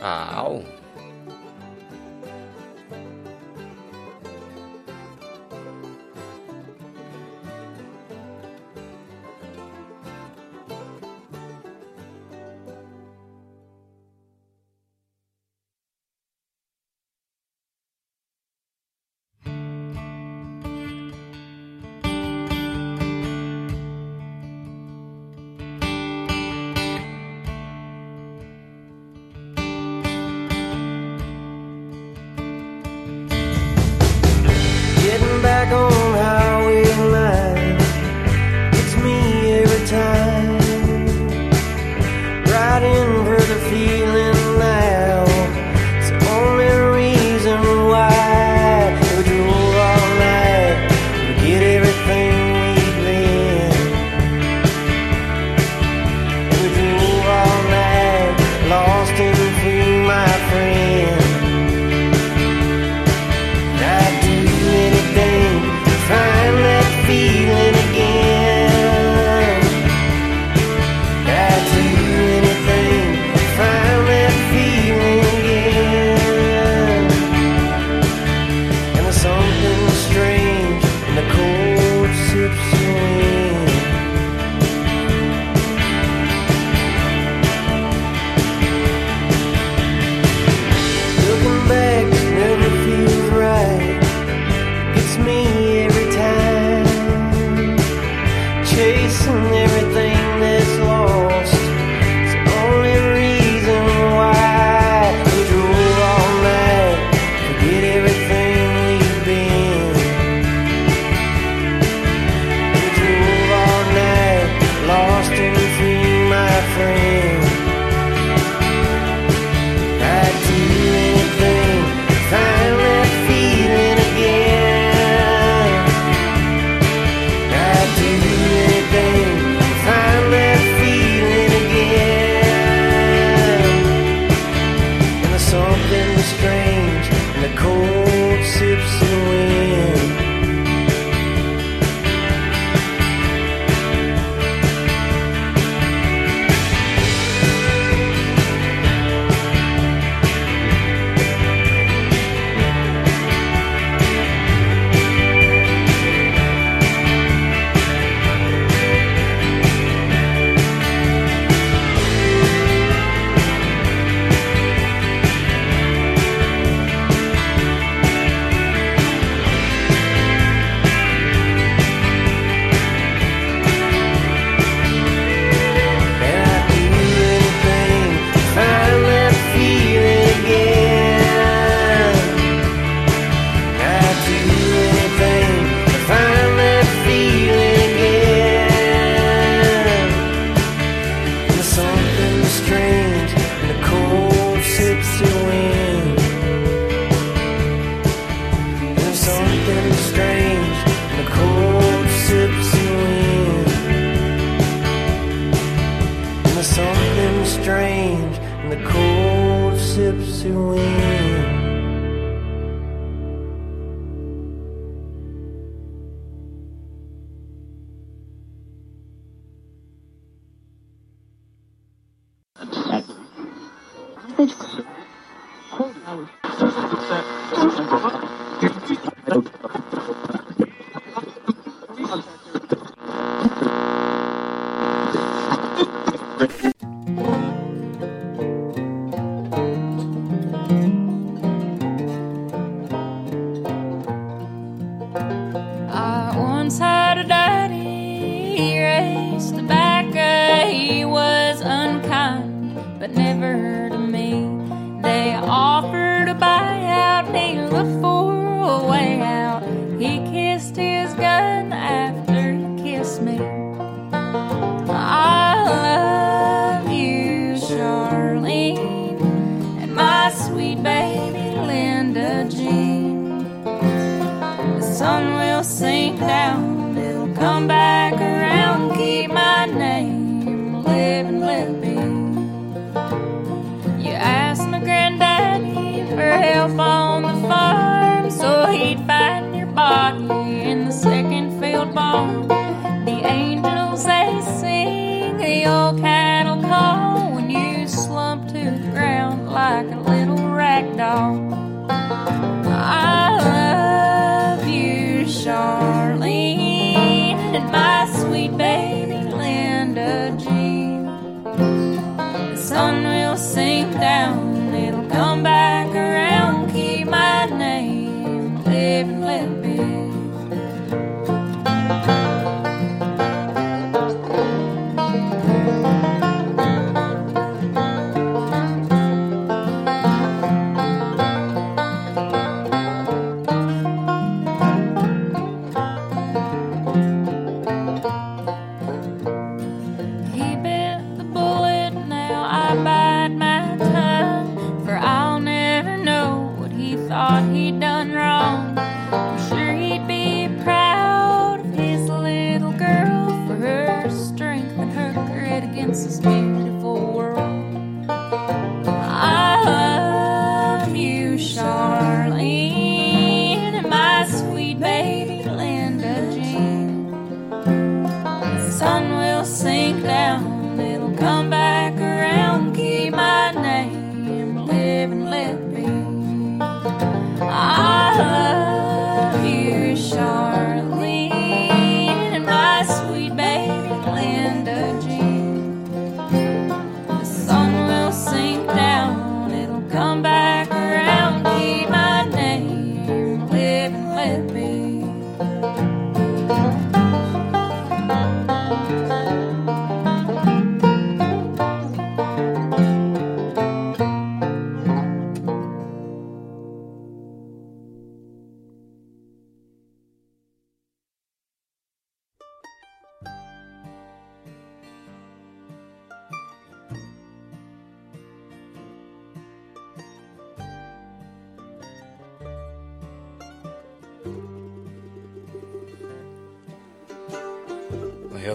Ow. 0.00 0.64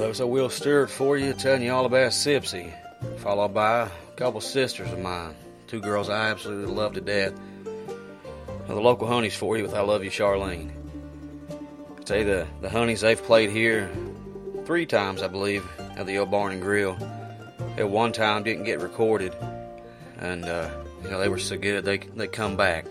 Well, 0.07 0.13
that 0.13 0.27
Will 0.27 0.49
Stewart 0.49 0.89
for 0.89 1.17
you, 1.17 1.33
telling 1.33 1.63
you 1.63 1.73
all 1.73 1.85
about 1.85 2.11
Sipsey, 2.11 2.71
followed 3.17 3.53
by 3.53 3.81
a 3.81 3.89
couple 4.15 4.39
sisters 4.39 4.89
of 4.89 4.99
mine, 4.99 5.35
two 5.67 5.81
girls 5.81 6.07
I 6.07 6.29
absolutely 6.29 6.73
love 6.73 6.93
to 6.93 7.01
death. 7.01 7.33
Now, 8.69 8.75
the 8.75 8.79
local 8.79 9.05
honeys 9.05 9.35
for 9.35 9.57
you 9.57 9.63
with 9.63 9.73
I 9.73 9.81
Love 9.81 10.05
You, 10.05 10.09
Charlene. 10.09 10.71
I 11.99 12.03
tell 12.03 12.19
you, 12.19 12.23
the, 12.23 12.47
the 12.61 12.69
honeys, 12.69 13.01
they've 13.01 13.21
played 13.21 13.49
here 13.49 13.91
three 14.63 14.85
times, 14.85 15.21
I 15.21 15.27
believe, 15.27 15.69
at 15.97 16.05
the 16.05 16.19
old 16.19 16.31
Barn 16.31 16.53
and 16.53 16.61
Grill. 16.61 16.97
At 17.75 17.89
one 17.89 18.13
time, 18.13 18.43
didn't 18.43 18.63
get 18.63 18.79
recorded, 18.79 19.35
and, 20.19 20.45
uh, 20.45 20.69
you 21.03 21.09
know, 21.09 21.19
they 21.19 21.27
were 21.27 21.37
so 21.37 21.57
good, 21.57 21.83
they, 21.83 21.97
they 21.97 22.27
come 22.27 22.55
back. 22.55 22.85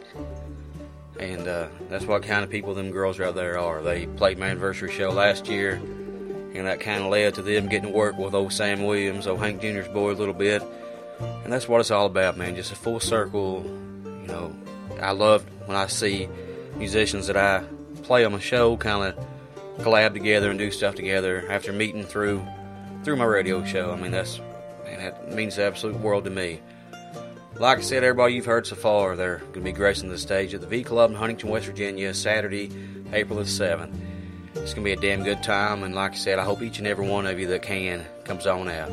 And 1.19 1.49
uh, 1.49 1.69
that's 1.89 2.05
what 2.05 2.25
kind 2.25 2.45
of 2.45 2.51
people 2.51 2.75
them 2.75 2.91
girls 2.91 3.19
right 3.19 3.35
there 3.35 3.59
are. 3.59 3.81
They 3.81 4.05
played 4.05 4.39
my 4.39 4.49
anniversary 4.49 4.93
show 4.93 5.09
last 5.09 5.49
year, 5.49 5.81
and 6.59 6.67
that 6.67 6.81
kind 6.81 7.03
of 7.03 7.11
led 7.11 7.35
to 7.35 7.43
them 7.43 7.69
getting 7.69 7.91
to 7.91 7.97
work 7.97 8.17
with 8.17 8.35
old 8.35 8.53
Sam 8.53 8.85
Williams, 8.85 9.27
old 9.27 9.41
Hank 9.41 9.61
Jr.'s 9.61 9.89
boy, 9.89 10.13
a 10.13 10.13
little 10.13 10.35
bit. 10.35 10.63
And 11.45 11.53
that's 11.53 11.69
what 11.69 11.81
it's 11.81 11.91
all 11.91 12.07
about, 12.07 12.37
man. 12.37 12.57
Just 12.57 12.73
a 12.73 12.77
full 12.77 13.01
circle. 13.01 13.65
You 14.05 14.27
know, 14.29 14.55
I 15.01 15.13
love 15.13 15.45
when 15.67 15.77
I 15.77 15.87
see 15.87 16.29
musicians 16.77 17.27
that 17.29 17.37
I 17.37 17.65
play 18.03 18.25
on 18.25 18.33
my 18.33 18.39
show 18.39 18.77
kind 18.77 19.15
of 19.15 19.27
collab 19.79 20.13
together 20.13 20.51
and 20.51 20.59
do 20.59 20.71
stuff 20.71 20.95
together 20.95 21.45
after 21.51 21.73
meeting 21.73 22.05
through 22.05 22.47
through 23.03 23.17
my 23.17 23.25
radio 23.25 23.65
show. 23.65 23.93
I 23.93 23.97
mean, 23.97 24.11
that's 24.11 24.39
man, 24.85 24.99
that 24.99 25.33
means 25.33 25.57
the 25.57 25.65
absolute 25.65 25.99
world 26.01 26.25
to 26.25 26.31
me. 26.31 26.61
Like 27.55 27.79
I 27.79 27.81
said, 27.81 28.05
everybody 28.05 28.35
you've 28.35 28.45
heard 28.45 28.67
so 28.67 28.77
far, 28.77 29.17
they're 29.17 29.39
going 29.39 29.53
to 29.55 29.61
be 29.61 29.73
gracing 29.73 30.11
the 30.11 30.19
stage 30.19 30.53
at 30.55 30.61
the 30.61 30.67
V 30.67 30.85
Club 30.85 31.11
in 31.11 31.17
Huntington, 31.17 31.49
West 31.49 31.67
Virginia, 31.67 32.13
Saturday, 32.13 32.71
April 33.13 33.39
the 33.39 33.45
7th. 33.45 33.95
It's 34.63 34.75
going 34.75 34.85
to 34.85 34.89
be 34.89 34.93
a 34.93 34.97
damn 34.97 35.23
good 35.23 35.43
time, 35.43 35.83
and 35.83 35.95
like 35.95 36.13
I 36.13 36.17
said, 36.17 36.39
I 36.39 36.45
hope 36.45 36.63
each 36.63 36.79
and 36.79 36.87
every 36.87 37.07
one 37.07 37.27
of 37.27 37.39
you 37.39 37.47
that 37.49 37.63
can 37.63 38.05
comes 38.25 38.47
on 38.47 38.69
out. 38.69 38.91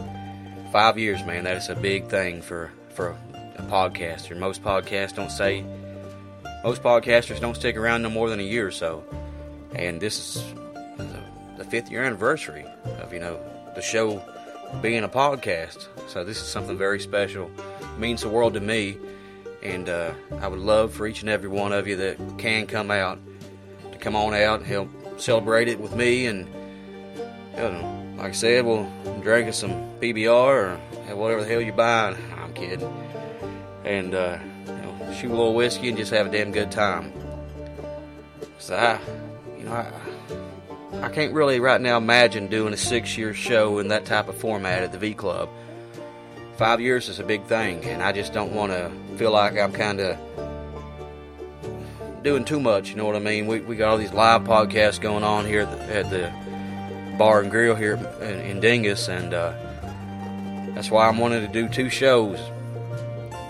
Five 0.72 0.98
years, 0.99 1.23
man, 1.26 1.45
that 1.45 1.57
is 1.57 1.69
a 1.69 1.76
big 1.76 2.07
thing 2.07 2.41
for, 2.41 2.72
for 2.90 3.18
a 3.34 3.61
podcaster. 3.64 4.38
Most 4.38 4.61
podcasts 4.61 5.15
don't 5.15 5.31
say, 5.31 5.64
most 6.64 6.84
podcasters 6.84 7.40
don't 7.40 7.56
stick 7.56 7.76
around 7.76 8.03
no 8.03 8.10
more 8.10 8.30
than 8.30 8.40
a 8.40 8.44
year 8.44 8.68
or 8.68 8.72
so. 8.72 9.03
And 9.73 9.99
this 9.99 10.38
is 10.38 10.53
the, 11.57 11.65
fifth 11.65 11.90
year 11.90 12.03
anniversary 12.03 12.65
of, 13.02 13.14
you 13.14 13.19
know, 13.19 13.40
the 13.73 13.81
show 13.81 14.22
being 14.81 15.03
a 15.03 15.10
podcast. 15.10 15.88
So 16.07 16.23
this 16.23 16.38
is 16.38 16.48
something 16.48 16.77
very 16.77 16.99
special. 16.99 17.49
It 17.80 17.99
means 17.99 18.22
the 18.22 18.30
world 18.30 18.53
to 18.56 18.60
me. 18.60 18.98
And 19.64 19.90
uh, 19.90 20.14
I 20.40 20.48
would 20.48 20.60
love 20.60 20.94
for 20.94 21.07
each 21.07 21.22
and 21.22 21.30
every 21.30 21.49
one 21.49 21.72
of 21.72 21.88
you 21.88 21.95
that 21.95 22.18
can 22.38 22.68
come 22.68 22.91
out 22.91 23.18
to 23.91 23.98
come 23.98 24.15
on 24.15 24.34
out 24.34 24.60
and 24.60 24.68
help 24.68 24.90
celebrate 25.18 25.68
it 25.68 25.80
with 25.80 25.95
me. 25.95 26.26
And 26.26 26.48
know, 27.56 28.14
like 28.18 28.30
I 28.30 28.31
said, 28.31 28.65
we'll 28.65 28.91
drink 29.22 29.53
some 29.53 29.72
PBR 29.99 30.80
or 31.10 31.15
whatever 31.15 31.41
the 31.41 31.48
hell 31.48 31.61
you're 31.61 31.73
buying. 31.73 32.18
I'm 32.38 32.53
kidding. 32.53 32.91
And 33.84 34.15
uh, 34.15 34.40
you 34.65 34.73
know, 34.73 35.14
shoot 35.14 35.30
a 35.30 35.35
little 35.35 35.53
whiskey 35.53 35.90
and 35.90 35.98
just 35.98 36.11
have 36.11 36.27
a 36.27 36.31
damn 36.31 36.52
good 36.52 36.72
time. 36.72 37.11
So 38.60 38.76
I, 38.76 38.99
you 39.57 39.65
know, 39.65 39.73
I, 39.73 39.91
I 41.06 41.10
can't 41.10 41.34
really 41.34 41.60
right 41.60 41.81
now 41.81 41.98
imagine 41.98 42.48
doing 42.48 42.73
a 42.73 42.77
six-year 42.77 43.34
show 43.34 43.80
in 43.80 43.90
that 43.90 44.06
type 44.06 44.30
of 44.30 44.38
format 44.38 44.84
at 44.84 44.91
the 44.91 44.98
V 44.98 45.14
Club. 45.14 45.49
Five 46.57 46.80
years 46.80 47.10
is 47.10 47.19
a 47.19 47.23
big 47.23 47.44
thing, 47.45 47.84
and 47.84 48.02
I 48.02 48.11
just 48.11 48.31
don't 48.31 48.53
want 48.53 48.72
to 48.72 48.91
feel 49.18 49.31
like 49.31 49.57
I'm 49.57 49.73
kind 49.73 49.99
of 49.99 50.18
doing 52.24 52.45
too 52.45 52.60
much. 52.60 52.90
You 52.90 52.95
know 52.95 53.06
what 53.06 53.16
I 53.16 53.20
mean? 53.20 53.48
We, 53.48 53.60
we 53.60 53.76
got 53.76 53.90
all 53.90 53.98
these 53.98 54.14
live 54.14 54.44
podcasts 54.44 55.00
going 55.00 55.24
on 55.24 55.45
here 55.45 55.62
at 55.62 55.72
the, 55.72 55.95
at 55.95 56.10
the 56.10 57.18
bar 57.18 57.41
and 57.41 57.52
grill 57.52 57.76
here 57.76 57.95
in, 58.22 58.40
in 58.40 58.62
Dingess, 58.62 59.10
and 59.10 59.34
uh, 59.34 59.54
that's 60.74 60.90
why 60.90 61.08
I'm 61.08 61.18
wanting 61.18 61.45
to 61.45 61.52
do 61.52 61.68
two 61.68 61.90
shows 61.90 62.40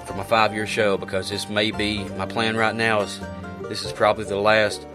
for 0.06 0.14
my 0.16 0.24
five 0.24 0.54
year 0.54 0.68
show 0.68 0.98
because 0.98 1.30
this 1.30 1.48
may 1.48 1.72
be 1.72 2.04
my 2.04 2.26
plan 2.26 2.58
right 2.58 2.76
now. 2.76 3.02
Is 3.02 3.20
this 3.70 3.86
is 3.86 3.92
probably 3.92 4.26
the 4.26 4.38
last 4.38 4.86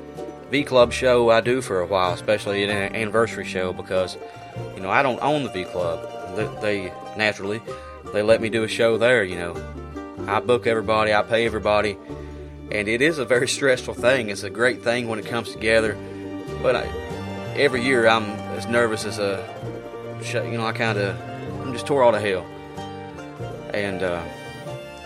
V 0.51 0.65
Club 0.65 0.93
show 0.93 1.31
I 1.31 1.41
do 1.41 1.63
for 1.63 1.81
a 1.81 1.87
while, 1.87 2.13
especially 2.13 2.65
an 2.65 2.71
anniversary 2.71 3.45
show 3.45 3.73
because 3.73 4.17
you 4.75 4.81
know 4.81 4.91
I 4.91 5.03
don't 5.03 5.23
own 5.23 5.45
the 5.45 5.51
V 5.51 5.65
Club. 5.65 6.37
They, 6.37 6.61
they 6.61 6.93
naturally 7.17 7.63
they 8.13 8.23
let 8.23 8.41
me 8.41 8.49
do 8.49 8.65
a 8.65 8.69
show 8.69 8.99
there. 8.99 9.23
You 9.23 9.37
know, 9.37 10.27
I 10.27 10.41
book 10.41 10.67
everybody, 10.67 11.15
I 11.15 11.23
pay 11.23 11.47
everybody 11.47 11.97
and 12.71 12.89
it 12.89 13.01
is 13.03 13.19
a 13.19 13.25
very 13.25 13.49
stressful 13.49 13.95
thing. 13.95 14.31
It's 14.31 14.43
a 14.43 14.51
great 14.51 14.83
thing 14.83 15.09
when 15.09 15.19
it 15.19 15.27
comes 15.27 15.53
together, 15.53 15.97
but 16.63 16.77
I, 16.77 16.87
every 17.57 17.83
year 17.83 18.07
I'm 18.09 18.25
as 18.57 18.67
nervous 18.67 19.05
as 19.05 19.19
a, 19.19 19.43
you 20.23 20.59
know, 20.59 20.67
I 20.67 20.73
kind 20.73 20.99
of, 20.99 21.17
I'm 21.61 21.73
just 21.73 21.87
tore 21.87 22.03
all 22.03 22.13
to 22.13 22.21
hell, 22.21 22.47
and 23.73 24.03
uh, 24.03 24.23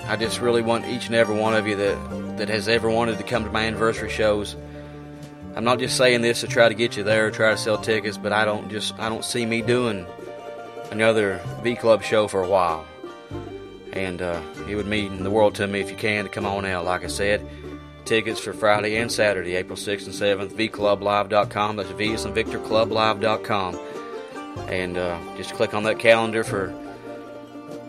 I 0.07 0.17
just 0.17 0.41
really 0.41 0.63
want 0.63 0.87
each 0.87 1.07
and 1.07 1.15
every 1.15 1.39
one 1.39 1.55
of 1.55 1.67
you 1.67 1.77
that 1.77 2.23
that 2.39 2.49
has 2.49 2.67
ever 2.67 2.91
wanted 2.91 3.19
to 3.19 3.25
come 3.25 3.45
to 3.45 3.51
my 3.51 3.65
anniversary 3.67 4.09
shows. 4.09 4.57
I'm 5.55 5.65
not 5.65 5.79
just 5.79 5.99
saying 5.99 6.23
this 6.23 6.41
to 6.41 6.49
try 6.49 6.69
to 6.69 6.75
get 6.75 6.97
you 6.97 7.05
there, 7.05 7.27
or 7.27 7.31
try 7.31 7.51
to 7.51 7.59
sell 7.59 7.77
tickets, 7.77 8.17
but 8.17 8.33
I 8.33 8.45
don't 8.45 8.71
just, 8.71 8.99
I 8.99 9.09
don't 9.11 9.25
see 9.25 9.45
me 9.45 9.61
doing 9.61 10.07
another 10.91 11.41
V 11.63 11.77
Club 11.77 12.03
show 12.03 12.27
for 12.27 12.43
a 12.43 12.49
while 12.49 12.87
and 13.93 14.23
uh, 14.23 14.41
it 14.69 14.75
would 14.75 14.87
mean 14.87 15.23
the 15.23 15.31
world 15.31 15.55
to 15.57 15.67
me 15.67 15.81
if 15.81 15.91
you 15.91 15.97
can 15.97 16.25
to 16.25 16.31
come 16.31 16.47
on 16.47 16.65
out. 16.65 16.85
Like 16.85 17.05
I 17.05 17.09
said, 17.09 17.47
tickets 18.05 18.41
for 18.41 18.53
Friday 18.53 18.97
and 18.97 19.11
Saturday, 19.11 19.55
April 19.55 19.77
6th 19.77 20.07
and 20.07 20.15
7th, 20.51 20.71
vclublive.com. 20.71 21.77
That's 21.77 21.91
V 21.91 22.15
and 22.15 22.35
Victor 22.35 22.59
Clublive.com. 22.59 23.79
And 24.69 24.99
uh, 24.99 25.19
just 25.37 25.55
click 25.55 25.75
on 25.75 25.85
that 25.85 25.99
calendar 25.99 26.45
for 26.45 26.75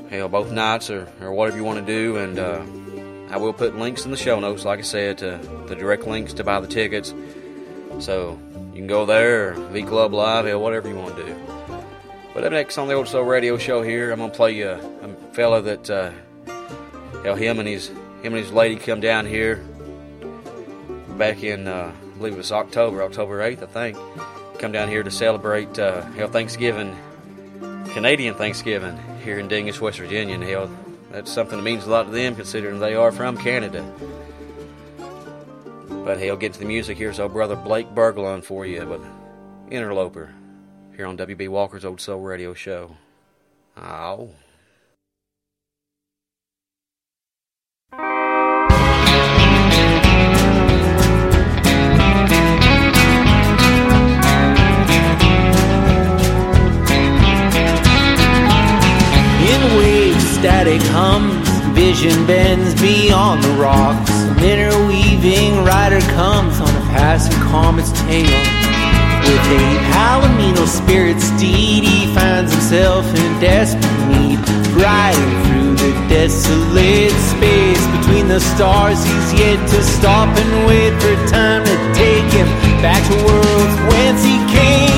hell 0.09 0.29
both 0.29 0.51
nights 0.51 0.89
or, 0.89 1.11
or 1.21 1.33
whatever 1.33 1.57
you 1.57 1.63
want 1.63 1.85
to 1.85 1.85
do. 1.85 2.17
And 2.17 2.39
uh, 2.39 2.63
I 3.33 3.37
will 3.37 3.53
put 3.53 3.77
links 3.77 4.05
in 4.05 4.11
the 4.11 4.17
show 4.17 4.39
notes, 4.39 4.65
like 4.65 4.79
I 4.79 4.83
said, 4.83 5.17
to 5.19 5.39
the 5.67 5.75
direct 5.75 6.05
links 6.05 6.33
to 6.33 6.43
buy 6.43 6.59
the 6.59 6.67
tickets. 6.67 7.13
So 7.99 8.39
you 8.73 8.79
can 8.79 8.87
go 8.87 9.05
there 9.05 9.53
V 9.53 9.83
Club 9.83 10.13
Live, 10.13 10.59
whatever 10.59 10.87
you 10.89 10.95
want 10.95 11.15
to 11.17 11.25
do. 11.25 11.35
But 12.33 12.43
up 12.43 12.51
next 12.51 12.77
on 12.79 12.87
the 12.87 12.95
Old 12.95 13.07
Soul 13.07 13.23
Radio 13.25 13.57
Show 13.57 13.83
here, 13.83 14.11
I'm 14.11 14.19
gonna 14.19 14.33
play 14.33 14.53
you 14.53 14.69
a 14.69 15.07
fella 15.33 15.61
that, 15.61 15.89
uh, 15.89 16.11
hell, 17.23 17.35
him 17.35 17.59
and 17.59 17.67
his 17.67 17.87
him 17.87 18.33
and 18.33 18.37
his 18.37 18.53
lady 18.53 18.77
come 18.77 19.01
down 19.01 19.25
here 19.25 19.57
back 21.17 21.43
in, 21.43 21.67
uh, 21.67 21.91
I 21.93 22.17
believe 22.17 22.33
it 22.33 22.37
was 22.37 22.51
October, 22.51 23.03
October 23.03 23.39
8th, 23.39 23.63
I 23.63 23.65
think. 23.65 23.97
Come 24.59 24.71
down 24.71 24.87
here 24.87 25.03
to 25.03 25.11
celebrate 25.11 25.77
uh, 25.77 26.01
hell 26.11 26.29
Thanksgiving, 26.29 26.95
Canadian 27.89 28.35
Thanksgiving 28.35 28.97
here 29.23 29.39
in 29.39 29.49
Dingess, 29.49 29.81
West 29.81 29.99
Virginia. 29.99 30.35
And 30.35 30.43
hell, 30.43 30.69
that's 31.11 31.31
something 31.31 31.57
that 31.57 31.63
means 31.63 31.85
a 31.85 31.89
lot 31.89 32.05
to 32.05 32.11
them, 32.11 32.35
considering 32.35 32.79
they 32.79 32.95
are 32.95 33.11
from 33.11 33.37
Canada. 33.37 33.83
But 35.89 36.19
he'll 36.19 36.37
get 36.37 36.53
to 36.53 36.59
the 36.59 36.65
music. 36.65 36.97
Here's 36.97 37.19
old 37.19 37.33
brother 37.33 37.55
Blake 37.55 37.87
Berglund 37.93 38.45
for 38.45 38.65
you, 38.65 38.85
but 38.85 39.01
interloper 39.69 40.33
here 40.95 41.07
on 41.07 41.17
WB 41.17 41.49
Walker's 41.49 41.83
Old 41.83 41.99
Soul 41.99 42.21
Radio 42.21 42.53
Show. 42.53 42.95
Ow. 43.77 44.29
In 59.53 59.77
waves, 59.77 60.25
static 60.39 60.81
hums, 60.97 61.47
vision 61.77 62.25
bends 62.25 62.73
beyond 62.81 63.43
the 63.43 63.53
rocks. 63.61 64.09
An 64.33 64.43
interweaving 64.43 65.63
rider 65.63 66.01
comes 66.17 66.59
on 66.59 66.69
a 66.69 66.85
passing 66.89 67.39
comet's 67.51 67.91
tail. 68.01 68.41
With 69.21 69.45
a 69.61 69.65
palomino 69.93 70.65
spirit 70.65 71.21
steed, 71.21 71.83
he 71.83 72.07
finds 72.15 72.51
himself 72.51 73.05
in 73.13 73.39
desperate 73.39 73.99
need. 74.09 74.39
Riding 74.73 75.33
through 75.45 75.75
the 75.75 75.93
desolate 76.09 77.13
space 77.33 77.83
between 77.97 78.27
the 78.27 78.39
stars, 78.39 79.03
he's 79.05 79.33
yet 79.39 79.59
to 79.69 79.83
stop 79.83 80.29
and 80.35 80.65
wait 80.65 80.93
for 80.97 81.13
time 81.29 81.63
to 81.63 81.77
take 81.93 82.25
him 82.33 82.47
back 82.81 83.01
to 83.05 83.15
worlds 83.23 83.75
whence 83.93 84.23
he 84.23 84.37
came. 84.49 84.92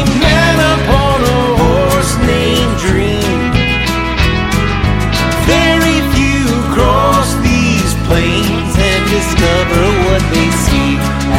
Discover 9.16 9.86
what 10.08 10.22
they 10.36 10.50
see 10.68 10.92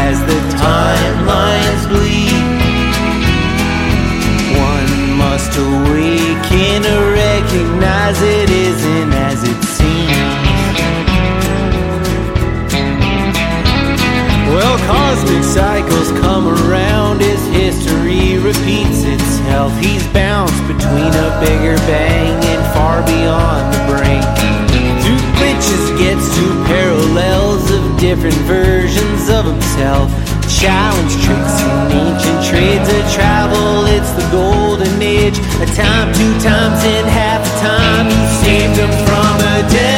as 0.08 0.16
the 0.24 0.40
timelines 0.56 1.84
bleed. 1.92 2.46
One 4.56 4.92
must 5.20 5.52
awaken 5.58 6.82
to 6.88 6.96
recognize 7.12 8.18
it 8.22 8.48
isn't 8.48 9.12
as 9.12 9.44
it 9.44 9.60
seems. 9.76 10.16
Well, 14.54 14.78
cosmic 14.88 15.44
cycles 15.44 16.12
come 16.24 16.48
around 16.48 17.20
as 17.20 17.42
history 17.48 18.38
repeats 18.38 19.04
itself. 19.04 19.70
He's 19.84 20.06
bounced 20.14 20.62
between 20.66 21.12
a 21.12 21.28
bigger 21.44 21.76
bang 21.84 22.42
and 22.42 22.62
far 22.72 23.04
beyond 23.04 23.74
the 23.74 23.80
brink. 23.92 24.65
Different 28.06 28.38
versions 28.46 29.28
of 29.28 29.44
himself. 29.44 30.06
Challenge 30.46 31.12
tricks 31.26 31.56
and 31.58 31.92
ancient 31.92 32.38
trades 32.46 32.88
of 32.88 33.02
travel. 33.10 33.84
It's 33.86 34.12
the 34.12 34.26
golden 34.30 35.02
age. 35.02 35.38
A 35.58 35.66
time, 35.74 36.14
two 36.14 36.34
times, 36.38 36.80
and 36.94 37.06
half 37.08 37.42
a 37.42 37.52
time. 37.58 38.06
He 38.06 38.22
saved 38.44 38.76
him 38.78 38.92
from 39.06 39.34
a 39.54 39.58
dead 39.74 39.95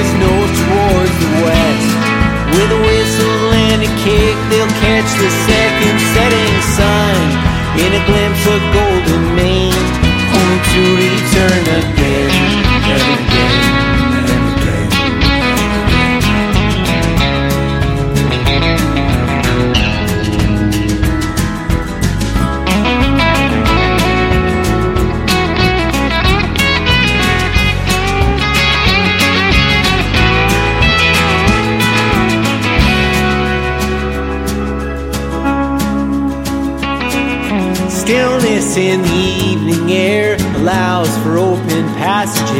his 0.00 0.12
nose 0.16 0.52
towards 0.64 1.14
the 1.20 1.30
west. 1.44 1.92
With 2.56 2.70
a 2.72 2.80
whistle 2.88 3.52
and 3.68 3.80
a 3.84 3.90
kick, 4.00 4.36
they'll 4.48 4.76
catch 4.80 5.10
the 5.20 5.30
second 5.48 5.96
setting 6.14 6.54
sun 6.76 7.20
in 7.84 7.90
a 8.00 8.02
glimpse 8.08 8.44
of 8.48 8.60
golden 8.72 8.89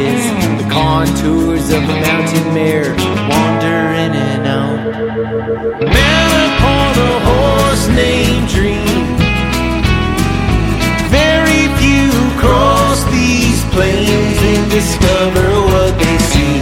is 0.01 0.25
the 0.61 0.67
contours 0.69 1.69
of 1.69 1.83
a 1.83 1.97
mountain 2.09 2.53
mare 2.53 2.93
wandering 3.29 4.13
and 4.17 4.47
out. 4.47 4.81
Man 5.97 6.29
upon 6.49 6.93
a 7.11 7.15
horse 7.29 7.85
named 8.01 8.47
Dream. 8.49 9.05
Very 11.19 11.63
few 11.81 12.09
cross 12.41 13.03
these 13.13 13.61
plains 13.75 14.37
and 14.53 14.65
discover 14.71 15.47
what 15.71 15.93
they 16.01 16.17
see 16.31 16.57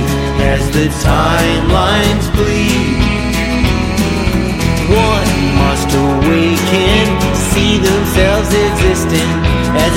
as 0.54 0.64
the 0.76 0.88
timelines 1.08 2.28
bleed. 2.36 3.00
One 4.92 5.32
must 5.64 5.90
awaken, 5.96 7.06
see 7.52 7.78
themselves 7.78 8.52
existing 8.68 9.49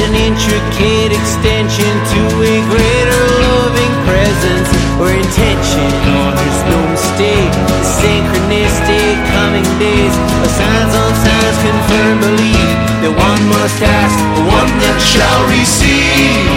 an 0.03 0.15
intricate 0.19 1.15
extension 1.15 1.95
to 2.11 2.21
a 2.43 2.57
greater 2.75 3.23
loving 3.39 3.95
presence 4.03 4.69
or 4.99 5.15
intention 5.15 5.91
honors 6.19 6.59
no 6.67 6.79
mistake. 6.91 7.53
The 7.71 7.81
synchronistic 8.03 9.15
coming 9.31 9.69
days, 9.79 10.15
the 10.43 10.51
signs 10.59 10.95
on 10.99 11.13
signs 11.23 11.59
confirm 11.63 12.17
belief 12.19 12.69
that 13.03 13.15
one 13.15 13.43
must 13.55 13.79
ask, 13.83 14.17
the 14.35 14.45
one 14.51 14.73
that 14.83 14.99
shall 14.99 15.43
receive. 15.55 16.51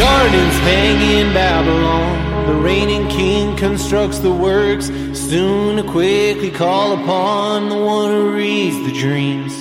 Gardens 0.00 0.56
hang 0.64 1.34
Babylon. 1.34 1.95
Reigning 2.66 3.06
king 3.06 3.56
constructs 3.56 4.18
the 4.18 4.32
works, 4.32 4.86
soon 4.86 5.76
to 5.76 5.84
quickly 5.84 6.50
call 6.50 6.94
upon 7.00 7.68
the 7.68 7.76
one 7.76 8.10
who 8.10 8.34
reads 8.34 8.84
the 8.84 8.92
dreams. 8.92 9.54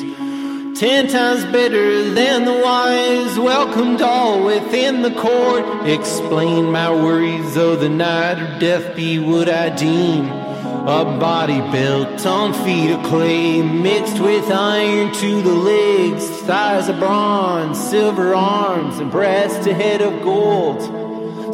Ten 0.80 1.08
times 1.08 1.46
better 1.52 2.10
than 2.16 2.46
the 2.46 2.52
wise, 2.52 3.38
welcomed 3.38 4.02
all 4.02 4.44
within 4.44 5.04
the 5.04 5.12
court. 5.12 5.88
Explain 5.88 6.72
my 6.72 6.90
worries, 6.90 7.56
oh, 7.56 7.76
the 7.76 7.90
night 7.90 8.42
or 8.42 8.60
death 8.60 8.96
be 8.96 9.20
what 9.20 9.50
I 9.50 9.70
deem. 9.70 10.26
A 10.26 11.06
body 11.20 11.62
built 11.72 12.26
on 12.26 12.56
feet 12.66 12.90
of 12.90 13.04
clay, 13.04 13.62
mixed 13.62 14.20
with 14.20 14.50
iron 14.50 15.14
to 15.14 15.42
the 15.44 15.54
legs, 15.54 16.28
thighs 16.42 16.90
of 16.90 16.98
bronze, 16.98 17.78
silver 17.80 18.34
arms, 18.34 18.98
and 18.98 19.12
breast 19.12 19.68
a 19.68 19.76
head 19.76 20.02
of 20.02 20.24
gold. 20.24 21.05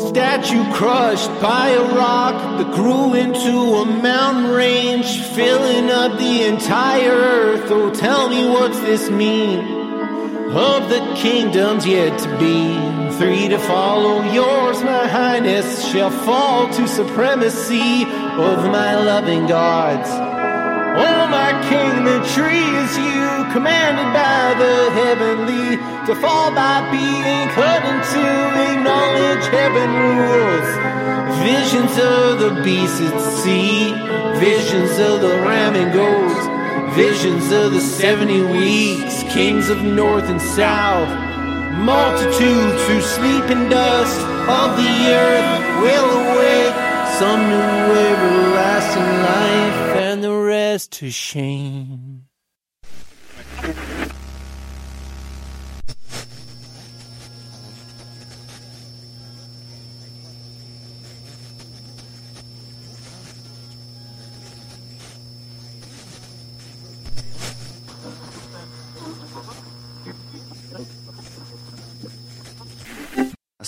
Statue 0.08 0.74
crushed 0.74 1.30
by 1.42 1.70
a 1.70 1.96
rock 1.96 2.58
that 2.58 2.74
grew 2.74 3.14
into 3.14 3.52
a 3.52 3.86
mountain 3.86 4.52
range, 4.52 5.22
filling 5.22 5.90
up 5.90 6.18
the 6.18 6.44
entire 6.44 7.12
earth. 7.12 7.70
Oh, 7.70 7.92
tell 7.94 8.28
me 8.28 8.50
what's 8.50 8.80
this 8.80 9.10
mean? 9.10 9.60
Of 10.52 10.90
the 10.90 11.14
kingdoms 11.16 11.86
yet 11.86 12.20
to 12.20 12.30
be, 12.40 12.76
three 13.20 13.48
to 13.48 13.60
follow 13.60 14.24
yours, 14.32 14.84
my 14.84 15.08
highness, 15.08 15.88
shall 15.92 16.10
fall 16.10 16.68
to 16.74 16.88
supremacy 16.88 18.04
of 18.04 18.66
my 18.66 18.96
loving 18.96 19.46
gods. 19.46 20.10
Oh, 20.94 21.28
my 21.32 21.52
king, 21.70 22.04
the 22.04 22.20
tree 22.36 22.68
is 22.84 22.98
you, 22.98 23.52
commanded 23.54 24.12
by 24.12 24.56
the 24.60 24.92
heavenly, 24.92 25.78
to 26.06 26.16
fall 26.20 26.52
by 26.52 26.84
being 26.92 27.48
cut 27.56 27.82
into 27.86 28.24
acknowledge 28.68 29.46
heaven 29.48 29.90
rules. 30.20 30.70
Visions 31.48 31.98
of 31.98 32.40
the 32.40 32.62
beasts 32.62 33.00
at 33.00 33.20
sea, 33.42 33.94
visions 34.40 35.00
of 35.00 35.22
the 35.22 35.40
ram 35.48 35.76
and 35.76 35.94
goats, 35.94 36.96
visions 36.96 37.52
of 37.52 37.72
the 37.72 37.80
70 37.80 38.42
weeks, 38.52 39.24
kings 39.34 39.70
of 39.70 39.82
north 39.82 40.26
and 40.26 40.42
south. 40.42 41.10
Multitudes 41.80 42.84
who 42.88 43.02
sleep 43.02 43.46
in 43.50 43.70
dust 43.70 44.20
of 44.20 44.76
the 44.76 44.94
earth 45.08 45.82
will 45.82 46.10
awake, 46.20 46.91
some 47.22 47.50
new 47.50 47.56
everlasting 47.56 49.04
life, 49.04 49.96
and 49.96 50.24
the 50.24 50.34
rest 50.34 50.92
to 50.94 51.12
shame. 51.12 52.26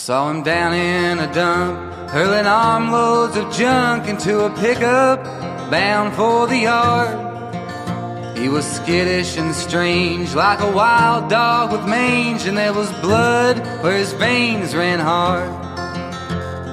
Saw 0.04 0.30
him 0.30 0.44
down 0.44 0.74
in 0.74 1.18
a 1.18 1.34
dump, 1.34 2.10
hurling 2.10 2.46
armloads 2.46 3.38
of 3.38 3.50
junk 3.54 4.06
into 4.06 4.44
a 4.44 4.50
pickup, 4.58 5.24
bound 5.72 6.14
for 6.14 6.46
the 6.46 6.58
yard. 6.58 8.38
He 8.38 8.50
was 8.50 8.66
skittish 8.70 9.38
and 9.38 9.56
strange, 9.56 10.36
like 10.36 10.60
a 10.60 10.70
wild 10.70 11.30
dog 11.30 11.72
with 11.72 11.88
mange, 11.88 12.46
and 12.46 12.58
there 12.58 12.74
was 12.74 12.92
blood 13.00 13.60
where 13.82 13.98
his 13.98 14.12
veins 14.12 14.76
ran 14.76 15.00
hard. 15.00 15.50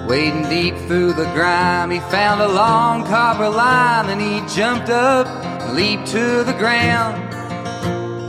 Wading 0.09 0.49
deep 0.49 0.75
through 0.89 1.13
the 1.13 1.31
grime, 1.33 1.93
he 1.93 2.01
found 2.01 2.41
a 2.41 2.49
long 2.49 3.05
copper 3.05 3.49
line, 3.49 4.11
and 4.11 4.21
he 4.21 4.41
jumped 4.53 4.91
up 4.91 5.29
and 5.29 5.77
leaped 5.77 6.09
to 6.09 6.43
the 6.43 6.55
ground. 6.55 7.30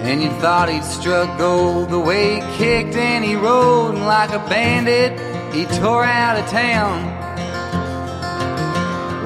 And 0.04 0.22
you 0.22 0.30
thought 0.42 0.70
he'd 0.70 0.84
struck 0.84 1.38
gold 1.38 1.90
the 1.90 2.00
way 2.00 2.36
he 2.36 2.58
kicked 2.58 2.96
and 2.96 3.24
he 3.24 3.36
rode, 3.36 3.96
and 3.96 4.06
like 4.06 4.32
a 4.32 4.40
bandit, 4.50 5.14
he 5.54 5.66
tore 5.66 6.04
out 6.04 6.40
of 6.40 6.50
town. 6.50 7.08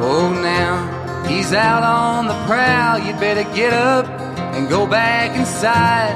Oh, 0.01 0.29
now 0.33 1.25
he's 1.27 1.53
out 1.53 1.83
on 1.83 2.27
the 2.27 2.35
prowl. 2.45 2.99
You'd 2.99 3.19
better 3.19 3.43
get 3.55 3.73
up 3.73 4.05
and 4.55 4.69
go 4.69 4.85
back 4.85 5.35
inside. 5.37 6.13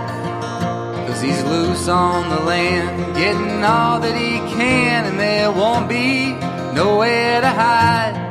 Cause 1.07 1.21
he's 1.21 1.43
loose 1.43 1.87
on 1.87 2.29
the 2.29 2.41
land, 2.43 3.15
getting 3.15 3.63
all 3.63 3.99
that 3.99 4.15
he 4.15 4.37
can, 4.53 5.05
and 5.05 5.19
there 5.19 5.51
won't 5.51 5.89
be 5.89 6.33
nowhere 6.73 7.41
to 7.41 7.49
hide. 7.49 8.28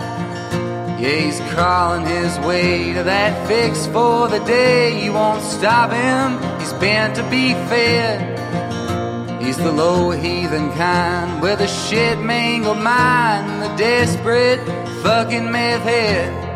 Yeah, 0.98 1.14
he's 1.14 1.40
crawling 1.52 2.04
his 2.04 2.36
way 2.40 2.92
to 2.92 3.04
that 3.04 3.46
fix 3.46 3.86
for 3.86 4.26
the 4.26 4.40
day. 4.40 5.04
You 5.04 5.12
won't 5.12 5.42
stop 5.44 5.92
him, 5.92 6.58
he's 6.58 6.72
bent 6.72 7.14
to 7.16 7.22
be 7.30 7.54
fed. 7.70 8.36
He's 9.40 9.56
the 9.56 9.70
low 9.70 10.10
heathen 10.10 10.72
kind 10.72 11.40
with 11.40 11.60
a 11.60 11.68
shit 11.68 12.18
mangled 12.18 12.78
mind, 12.78 13.62
the 13.62 13.74
desperate 13.76 14.58
fucking 15.02 15.50
meth 15.50 15.82
head. 15.82 16.47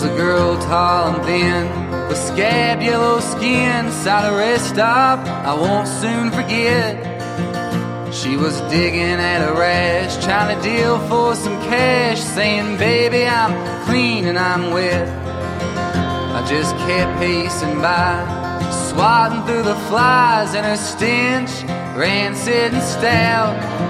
Was 0.00 0.10
a 0.10 0.16
girl 0.16 0.56
tall 0.62 1.14
and 1.14 1.24
thin 1.24 2.08
with 2.08 2.16
scab 2.16 2.80
yellow 2.80 3.20
skin 3.20 3.90
side 3.92 4.32
a 4.32 4.34
rest 4.34 4.70
stop 4.70 5.18
I 5.26 5.52
won't 5.52 5.86
soon 5.86 6.30
forget. 6.30 6.94
She 8.14 8.36
was 8.36 8.60
digging 8.72 9.20
at 9.32 9.46
a 9.46 9.52
rash, 9.52 10.22
trying 10.24 10.56
to 10.56 10.62
deal 10.62 10.98
for 11.08 11.34
some 11.34 11.60
cash, 11.62 12.20
saying, 12.20 12.78
Baby, 12.78 13.26
I'm 13.26 13.52
clean 13.84 14.24
and 14.26 14.38
I'm 14.38 14.70
wet. 14.70 15.08
I 16.34 16.46
just 16.48 16.74
kept 16.86 17.18
pacing 17.18 17.80
by, 17.80 18.24
swatting 18.88 19.44
through 19.44 19.62
the 19.62 19.76
flies, 19.88 20.54
and 20.54 20.64
her 20.64 20.76
stench 20.76 21.50
rancid 21.94 22.72
and 22.72 22.82
stout. 22.82 23.89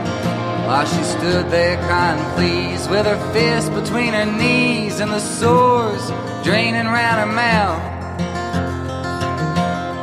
While 0.71 0.87
she 0.87 1.03
stood 1.03 1.51
there 1.51 1.79
crying 1.79 2.23
please 2.37 2.87
with 2.87 3.05
her 3.05 3.19
fist 3.33 3.75
between 3.75 4.13
her 4.13 4.25
knees 4.25 5.01
and 5.01 5.11
the 5.11 5.19
sores 5.19 6.13
draining 6.45 6.87
round 6.87 7.19
her 7.19 7.27
mouth. 7.27 7.83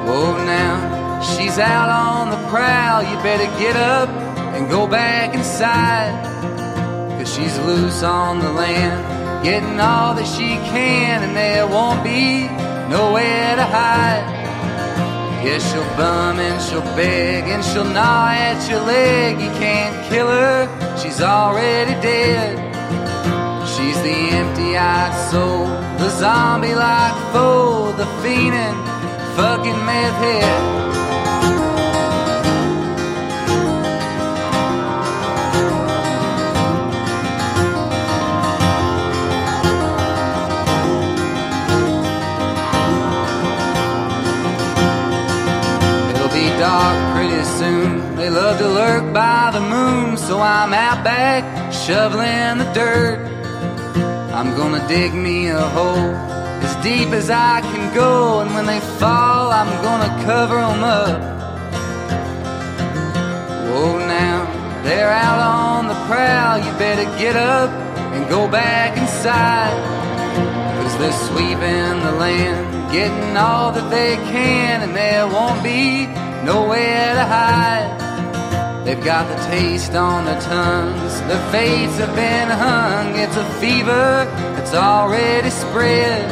Whoa, 0.05 0.35
now 0.45 1.21
she's 1.21 1.57
out 1.57 1.87
on 1.89 2.31
the 2.31 2.49
prowl. 2.49 3.01
You 3.01 3.15
better 3.23 3.45
get 3.57 3.77
up 3.77 4.09
and 4.09 4.69
go 4.69 4.85
back 4.87 5.33
inside. 5.33 6.11
Cause 7.17 7.33
she's 7.33 7.57
loose 7.59 8.03
on 8.03 8.39
the 8.39 8.51
land, 8.51 9.45
getting 9.45 9.79
all 9.79 10.15
that 10.15 10.27
she 10.27 10.57
can, 10.67 11.23
and 11.23 11.33
there 11.33 11.65
won't 11.65 12.03
be 12.03 12.49
nowhere 12.89 13.55
to 13.55 13.63
hide. 13.63 14.36
Yeah, 15.47 15.59
she'll 15.59 15.95
bum 15.95 16.39
and 16.41 16.61
she'll 16.61 16.81
beg 16.97 17.45
and 17.45 17.63
she'll 17.63 17.85
gnaw 17.85 18.31
at 18.31 18.69
your 18.69 18.81
leg. 18.81 19.39
You 19.39 19.49
can't 19.51 19.95
kill 20.09 20.27
her, 20.27 20.67
she's 20.97 21.21
already 21.21 21.93
dead. 22.01 22.57
She's 23.65 23.95
the 24.03 24.17
empty 24.35 24.75
eyed 24.75 25.15
soul, 25.31 25.67
the 25.99 26.09
zombie 26.09 26.75
like 26.75 27.15
foe, 27.31 27.93
the 27.93 28.03
fiending 28.19 28.75
fucking 29.37 29.79
meth 29.85 30.19
head. 30.19 30.86
Love 48.47 48.59
to 48.59 48.67
lurk 48.69 49.13
by 49.13 49.49
the 49.51 49.59
moon 49.59 50.15
so 50.15 50.39
I'm 50.39 50.71
out 50.71 51.03
back 51.03 51.43
shoveling 51.73 52.59
the 52.59 52.71
dirt. 52.71 53.19
I'm 54.31 54.55
gonna 54.55 54.87
dig 54.87 55.13
me 55.13 55.49
a 55.49 55.59
hole 55.59 56.15
as 56.63 56.73
deep 56.81 57.09
as 57.09 57.29
I 57.29 57.59
can 57.59 57.93
go, 57.93 58.39
and 58.39 58.53
when 58.55 58.65
they 58.65 58.79
fall, 58.79 59.51
I'm 59.51 59.67
gonna 59.83 60.23
cover 60.23 60.59
'em 60.59 60.81
up. 60.81 61.19
Whoa, 63.67 63.99
now 64.07 64.47
they're 64.85 65.11
out 65.11 65.39
on 65.41 65.89
the 65.89 65.99
prowl. 66.07 66.57
You 66.57 66.71
better 66.79 67.07
get 67.19 67.35
up 67.35 67.69
and 68.13 68.29
go 68.29 68.47
back 68.47 68.95
inside. 68.95 69.75
Cause 70.79 70.97
they're 70.99 71.21
sweeping 71.27 71.99
the 72.07 72.13
land, 72.13 72.91
getting 72.93 73.35
all 73.35 73.73
that 73.73 73.89
they 73.89 74.15
can, 74.31 74.83
and 74.83 74.95
there 74.95 75.27
won't 75.27 75.61
be 75.61 76.07
nowhere 76.45 77.13
to 77.13 77.25
hide. 77.25 78.06
They've 78.87 79.03
got 79.03 79.27
the 79.27 79.35
taste 79.47 79.95
on 79.95 80.23
their 80.23 80.39
tongues, 80.39 81.19
their 81.27 81.51
fates 81.51 81.97
have 81.97 82.15
been 82.15 82.47
hung. 82.47 83.17
It's 83.17 83.35
a 83.35 83.43
fever 83.59 84.23
that's 84.55 84.73
already 84.73 85.49
spread 85.49 86.23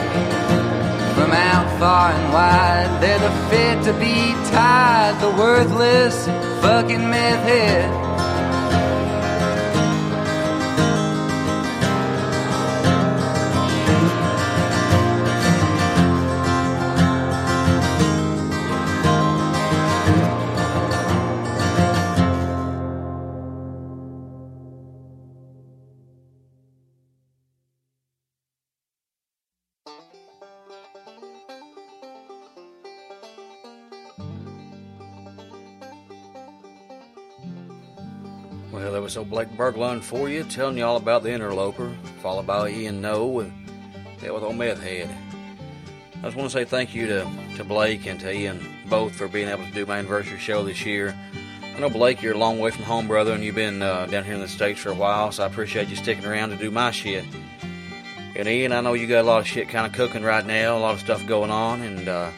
from 1.15 1.31
out 1.31 1.67
far 1.77 2.11
and 2.11 2.31
wide. 2.31 3.01
They're 3.01 3.19
the 3.19 3.35
fit 3.49 3.83
to 3.83 3.99
be 3.99 4.31
tied, 4.51 5.19
the 5.19 5.31
worthless 5.31 6.27
fucking 6.61 7.09
meth 7.09 7.43
head. 7.43 8.04
Old 39.17 39.29
Blake 39.29 39.49
Berglund 39.49 40.01
for 40.01 40.29
you, 40.29 40.43
telling 40.43 40.77
you 40.77 40.85
all 40.85 40.97
about 40.97 41.23
the 41.23 41.31
interloper, 41.31 41.95
followed 42.21 42.47
by 42.47 42.69
Ian 42.69 43.01
Noe 43.01 43.27
with 43.27 43.51
that 44.21 44.33
with 44.33 44.43
old 44.43 44.55
Meth 44.55 44.81
Head. 44.81 45.09
I 46.15 46.21
just 46.21 46.35
want 46.35 46.49
to 46.49 46.57
say 46.57 46.65
thank 46.65 46.95
you 46.95 47.07
to, 47.07 47.27
to 47.57 47.63
Blake 47.63 48.05
and 48.07 48.19
to 48.19 48.33
Ian 48.33 48.59
both 48.87 49.15
for 49.15 49.27
being 49.27 49.47
able 49.47 49.65
to 49.65 49.71
do 49.71 49.85
my 49.85 49.99
anniversary 49.99 50.39
show 50.39 50.63
this 50.63 50.85
year. 50.85 51.15
I 51.63 51.79
know 51.79 51.89
Blake, 51.89 52.21
you're 52.21 52.33
a 52.33 52.37
long 52.37 52.59
way 52.59 52.71
from 52.71 52.83
home, 52.83 53.07
brother, 53.07 53.33
and 53.33 53.43
you've 53.43 53.55
been 53.55 53.81
uh, 53.81 54.05
down 54.07 54.23
here 54.23 54.33
in 54.33 54.39
the 54.39 54.47
States 54.47 54.79
for 54.79 54.89
a 54.89 54.95
while, 54.95 55.31
so 55.31 55.43
I 55.43 55.47
appreciate 55.47 55.89
you 55.89 55.95
sticking 55.95 56.25
around 56.25 56.49
to 56.49 56.57
do 56.57 56.71
my 56.71 56.91
shit. 56.91 57.25
And 58.35 58.47
Ian, 58.47 58.71
I 58.71 58.81
know 58.81 58.93
you 58.93 59.07
got 59.07 59.21
a 59.21 59.27
lot 59.27 59.41
of 59.41 59.47
shit 59.47 59.69
kind 59.69 59.85
of 59.85 59.93
cooking 59.93 60.23
right 60.23 60.45
now, 60.45 60.77
a 60.77 60.79
lot 60.79 60.93
of 60.93 60.99
stuff 60.99 61.25
going 61.25 61.51
on, 61.51 61.81
and 61.81 62.07
uh, 62.07 62.31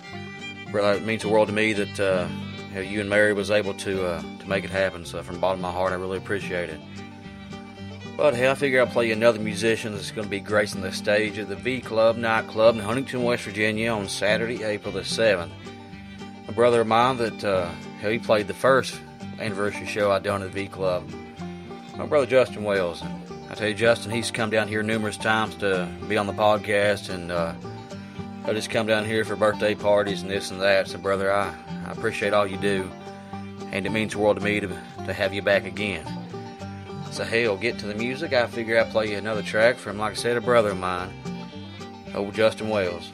it 0.74 1.04
means 1.04 1.22
the 1.22 1.30
world 1.30 1.48
to 1.48 1.54
me 1.54 1.74
that 1.74 2.00
uh, 2.00 2.28
how 2.74 2.80
you 2.80 3.00
and 3.02 3.10
Mary 3.10 3.34
was 3.34 3.52
able 3.52 3.74
to 3.76 4.06
uh, 4.06 4.22
to 4.40 4.50
make 4.50 4.64
it 4.64 4.70
happen. 4.70 5.06
So 5.06 5.22
from 5.24 5.36
the 5.36 5.42
bottom 5.42 5.60
of 5.60 5.64
my 5.64 5.72
heart, 5.72 5.92
I 5.92 5.96
really 5.96 6.18
appreciate 6.18 6.70
it. 6.70 6.80
But 8.18 8.36
hey, 8.36 8.50
I 8.50 8.56
figure 8.56 8.80
I'll 8.80 8.88
play 8.88 9.08
you 9.08 9.14
another 9.14 9.40
musician 9.40 9.94
that's 9.94 10.10
going 10.10 10.26
to 10.26 10.30
be 10.30 10.40
gracing 10.40 10.82
the 10.82 10.92
stage 10.92 11.38
at 11.38 11.50
the 11.50 11.56
V 11.56 11.82
Club 11.82 12.18
nightclub 12.18 12.76
in 12.76 12.82
Huntington, 12.82 13.24
West 13.24 13.44
Virginia 13.44 13.92
on 13.92 14.10
Saturday, 14.10 14.64
April 14.64 14.92
the 14.92 15.02
7th. 15.02 15.52
A 16.48 16.52
brother 16.52 16.82
of 16.82 16.88
mine 16.88 17.18
that 17.18 17.44
uh, 17.44 17.70
he 18.02 18.18
played 18.18 18.48
the 18.48 18.56
first 18.56 19.00
anniversary 19.40 19.86
show 19.86 20.12
I 20.12 20.18
done 20.18 20.42
at 20.42 20.52
the 20.52 20.64
V 20.64 20.68
Club. 20.68 21.08
My 21.96 22.08
brother 22.08 22.26
Justin 22.26 22.64
Wells. 22.64 23.04
I 23.50 23.54
tell 23.54 23.68
you, 23.68 23.76
Justin, 23.76 24.12
he's 24.12 24.32
come 24.32 24.50
down 24.50 24.68
here 24.68 24.82
numerous 24.82 25.18
times 25.18 25.56
to 25.58 25.88
be 26.08 26.18
on 26.18 26.26
the 26.26 26.34
podcast 26.34 27.10
and 27.10 27.32
uh, 27.32 27.54
I 28.48 28.54
just 28.54 28.70
come 28.70 28.88
down 28.88 29.04
here 29.04 29.26
for 29.26 29.36
birthday 29.36 29.76
parties 29.76 30.22
and 30.22 30.32
this 30.32 30.52
and 30.52 30.62
that. 30.62 30.88
So, 30.88 30.98
brother, 30.98 31.34
I, 31.34 31.54
I 31.86 31.92
appreciate 31.92 32.34
all 32.34 32.48
you 32.48 32.56
do, 32.56 32.90
and 33.74 33.86
it 33.86 33.92
means 33.92 34.14
the 34.14 34.20
world 34.20 34.38
to 34.38 34.44
me 34.44 34.62
to, 34.62 34.68
to 34.68 35.12
have 35.12 35.34
you 35.34 35.42
back 35.42 35.66
again. 35.66 36.06
So, 37.12 37.26
hell, 37.26 37.58
get 37.58 37.78
to 37.80 37.88
the 37.88 37.94
music. 37.94 38.32
I 38.32 38.48
figure 38.48 38.80
I'll 38.80 38.90
play 38.90 39.12
you 39.12 39.18
another 39.18 39.42
track 39.42 39.76
from, 39.76 39.98
like 39.98 40.14
I 40.14 40.16
said, 40.16 40.38
a 40.38 40.42
brother 40.42 40.70
of 40.70 40.78
mine, 40.78 41.10
old 42.16 42.34
Justin 42.36 42.70
Wells. 42.70 43.12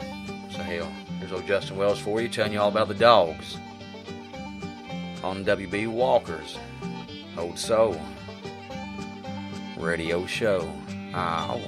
So, 0.52 0.60
hell, 0.60 0.92
here's 1.18 1.32
old 1.32 1.48
Justin 1.48 1.78
Wells 1.78 1.98
for 1.98 2.22
you, 2.22 2.30
telling 2.30 2.54
you 2.54 2.60
all 2.60 2.70
about 2.70 2.88
the 2.88 2.94
dogs 2.94 3.58
on 5.24 5.44
WB 5.44 5.88
Walker's 5.88 6.60
Old 7.40 7.58
Soul 7.58 8.00
Radio 9.78 10.28
Show. 10.28 10.72
Ow. 11.16 11.60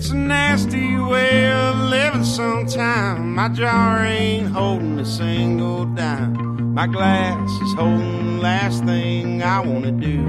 It's 0.00 0.08
a 0.08 0.16
nasty 0.16 0.96
way 0.96 1.52
of 1.52 1.76
living 1.90 2.24
sometime. 2.24 3.34
My 3.34 3.50
jar 3.50 4.02
ain't 4.02 4.48
holding 4.48 4.98
a 4.98 5.04
single 5.04 5.84
dime. 5.84 6.72
My 6.72 6.86
glass 6.86 7.50
is 7.60 7.74
holding 7.74 8.36
the 8.36 8.42
last 8.42 8.82
thing 8.84 9.42
I 9.42 9.60
wanna 9.60 9.92
do. 9.92 10.20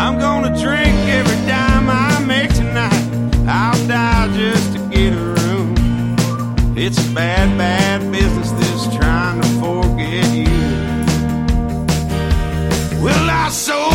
I'm 0.00 0.16
gonna 0.20 0.56
drink 0.62 0.94
every 1.18 1.40
dime 1.48 1.90
I 1.90 2.24
make 2.24 2.54
tonight. 2.54 3.04
I'll 3.48 3.88
die 3.88 4.28
just 4.36 4.72
to 4.74 4.78
get 4.90 5.12
a 5.12 5.24
room. 5.40 5.74
It's 6.78 7.04
a 7.04 7.10
bad, 7.14 7.58
bad 7.58 8.12
business, 8.12 8.52
this 8.52 8.94
trying 8.94 9.40
to 9.42 9.48
forget 9.58 10.24
you. 10.32 10.54
Well, 13.02 13.28
I 13.28 13.48
souls 13.50 13.93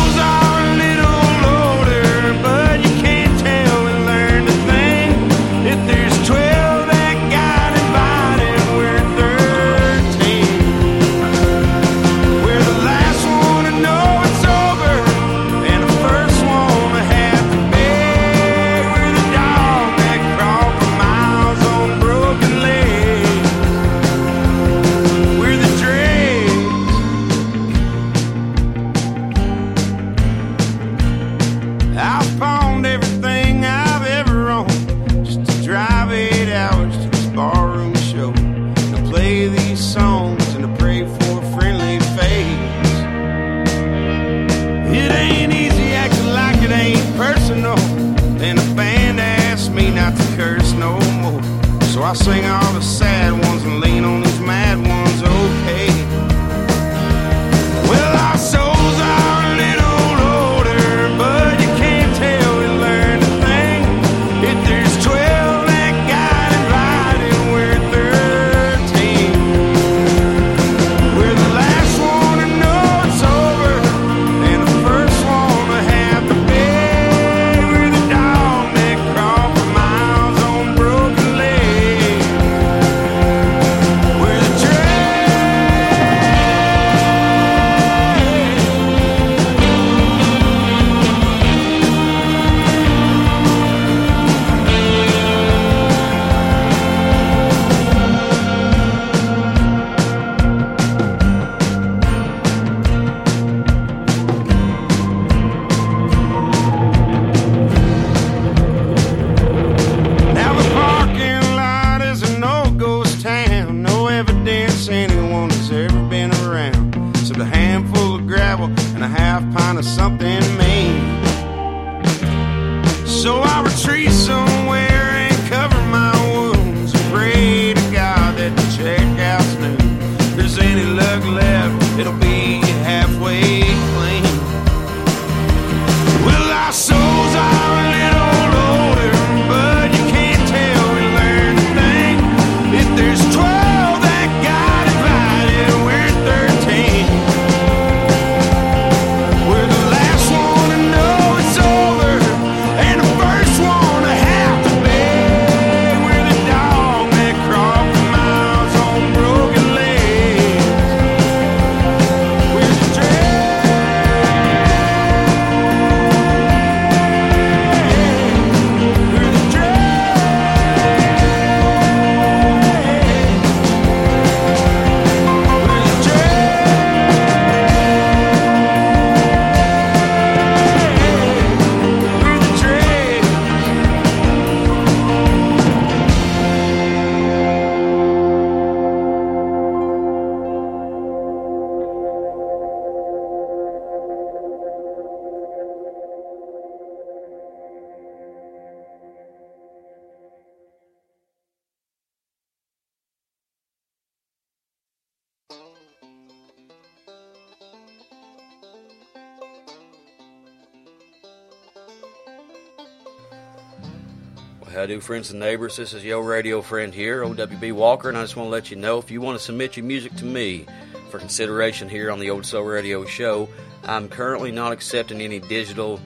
how 214.70 214.86
do 214.86 215.00
friends 215.00 215.30
and 215.30 215.40
neighbors? 215.40 215.76
This 215.76 215.94
is 215.94 216.04
your 216.04 216.22
radio 216.22 216.62
friend 216.62 216.94
here, 216.94 217.24
OWB 217.24 217.72
Walker, 217.72 218.08
and 218.08 218.16
I 218.16 218.22
just 218.22 218.36
want 218.36 218.46
to 218.46 218.52
let 218.52 218.70
you 218.70 218.76
know 218.76 218.98
if 218.98 219.10
you 219.10 219.20
want 219.20 219.36
to 219.36 219.44
submit 219.44 219.76
your 219.76 219.84
music 219.84 220.14
to 220.16 220.24
me 220.24 220.64
for 221.10 221.18
consideration 221.18 221.88
here 221.88 222.10
on 222.10 222.20
the 222.20 222.30
Old 222.30 222.46
Soul 222.46 222.62
Radio 222.62 223.04
Show, 223.04 223.48
I'm 223.84 224.08
currently 224.08 224.52
not 224.52 224.72
accepting 224.72 225.20
any 225.20 225.40
digital 225.40 226.00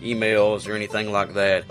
emails 0.00 0.66
or 0.66 0.74
anything 0.74 1.12
like 1.12 1.34
that. 1.34 1.64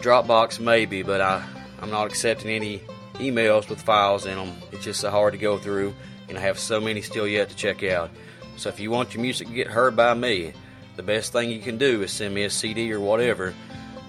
Dropbox 0.00 0.60
maybe, 0.60 1.02
but 1.02 1.20
I, 1.20 1.44
I'm 1.82 1.90
not 1.90 2.06
accepting 2.06 2.50
any 2.50 2.78
emails 3.14 3.68
with 3.68 3.82
files 3.82 4.26
in 4.26 4.36
them. 4.36 4.52
It's 4.70 4.84
just 4.84 5.00
so 5.00 5.10
hard 5.10 5.32
to 5.32 5.38
go 5.38 5.58
through, 5.58 5.92
and 6.28 6.38
I 6.38 6.40
have 6.40 6.58
so 6.58 6.80
many 6.80 7.02
still 7.02 7.26
yet 7.26 7.48
to 7.48 7.56
check 7.56 7.82
out. 7.82 8.10
So 8.56 8.68
if 8.68 8.78
you 8.78 8.92
want 8.92 9.12
your 9.12 9.22
music 9.22 9.48
to 9.48 9.54
get 9.54 9.66
heard 9.66 9.96
by 9.96 10.14
me, 10.14 10.52
the 10.94 11.02
best 11.02 11.32
thing 11.32 11.50
you 11.50 11.60
can 11.60 11.78
do 11.78 12.02
is 12.02 12.12
send 12.12 12.32
me 12.32 12.44
a 12.44 12.50
CD 12.50 12.92
or 12.92 13.00
whatever 13.00 13.54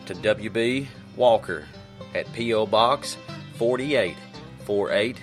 to 0.06 0.14
WB 0.14 0.88
Walker 1.20 1.66
at 2.16 2.32
P.O. 2.34 2.66
Box 2.66 3.18
4848, 3.58 5.18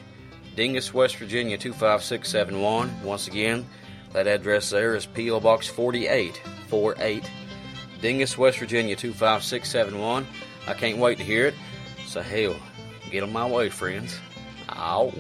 Dingess, 0.55 0.93
West 0.93 1.16
Virginia 1.16 1.56
25671. 1.56 3.02
Once 3.02 3.27
again, 3.27 3.66
that 4.12 4.27
address 4.27 4.70
there 4.70 4.94
is 4.94 5.06
P.O. 5.06 5.40
Box 5.40 5.66
4848, 5.66 7.31
Dingess, 8.02 8.36
West 8.36 8.59
Virginia 8.59 8.94
25671. 8.94 10.27
I 10.68 10.74
can't 10.74 10.98
wait 10.98 11.16
to 11.18 11.24
hear 11.24 11.47
it. 11.47 11.55
So, 12.06 12.20
hell, 12.20 12.56
get 13.10 13.23
on 13.23 13.32
my 13.32 13.48
way, 13.48 13.70
friends. 13.70 14.20
Ow. 14.68 15.12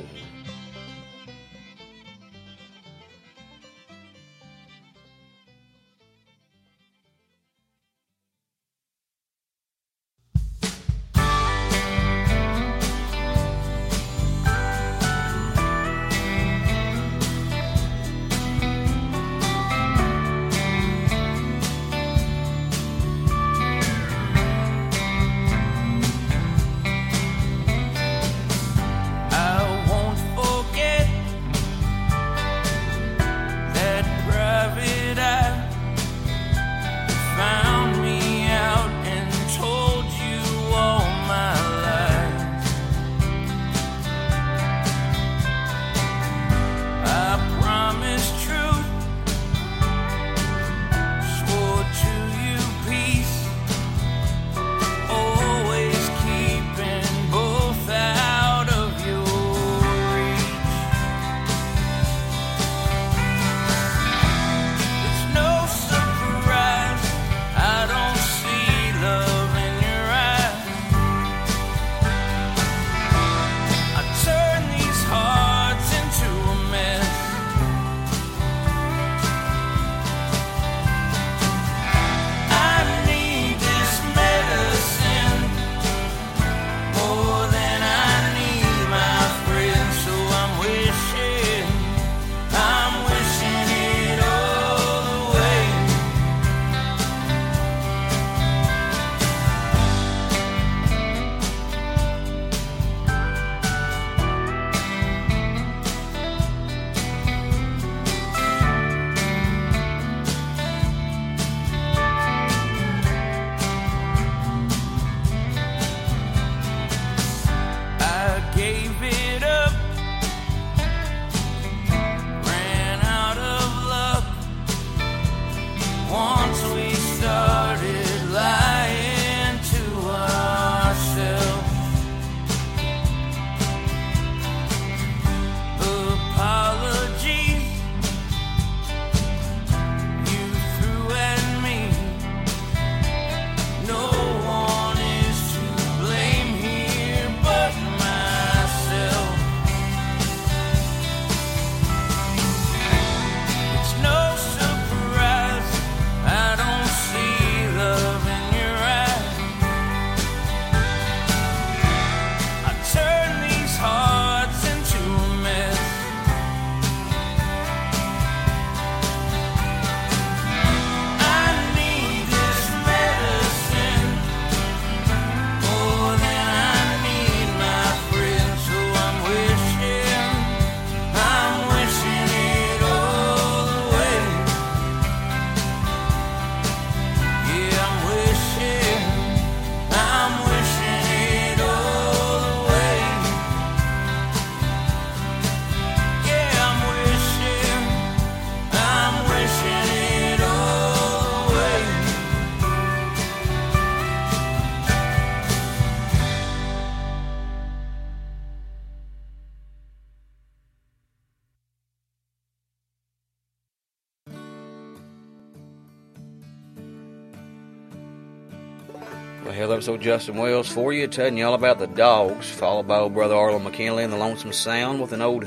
Old 219.88 220.00
Justin 220.00 220.36
Wells 220.36 220.68
for 220.68 220.92
you, 220.92 221.06
telling 221.06 221.36
you 221.36 221.46
all 221.46 221.54
about 221.54 221.78
the 221.78 221.86
dogs, 221.86 222.50
followed 222.50 222.88
by 222.88 222.98
old 222.98 223.14
brother 223.14 223.34
Arlo 223.34 223.58
McKinley 223.58 224.04
and 224.04 224.12
the 224.12 224.16
Lonesome 224.16 224.52
Sound 224.52 225.00
with 225.00 225.12
an 225.12 225.22
old 225.22 225.46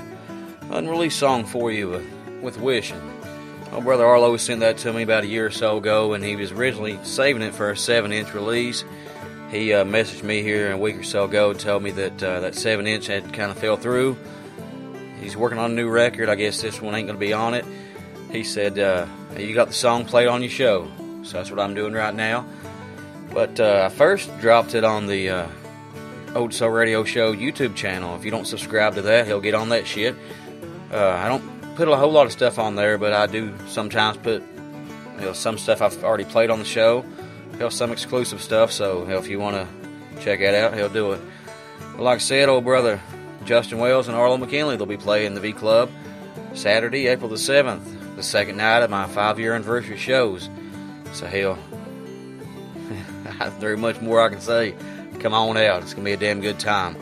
unreleased 0.69 1.19
song 1.19 1.45
for 1.45 1.71
you 1.71 1.89
with, 1.89 2.07
with 2.41 2.59
Wishing. 2.59 3.01
Old 3.73 3.83
brother 3.83 4.05
Arlo 4.05 4.37
sent 4.37 4.59
that 4.61 4.77
to 4.79 4.93
me 4.93 5.03
about 5.03 5.23
a 5.23 5.27
year 5.27 5.47
or 5.47 5.51
so 5.51 5.77
ago, 5.77 6.13
and 6.13 6.23
he 6.23 6.35
was 6.35 6.51
originally 6.51 6.99
saving 7.03 7.41
it 7.41 7.53
for 7.53 7.71
a 7.71 7.77
7 7.77 8.11
inch 8.11 8.33
release. 8.33 8.83
He 9.51 9.73
uh, 9.73 9.83
messaged 9.83 10.23
me 10.23 10.41
here 10.43 10.71
a 10.71 10.77
week 10.77 10.97
or 10.97 11.03
so 11.03 11.25
ago 11.25 11.51
and 11.51 11.59
told 11.59 11.83
me 11.83 11.91
that 11.91 12.23
uh, 12.23 12.39
that 12.41 12.55
7 12.55 12.85
inch 12.87 13.07
had 13.07 13.33
kind 13.33 13.51
of 13.51 13.57
fell 13.57 13.77
through. 13.77 14.17
He's 15.19 15.35
working 15.35 15.57
on 15.57 15.71
a 15.71 15.73
new 15.73 15.89
record. 15.89 16.29
I 16.29 16.35
guess 16.35 16.61
this 16.61 16.81
one 16.81 16.95
ain't 16.95 17.07
going 17.07 17.19
to 17.19 17.25
be 17.25 17.33
on 17.33 17.53
it. 17.53 17.65
He 18.31 18.43
said, 18.43 18.79
uh, 18.79 19.05
You 19.37 19.53
got 19.53 19.67
the 19.67 19.73
song 19.73 20.05
played 20.05 20.27
on 20.27 20.41
your 20.41 20.51
show. 20.51 20.89
So 21.23 21.37
that's 21.37 21.51
what 21.51 21.59
I'm 21.59 21.73
doing 21.73 21.93
right 21.93 22.13
now. 22.13 22.45
But 23.33 23.59
uh, 23.59 23.89
I 23.91 23.95
first 23.95 24.37
dropped 24.39 24.75
it 24.75 24.83
on 24.83 25.07
the 25.07 25.29
uh, 25.29 25.47
Old 26.35 26.53
Soul 26.53 26.69
Radio 26.69 27.03
Show 27.03 27.33
YouTube 27.33 27.75
channel. 27.75 28.15
If 28.15 28.25
you 28.25 28.31
don't 28.31 28.45
subscribe 28.45 28.95
to 28.95 29.01
that, 29.03 29.27
he'll 29.27 29.41
get 29.41 29.53
on 29.53 29.69
that 29.69 29.87
shit. 29.87 30.15
Uh, 30.91 31.07
I 31.07 31.27
don't 31.27 31.75
put 31.75 31.87
a 31.87 31.95
whole 31.95 32.11
lot 32.11 32.25
of 32.25 32.31
stuff 32.31 32.59
on 32.59 32.75
there, 32.75 32.97
but 32.97 33.13
I 33.13 33.27
do 33.27 33.53
sometimes 33.67 34.17
put 34.17 34.43
you 35.17 35.25
know, 35.25 35.33
some 35.33 35.57
stuff 35.57 35.81
I've 35.81 36.03
already 36.03 36.25
played 36.25 36.49
on 36.49 36.59
the 36.59 36.65
show. 36.65 37.05
Hell, 37.57 37.71
some 37.71 37.91
exclusive 37.91 38.41
stuff. 38.41 38.71
So 38.71 39.05
hell, 39.05 39.19
if 39.19 39.27
you 39.27 39.39
want 39.39 39.55
to 39.55 40.21
check 40.21 40.39
that 40.39 40.55
out, 40.55 40.73
he'll 40.75 40.89
do 40.89 41.11
it. 41.13 41.21
But 41.93 42.01
like 42.01 42.15
I 42.15 42.19
said, 42.19 42.49
old 42.49 42.63
brother 42.63 42.99
Justin 43.45 43.79
Wells 43.79 44.07
and 44.07 44.17
Arlo 44.17 44.37
McKinley, 44.37 44.77
they'll 44.77 44.85
be 44.85 44.97
playing 44.97 45.33
the 45.33 45.41
V 45.41 45.53
Club 45.53 45.89
Saturday, 46.53 47.07
April 47.07 47.29
the 47.29 47.35
7th, 47.35 48.15
the 48.15 48.23
second 48.23 48.57
night 48.57 48.81
of 48.81 48.89
my 48.89 49.07
five 49.07 49.39
year 49.39 49.53
anniversary 49.53 49.97
shows. 49.97 50.49
So 51.13 51.25
hell, 51.25 51.57
there's 53.39 53.53
very 53.53 53.77
much 53.77 54.01
more 54.01 54.21
I 54.21 54.29
can 54.29 54.41
say. 54.41 54.75
Come 55.19 55.33
on 55.33 55.57
out. 55.57 55.81
It's 55.81 55.93
going 55.93 56.05
to 56.05 56.09
be 56.09 56.13
a 56.13 56.17
damn 56.17 56.41
good 56.41 56.59
time. 56.59 56.95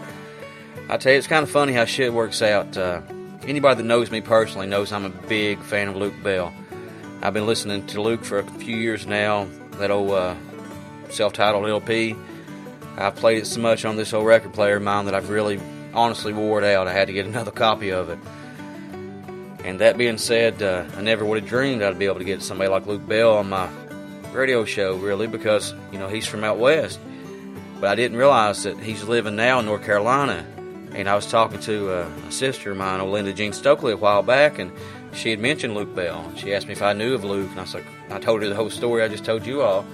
I 0.90 0.98
tell 0.98 1.12
you, 1.12 1.18
it's 1.18 1.28
kind 1.28 1.44
of 1.44 1.50
funny 1.50 1.74
how 1.74 1.86
shit 1.86 2.14
works 2.14 2.42
out. 2.42 2.78
Uh, 2.78 3.02
anybody 3.44 3.76
that 3.76 3.84
knows 3.84 4.10
me 4.10 4.22
personally 4.22 4.68
knows 4.68 4.92
I'm 4.92 5.06
a 5.06 5.10
big 5.10 5.62
fan 5.62 5.90
of 5.90 5.96
Luke 5.96 6.16
Bell. 6.24 6.54
I've 7.22 7.34
been 7.34 7.46
listening 7.46 7.86
to 7.88 8.02
Luke 8.02 8.24
for 8.24 8.40
a 8.40 8.44
few 8.44 8.76
years 8.76 9.06
now. 9.06 9.48
That 9.72 9.92
old 9.92 10.12
uh, 10.12 10.36
self-titled 11.10 11.68
LP. 11.68 12.16
I've 12.98 13.16
played 13.16 13.40
it 13.40 13.46
so 13.46 13.60
much 13.60 13.86
on 13.86 13.96
this 13.96 14.14
old 14.14 14.26
record 14.26 14.54
player 14.54 14.78
of 14.78 14.84
mine 14.84 15.06
that 15.06 15.14
I've 15.14 15.30
really, 15.30 15.60
honestly 15.94 16.34
wore 16.34 16.62
it 16.62 16.66
out. 16.66 16.88
I 16.88 16.94
had 16.94 17.08
to 17.08 17.14
get 17.14 17.26
another 17.28 17.52
copy 17.52 17.92
of 17.92 18.10
it. 18.10 18.20
And 19.64 19.82
that 19.82 19.98
being 19.98 20.18
said, 20.18 20.64
uh, 20.64 20.86
I 20.96 21.02
never 21.02 21.26
would 21.26 21.42
have 21.42 21.50
dreamed 21.50 21.84
I'd 21.84 22.00
be 22.00 22.06
able 22.06 22.20
to 22.20 22.24
get 22.24 22.42
somebody 22.42 22.70
like 22.70 22.86
Luke 22.86 23.06
Bell 23.06 23.38
on 23.38 23.50
my 23.50 23.70
radio 24.38 24.64
show, 24.66 24.96
really, 24.96 25.28
because 25.28 25.74
you 25.92 26.00
know 26.00 26.08
he's 26.08 26.26
from 26.26 26.44
out 26.44 26.58
west. 26.60 27.00
But 27.80 27.90
I 27.90 27.96
didn't 27.96 28.18
realize 28.18 28.64
that 28.64 28.80
he's 28.80 29.04
living 29.04 29.36
now 29.36 29.60
in 29.60 29.66
North 29.66 29.84
Carolina. 29.84 30.46
And 30.94 31.10
I 31.10 31.16
was 31.16 31.26
talking 31.26 31.60
to 31.62 31.92
uh, 31.92 32.10
a 32.28 32.32
sister 32.32 32.72
of 32.72 32.78
mine, 32.78 33.12
Linda 33.12 33.34
Jean 33.34 33.52
Stokley, 33.52 33.94
a 33.94 33.98
while 33.98 34.24
back, 34.24 34.58
and 34.58 34.72
she 35.14 35.30
had 35.30 35.40
mentioned 35.40 35.76
Luke 35.76 35.94
Bell. 35.94 36.32
She 36.38 36.54
asked 36.54 36.68
me 36.68 36.74
if 36.74 36.82
I 36.82 36.94
knew 36.94 37.14
of 37.14 37.24
Luke, 37.24 37.50
and 37.52 37.60
I 37.60 37.66
said, 37.66 37.84
I 38.10 38.20
told 38.20 38.42
her 38.42 38.50
the 38.50 38.56
whole 38.56 38.70
story 38.70 39.04
I 39.04 39.08
just 39.08 39.26
told 39.26 39.46
you 39.46 39.62
all. 39.62 39.86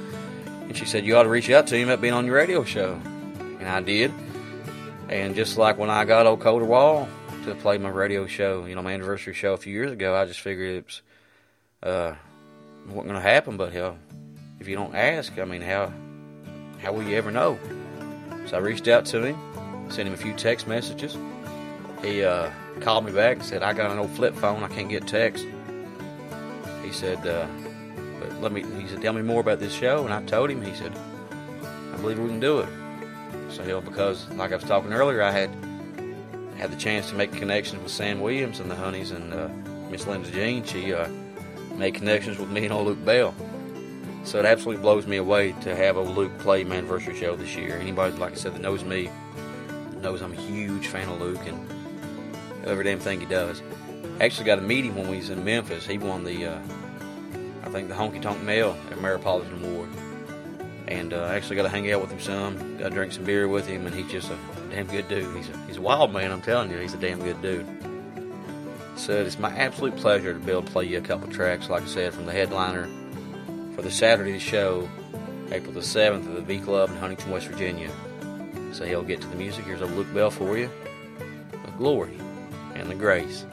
And 0.61 0.78
she 0.78 0.86
said, 0.86 1.06
You 1.06 1.18
ought 1.18 1.24
to 1.24 1.30
reach 1.30 1.49
out 1.49 1.68
to 1.68 1.78
him 1.78 1.90
about 1.90 2.02
being 2.02 2.14
on 2.14 2.26
your 2.26 2.36
radio 2.36 2.64
show. 2.64 2.99
And 3.60 3.68
I 3.68 3.82
did. 3.82 4.11
And 5.10 5.36
just 5.36 5.57
like 5.57 5.78
when 5.78 5.90
I 5.90 6.06
got 6.06 6.26
old 6.26 6.41
Colter 6.41 6.65
Wall 6.65 7.07
to 7.45 7.56
play 7.56 7.78
my 7.78 7.90
radio 7.90 8.26
show, 8.26 8.65
you 8.65 8.76
know, 8.76 8.82
my 8.82 8.94
anniversary 8.94 9.34
show 9.34 9.53
a 9.53 9.57
few 9.57 9.74
years 9.74 9.91
ago, 9.91 10.15
I 10.15 10.26
just 10.26 10.41
figured 10.41 10.76
it 10.76 10.86
was 10.86 11.02
uh, 11.84 12.15
wasn't 12.88 13.07
going 13.07 13.15
to 13.15 13.22
happen. 13.22 13.57
But 13.57 13.74
hell, 13.74 13.98
if 14.60 14.68
you 14.68 14.76
don't 14.76 14.96
ask, 14.96 15.38
I 15.40 15.46
mean, 15.46 15.62
how 15.62 15.92
how 16.82 16.92
will 16.94 17.04
you 17.04 17.16
ever 17.16 17.32
know? 17.32 17.58
So 18.46 18.58
I 18.58 18.60
reached 18.60 18.88
out 18.88 19.06
to 19.08 19.24
him, 19.24 19.38
sent 19.90 20.08
him 20.08 20.14
a 20.14 20.18
few 20.18 20.34
text 20.34 20.68
messages. 20.68 21.18
He 22.02 22.24
uh, 22.24 22.50
called 22.82 23.06
me 23.06 23.12
back 23.14 23.38
and 23.38 23.46
said, 23.46 23.64
I 23.64 23.72
got 23.74 23.92
an 23.92 24.00
old 24.00 24.12
flip 24.12 24.36
phone, 24.36 24.64
I 24.64 24.68
can't 24.68 24.90
get 24.90 25.08
text. 25.08 25.46
He 26.84 26.92
said, 26.92 27.26
uh, 27.26 27.48
but 28.20 28.42
let 28.42 28.52
me, 28.52 28.64
he 28.82 28.88
said, 28.88 29.02
tell 29.02 29.14
me 29.14 29.22
more 29.22 29.40
about 29.40 29.60
this 29.60 29.74
show. 29.74 30.04
And 30.04 30.14
I 30.14 30.22
told 30.24 30.50
him, 30.50 30.62
he 30.62 30.74
said, 30.76 30.92
I 31.94 31.98
believe 31.98 32.20
we 32.20 32.28
can 32.28 32.42
do 32.42 32.60
it. 32.60 32.70
So, 33.50 33.64
hell, 33.64 33.82
because, 33.82 34.30
like 34.32 34.52
I 34.52 34.56
was 34.56 34.66
talking 34.66 34.92
earlier, 34.92 35.22
I 35.22 35.32
had 35.32 35.50
had 36.58 36.72
the 36.72 36.78
chance 36.78 37.10
to 37.10 37.16
make 37.16 37.32
connections 37.32 37.82
with 37.82 37.92
Sam 37.92 38.20
Williams 38.20 38.60
and 38.60 38.70
the 38.70 38.76
Honeys 38.76 39.12
and 39.12 39.34
uh, 39.34 39.48
Miss 39.90 40.06
Linda 40.06 40.30
Jean. 40.32 40.64
She 40.64 40.94
uh, 40.94 41.08
made 41.76 41.96
connections 41.96 42.38
with 42.38 42.50
me 42.50 42.66
and 42.66 42.74
old 42.74 42.88
Luke 42.88 43.06
Bell. 43.06 43.34
So 44.24 44.40
it 44.40 44.45
absolutely 44.45 44.82
blows 44.82 45.06
me 45.06 45.18
away 45.18 45.52
to 45.62 45.76
have 45.76 45.98
a 45.98 46.02
Luke 46.02 46.38
play 46.40 46.64
my 46.64 46.78
anniversary 46.78 47.16
show 47.16 47.36
this 47.36 47.56
year. 47.56 47.78
Anybody, 47.78 48.16
like 48.18 48.32
I 48.32 48.36
said, 48.36 48.54
that 48.56 48.62
knows 48.62 48.84
me 48.84 49.10
knows 50.02 50.22
I'm 50.22 50.34
a 50.34 50.41
huge 50.41 50.88
fan 50.88 51.08
of 51.08 51.20
Luke 51.20 51.45
and 51.45 52.66
every 52.66 52.84
damn 52.84 53.00
thing 53.00 53.20
he 53.20 53.26
does. 53.26 53.62
Actually, 54.20 54.45
got 54.45 54.56
to 54.56 54.62
meet 54.62 54.86
him 54.86 54.95
when 54.95 55.10
we 55.10 55.18
was 55.18 55.30
in 55.30 55.44
Memphis. 55.44 55.86
He 55.86 55.98
won 55.98 56.24
the, 56.24 56.45
uh, 56.45 56.60
I 57.64 57.70
think, 57.70 57.88
the 57.88 57.95
Honky 57.95 58.22
Tonk 58.22 58.41
Male 58.44 58.78
Ameripolitan 58.91 59.64
Award. 59.64 59.90
And 60.88 61.14
uh, 61.14 61.26
actually 61.26 61.56
got 61.56 61.64
to 61.64 61.70
hang 61.70 61.91
out 61.91 62.02
with 62.02 62.12
him 62.12 62.20
some, 62.20 62.78
got 62.78 62.90
to 62.90 62.95
drink 62.95 63.14
some 63.14 63.24
beer 63.24 63.48
with 63.48 63.66
him, 63.66 63.88
and 63.88 63.95
he's 63.95 64.12
just 64.12 64.30
a 64.30 64.38
damn 64.70 64.88
good 64.88 65.08
dude. 65.08 65.36
He's 65.36 65.50
a, 65.50 65.58
he's 65.66 65.78
a 65.78 65.82
wild 65.82 66.12
man, 66.12 66.32
I'm 66.32 66.41
telling 66.41 66.70
you. 66.70 66.78
He's 66.78 66.94
a 66.94 66.98
damn 66.98 67.20
good 67.20 67.41
dude. 67.41 67.66
So 68.98 69.14
it's 69.14 69.40
my 69.40 69.50
absolute 69.56 69.95
pleasure 69.95 70.34
to 70.34 70.40
be 70.40 70.52
able 70.52 70.64
to 70.64 70.72
play 70.72 70.86
you 70.86 70.98
a 70.98 71.02
couple 71.02 71.30
tracks, 71.30 71.70
like 71.70 71.84
I 71.84 71.88
said, 71.88 72.14
from 72.14 72.26
the 72.26 72.34
headliner 72.34 72.90
for 73.76 73.82
the 73.82 73.91
Saturday 73.91 74.40
show, 74.40 74.90
April 75.52 75.74
the 75.74 75.80
7th 75.80 76.28
at 76.28 76.36
the 76.36 76.41
V 76.41 76.60
Club 76.60 76.90
in 76.90 76.98
Huntington, 76.98 77.32
West 77.32 77.48
Virginia. 77.48 77.90
So 78.72 78.86
he'll 78.86 79.04
get 79.04 79.22
to 79.22 79.28
the 79.28 79.36
music. 79.36 79.66
Here's 79.66 79.82
a 79.82 79.86
Luke 79.86 80.12
Bell 80.14 80.32
for 80.32 80.58
you. 80.58 80.70
The 81.52 81.72
glory 81.78 82.18
and 82.76 82.90
the 82.90 82.95
grace 82.95 83.45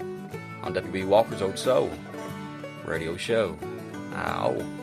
on 0.62 0.74
WB 0.74 1.06
Walker's 1.06 1.42
Old 1.42 1.58
Soul 1.58 1.90
radio 2.84 3.16
show. 3.16 3.58
Ow. 4.14 4.79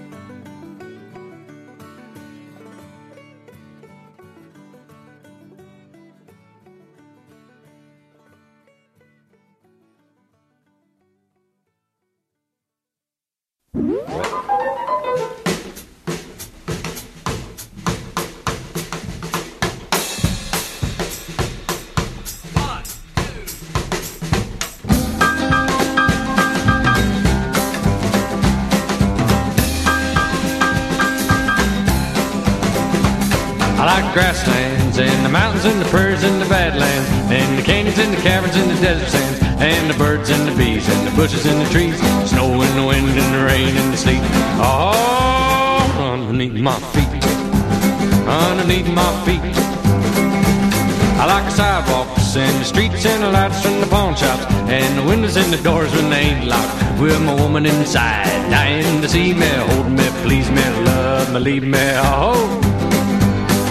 Shops 54.18 54.45
and 54.69 54.98
the 54.98 55.03
windows 55.03 55.35
and 55.38 55.52
the 55.53 55.61
doors 55.61 55.91
when 55.94 56.10
they 56.10 56.22
ain't 56.30 56.45
locked. 56.48 56.76
With 56.99 57.22
my 57.22 57.35
woman 57.35 57.65
inside, 57.65 58.49
dying 58.49 59.02
to 59.02 59.07
see 59.07 59.34
me, 59.34 59.49
hold 59.69 59.91
me, 59.91 60.07
please 60.23 60.49
me, 60.49 60.65
love 60.85 61.34
me, 61.34 61.39
leave 61.39 61.64
me. 61.64 61.85
Oh 61.95 62.68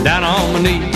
down 0.07 0.23
on 0.23 0.53
my 0.53 0.63
knees. 0.63 0.96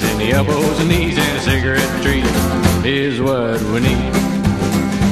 The 0.00 0.10
and 0.10 0.20
the 0.20 0.32
elbows 0.32 0.80
and 0.80 0.88
knees 0.88 1.16
and 1.18 1.36
a 1.36 1.40
cigarette 1.40 2.02
tree 2.02 2.22
is 2.88 3.20
what 3.20 3.60
we 3.72 3.80
need. 3.80 4.14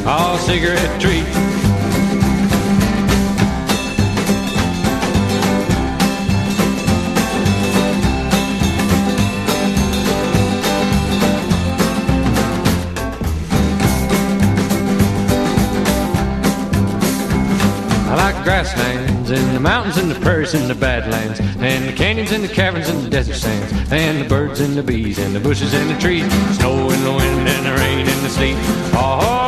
all 0.07 0.39
cigarette 0.39 1.01
trees. 1.01 1.25
I 18.07 18.15
like 18.15 18.45
grasslands 18.45 19.31
and 19.31 19.55
the 19.55 19.61
mountains 19.61 19.99
and 19.99 20.11
the 20.11 20.19
prairies 20.21 20.55
and 20.55 20.69
the 20.69 20.75
badlands 20.75 21.48
and 23.91 24.21
the 24.21 24.29
birds 24.29 24.61
and 24.61 24.75
the 24.75 24.83
bees 24.83 25.19
and 25.19 25.35
the 25.35 25.41
bushes 25.41 25.73
and 25.73 25.89
the 25.91 25.99
trees, 25.99 26.31
snow 26.57 26.91
and 26.91 27.05
the 27.05 27.13
wind 27.13 27.49
and 27.49 27.67
the 27.67 27.73
rain 27.73 28.07
and 28.07 28.25
the 28.25 28.29
sleet, 28.29 28.57
all 28.95 29.48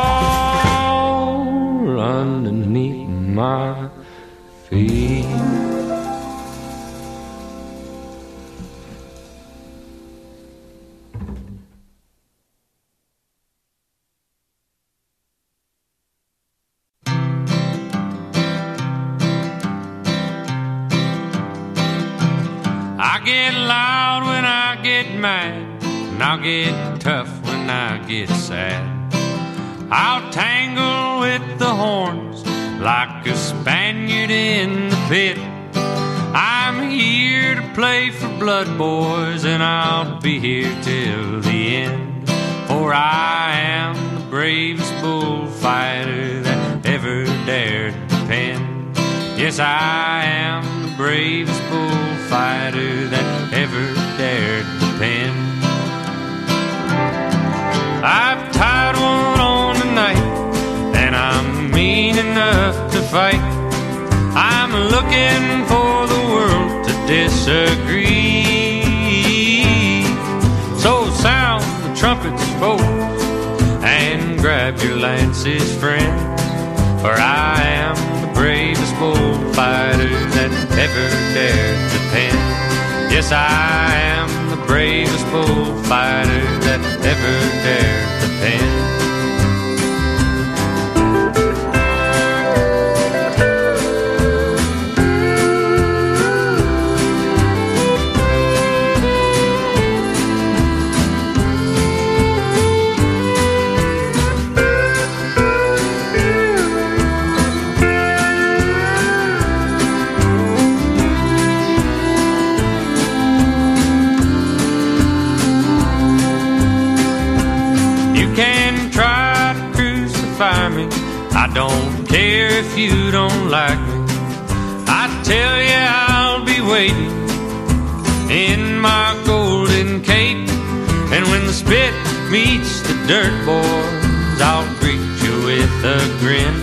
dirt, 133.11 133.35
boys, 133.45 134.39
I'll 134.39 134.63
greet 134.79 135.03
you 135.21 135.35
with 135.43 135.83
a 135.83 135.99
grin. 136.21 136.55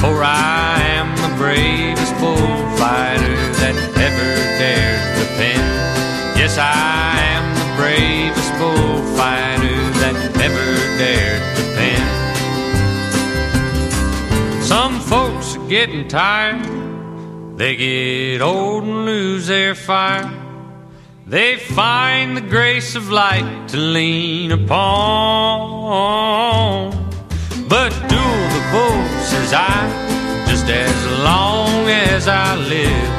For 0.00 0.24
I 0.24 0.80
am 0.98 1.08
the 1.20 1.28
bravest 1.36 2.14
bullfighter 2.14 3.36
that 3.60 3.76
ever 4.08 4.30
dared 4.60 5.04
to 5.18 5.24
pen. 5.36 5.64
Yes, 6.40 6.56
I 6.56 7.20
am 7.36 7.44
the 7.60 7.68
bravest 7.76 8.52
bullfighter 8.60 9.78
that 10.00 10.16
ever 10.46 10.68
dared 10.96 11.44
to 11.58 11.64
pen. 11.76 12.06
Some 14.62 14.98
folks 14.98 15.56
are 15.56 15.68
getting 15.68 16.08
tired. 16.08 16.64
They 17.58 17.76
get 17.76 18.40
old 18.40 18.84
and 18.84 19.04
lose 19.04 19.46
their 19.46 19.74
fire. 19.74 20.30
They 21.26 21.56
find 21.56 22.34
the 22.34 22.40
grace 22.40 22.94
of 22.96 23.10
light 23.10 23.68
to 23.68 23.76
lean 23.76 24.52
upon. 24.52 25.71
But 27.68 27.90
do 28.08 28.24
the 28.54 28.62
says 29.28 29.52
I, 29.52 30.46
just 30.48 30.66
as 30.66 31.06
long 31.22 31.86
as 31.86 32.28
I 32.28 32.56
live. 32.56 33.11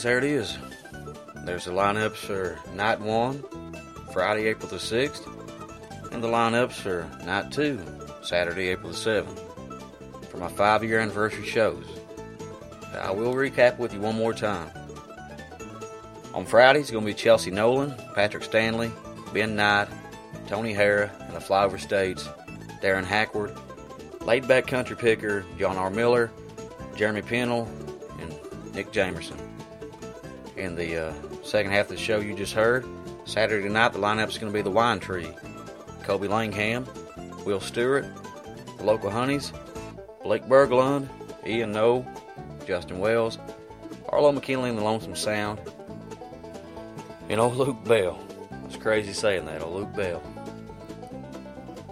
Friends, 0.00 0.04
there 0.04 0.18
it 0.18 0.24
is. 0.24 0.56
There's 1.44 1.66
the 1.66 1.72
lineups 1.72 2.16
for 2.16 2.58
night 2.74 3.00
one, 3.00 3.44
Friday, 4.14 4.46
April 4.46 4.66
the 4.66 4.76
6th, 4.76 5.26
and 6.10 6.24
the 6.24 6.28
lineups 6.28 6.72
for 6.72 7.06
night 7.26 7.52
two, 7.52 7.78
Saturday, 8.22 8.68
April 8.68 8.92
the 8.92 8.96
7th, 8.96 10.30
for 10.30 10.38
my 10.38 10.48
five 10.48 10.82
year 10.82 11.00
anniversary 11.00 11.44
shows. 11.44 11.84
I 12.98 13.10
will 13.10 13.34
recap 13.34 13.76
with 13.76 13.92
you 13.92 14.00
one 14.00 14.16
more 14.16 14.32
time. 14.32 14.70
On 16.32 16.46
Friday, 16.46 16.80
it's 16.80 16.90
going 16.90 17.04
to 17.04 17.10
be 17.10 17.14
Chelsea 17.14 17.50
Nolan, 17.50 17.94
Patrick 18.14 18.44
Stanley, 18.44 18.90
Ben 19.34 19.54
Knight, 19.54 19.88
Tony 20.46 20.72
Hara, 20.72 21.10
and 21.20 21.36
the 21.36 21.40
Flyover 21.40 21.78
States, 21.78 22.26
Darren 22.82 23.04
Hackward, 23.04 23.54
laid 24.22 24.48
back 24.48 24.66
country 24.66 24.96
picker 24.96 25.44
John 25.58 25.76
R. 25.76 25.90
Miller, 25.90 26.30
Jeremy 26.96 27.20
Pinnell, 27.20 27.68
and 28.18 28.74
Nick 28.74 28.92
Jamerson. 28.92 29.49
In 30.60 30.76
the 30.76 31.06
uh, 31.06 31.12
second 31.42 31.72
half 31.72 31.86
of 31.86 31.92
the 31.92 31.96
show 31.96 32.20
you 32.20 32.34
just 32.34 32.52
heard, 32.52 32.86
Saturday 33.24 33.70
night 33.70 33.94
the 33.94 33.98
lineup 33.98 34.28
is 34.28 34.36
going 34.36 34.52
to 34.52 34.56
be 34.56 34.60
the 34.60 34.70
Wine 34.70 35.00
Tree, 35.00 35.30
Kobe 36.02 36.28
Langham, 36.28 36.86
Will 37.46 37.60
Stewart, 37.60 38.04
the 38.76 38.84
local 38.84 39.10
Honeys, 39.10 39.54
Blake 40.22 40.44
Berglund, 40.44 41.08
Ian 41.46 41.72
Noe, 41.72 42.06
Justin 42.66 42.98
Wells, 42.98 43.38
Arlo 44.10 44.32
McKinley 44.32 44.68
and 44.68 44.76
the 44.76 44.84
Lonesome 44.84 45.16
Sound, 45.16 45.58
and 47.30 47.40
old 47.40 47.56
Luke 47.56 47.82
Bell. 47.86 48.22
It's 48.66 48.76
crazy 48.76 49.14
saying 49.14 49.46
that, 49.46 49.62
old 49.62 49.76
Luke 49.76 49.96
Bell. 49.96 50.22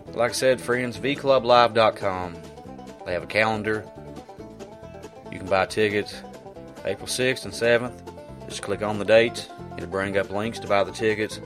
Like 0.08 0.32
I 0.32 0.34
said, 0.34 0.60
friends, 0.60 0.98
vclublive.com. 0.98 2.36
They 3.06 3.12
have 3.14 3.22
a 3.22 3.26
calendar. 3.26 3.88
You 5.32 5.38
can 5.38 5.48
buy 5.48 5.64
tickets 5.64 6.22
April 6.84 7.06
6th 7.06 7.44
and 7.46 7.54
7th. 7.54 8.07
Just 8.48 8.62
click 8.62 8.82
on 8.82 8.98
the 8.98 9.04
dates. 9.04 9.48
It'll 9.76 9.90
bring 9.90 10.16
up 10.16 10.30
links 10.30 10.58
to 10.60 10.66
buy 10.66 10.84
the 10.84 10.92
tickets. 10.92 11.40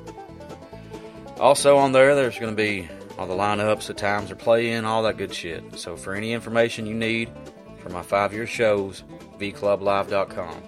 Also 1.39 1.77
on 1.77 1.93
there, 1.93 2.15
there's 2.15 2.39
going 2.39 2.55
to 2.55 2.57
be 2.57 2.89
all 3.19 3.27
the 3.27 3.35
lineups, 3.35 3.87
the 3.87 3.95
times 3.95 4.29
they're 4.29 4.37
playing, 4.37 4.85
all 4.85 5.03
that 5.03 5.17
good 5.17 5.35
shit. 5.35 5.79
So 5.79 5.97
for 5.97 6.15
any 6.15 6.33
information 6.33 6.87
you 6.87 6.95
need 6.95 7.31
for 7.79 7.89
my 7.89 8.03
five-year 8.03 8.47
shows, 8.47 9.03
vclublive.com. 9.39 10.63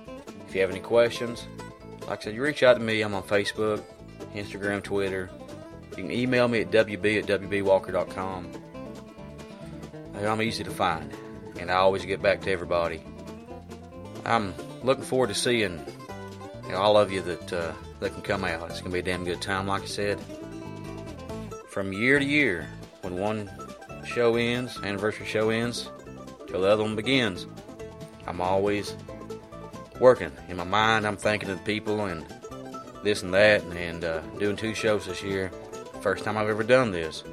If 0.49 0.55
you 0.55 0.61
have 0.61 0.71
any 0.71 0.81
questions, 0.81 1.47
like 2.09 2.21
I 2.21 2.25
said, 2.25 2.35
you 2.35 2.43
reach 2.43 2.63
out 2.63 2.75
to 2.75 2.81
me. 2.81 3.03
I'm 3.03 3.15
on 3.15 3.23
Facebook, 3.23 3.83
Instagram, 4.35 4.83
Twitter. 4.83 5.31
You 5.91 5.97
can 5.97 6.11
email 6.11 6.49
me 6.49 6.61
at 6.63 6.71
wb 6.71 7.19
at 7.19 7.27
wbwalker.com. 7.27 8.53
I'm 10.17 10.43
easy 10.43 10.65
to 10.65 10.71
find, 10.71 11.13
and 11.59 11.71
I 11.71 11.75
always 11.75 12.05
get 12.05 12.23
back 12.23 12.41
to 12.43 12.51
everybody. 12.51 13.03
I'm 14.25 14.55
looking 14.83 15.05
forward 15.05 15.29
to 15.29 15.35
seeing 15.35 15.85
all 16.73 16.97
of 16.97 17.13
you 17.13 17.21
that 17.23 17.53
uh, 17.53 17.73
that 18.01 18.13
can 18.13 18.23
come 18.23 18.45
out. 18.45 18.71
It's 18.71 18.81
gonna 18.81 18.93
be 18.93 19.01
a 19.01 19.03
damn 19.03 19.25
good 19.25 19.41
time, 19.41 19.67
like 19.67 19.83
I 19.83 19.87
said. 19.87 20.21
From 21.69 21.93
year 21.93 22.19
to 22.19 22.25
year, 22.25 22.69
when 23.03 23.17
one 23.17 23.51
show 24.07 24.37
ends, 24.37 24.79
anniversary 24.83 25.27
show 25.27 25.51
ends, 25.51 25.91
till 26.47 26.61
the 26.63 26.69
other 26.69 26.83
one 26.83 26.97
begins, 26.97 27.47
I'm 28.27 28.41
always 28.41 28.97
working. 30.01 30.31
In 30.49 30.57
my 30.57 30.65
mind, 30.65 31.07
I'm 31.07 31.17
thinking 31.17 31.51
of 31.51 31.59
the 31.59 31.65
people 31.65 32.05
and 32.05 32.25
this 33.03 33.23
and 33.23 33.35
that, 33.35 33.63
and 33.63 34.05
uh, 34.05 34.21
doing 34.39 34.57
two 34.57 34.75
shows 34.75 35.07
this 35.07 35.23
year. 35.23 35.51
First 36.01 36.25
time 36.25 36.37
I've 36.37 36.49
ever 36.49 36.63
done 36.63 36.91
this. 36.91 37.25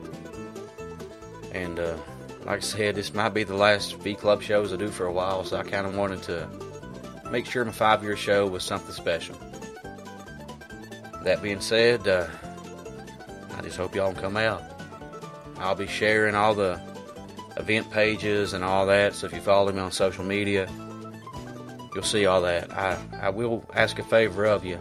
And 1.53 1.79
uh, 1.79 1.97
like 2.45 2.57
I 2.57 2.59
said, 2.59 2.95
this 2.95 3.13
might 3.13 3.29
be 3.29 3.43
the 3.43 3.55
last 3.55 3.95
V 3.97 4.15
Club 4.15 4.41
shows 4.41 4.73
I 4.73 4.77
do 4.77 4.87
for 4.87 5.05
a 5.05 5.11
while, 5.11 5.43
so 5.43 5.57
I 5.57 5.63
kind 5.63 5.85
of 5.85 5.95
wanted 5.95 6.23
to 6.23 6.49
make 7.31 7.45
sure 7.45 7.63
my 7.63 7.71
five 7.71 8.03
year 8.03 8.17
show 8.17 8.47
was 8.47 8.63
something 8.63 8.93
special. 8.93 9.35
That 11.23 11.41
being 11.41 11.61
said, 11.61 12.07
uh, 12.07 12.27
I 13.55 13.61
just 13.61 13.77
hope 13.77 13.95
y'all 13.95 14.13
come 14.13 14.37
out. 14.37 14.61
I'll 15.57 15.75
be 15.75 15.87
sharing 15.87 16.35
all 16.35 16.53
the 16.53 16.79
event 17.57 17.89
pages 17.91 18.53
and 18.53 18.63
all 18.63 18.85
that, 18.87 19.13
so 19.13 19.27
if 19.27 19.33
you 19.33 19.41
follow 19.41 19.71
me 19.71 19.79
on 19.79 19.91
social 19.91 20.23
media, 20.23 20.67
you'll 21.93 22.03
see 22.03 22.25
all 22.25 22.41
that. 22.41 22.71
I, 22.71 22.97
I 23.21 23.29
will 23.29 23.63
ask 23.75 23.99
a 23.99 24.03
favor 24.03 24.45
of 24.45 24.65
you, 24.65 24.79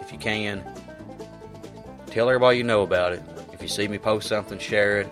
if 0.00 0.12
you 0.12 0.18
can, 0.18 0.64
tell 2.06 2.28
everybody 2.28 2.58
you 2.58 2.64
know 2.64 2.82
about 2.82 3.12
it. 3.12 3.22
If 3.52 3.62
you 3.62 3.68
see 3.68 3.88
me 3.88 3.98
post 3.98 4.28
something, 4.28 4.58
share 4.58 5.02
it. 5.02 5.08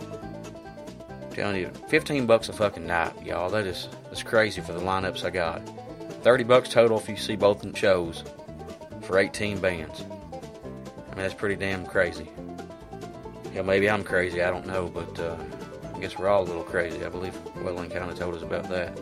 I'm 1.09 1.31
telling 1.31 1.61
you, 1.61 1.71
15 1.89 2.27
bucks 2.27 2.49
a 2.49 2.53
fucking 2.53 2.87
night, 2.87 3.25
y'all. 3.25 3.51
That 3.51 3.67
is 3.67 3.89
that's 4.05 4.23
crazy 4.23 4.61
for 4.61 4.73
the 4.73 4.81
lineups 4.81 5.25
I 5.25 5.31
got. 5.31 5.63
30 6.27 6.43
bucks 6.43 6.69
total 6.69 6.99
if 6.99 7.09
you 7.09 7.17
see 7.17 7.37
both 7.37 7.65
shows 7.79 8.25
for 9.03 9.17
18 9.17 9.61
bands. 9.61 10.01
I 10.03 11.15
mean, 11.15 11.19
that's 11.19 11.35
pretty 11.35 11.55
damn 11.55 11.87
crazy. 11.87 12.29
Yeah, 13.55 13.63
maybe 13.63 13.89
I'm 13.89 14.03
crazy, 14.03 14.43
I 14.43 14.51
don't 14.51 14.67
know, 14.67 14.89
but 14.89 15.21
uh, 15.21 15.37
I 15.95 16.01
guess 16.01 16.19
we're 16.19 16.27
all 16.27 16.43
a 16.43 16.49
little 16.49 16.65
crazy. 16.65 17.05
I 17.05 17.11
believe 17.11 17.33
Welland 17.63 17.93
kind 17.93 18.11
of 18.11 18.19
told 18.19 18.35
us 18.35 18.43
about 18.43 18.69
that. 18.71 18.99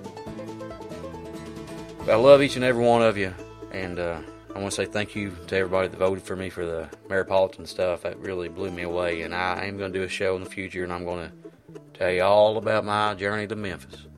But 2.01 2.11
I 2.11 2.17
love 2.17 2.43
each 2.43 2.57
and 2.57 2.65
every 2.65 2.85
one 2.85 3.01
of 3.01 3.17
you, 3.17 3.33
and 3.73 3.99
uh, 3.99 4.21
I 4.55 4.59
want 4.59 4.73
to 4.73 4.77
say 4.77 4.85
thank 4.85 5.17
you 5.17 5.35
to 5.47 5.57
everybody 5.57 5.89
that 5.89 5.97
voted 5.97 6.25
for 6.25 6.37
me 6.37 6.51
for 6.51 6.67
the 6.67 6.91
Ameripolitan 7.09 7.67
stuff. 7.67 8.03
That 8.03 8.19
really 8.19 8.51
blew 8.51 8.71
me 8.71 8.83
away, 8.83 9.23
and 9.23 9.35
I 9.35 9.65
am 9.65 9.79
going 9.79 9.95
to 9.95 9.99
do 9.99 10.05
a 10.05 10.11
show 10.11 10.37
in 10.37 10.45
the 10.45 10.51
future, 10.51 10.85
and 10.85 10.93
I'm 10.93 11.07
going 11.07 11.31
to 11.31 11.81
tell 11.99 12.11
you 12.11 12.23
all 12.23 12.59
about 12.59 12.85
my 12.85 13.15
journey 13.15 13.47
to 13.47 13.57
Memphis. 13.57 14.09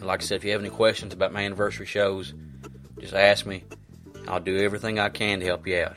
Like 0.00 0.22
I 0.22 0.24
said, 0.24 0.36
if 0.36 0.44
you 0.44 0.52
have 0.52 0.60
any 0.60 0.70
questions 0.70 1.12
about 1.12 1.32
my 1.32 1.42
anniversary 1.42 1.86
shows, 1.86 2.32
just 2.98 3.14
ask 3.14 3.46
me. 3.46 3.64
I'll 4.28 4.40
do 4.40 4.58
everything 4.58 4.98
I 4.98 5.08
can 5.08 5.40
to 5.40 5.46
help 5.46 5.66
you 5.66 5.78
out. 5.78 5.96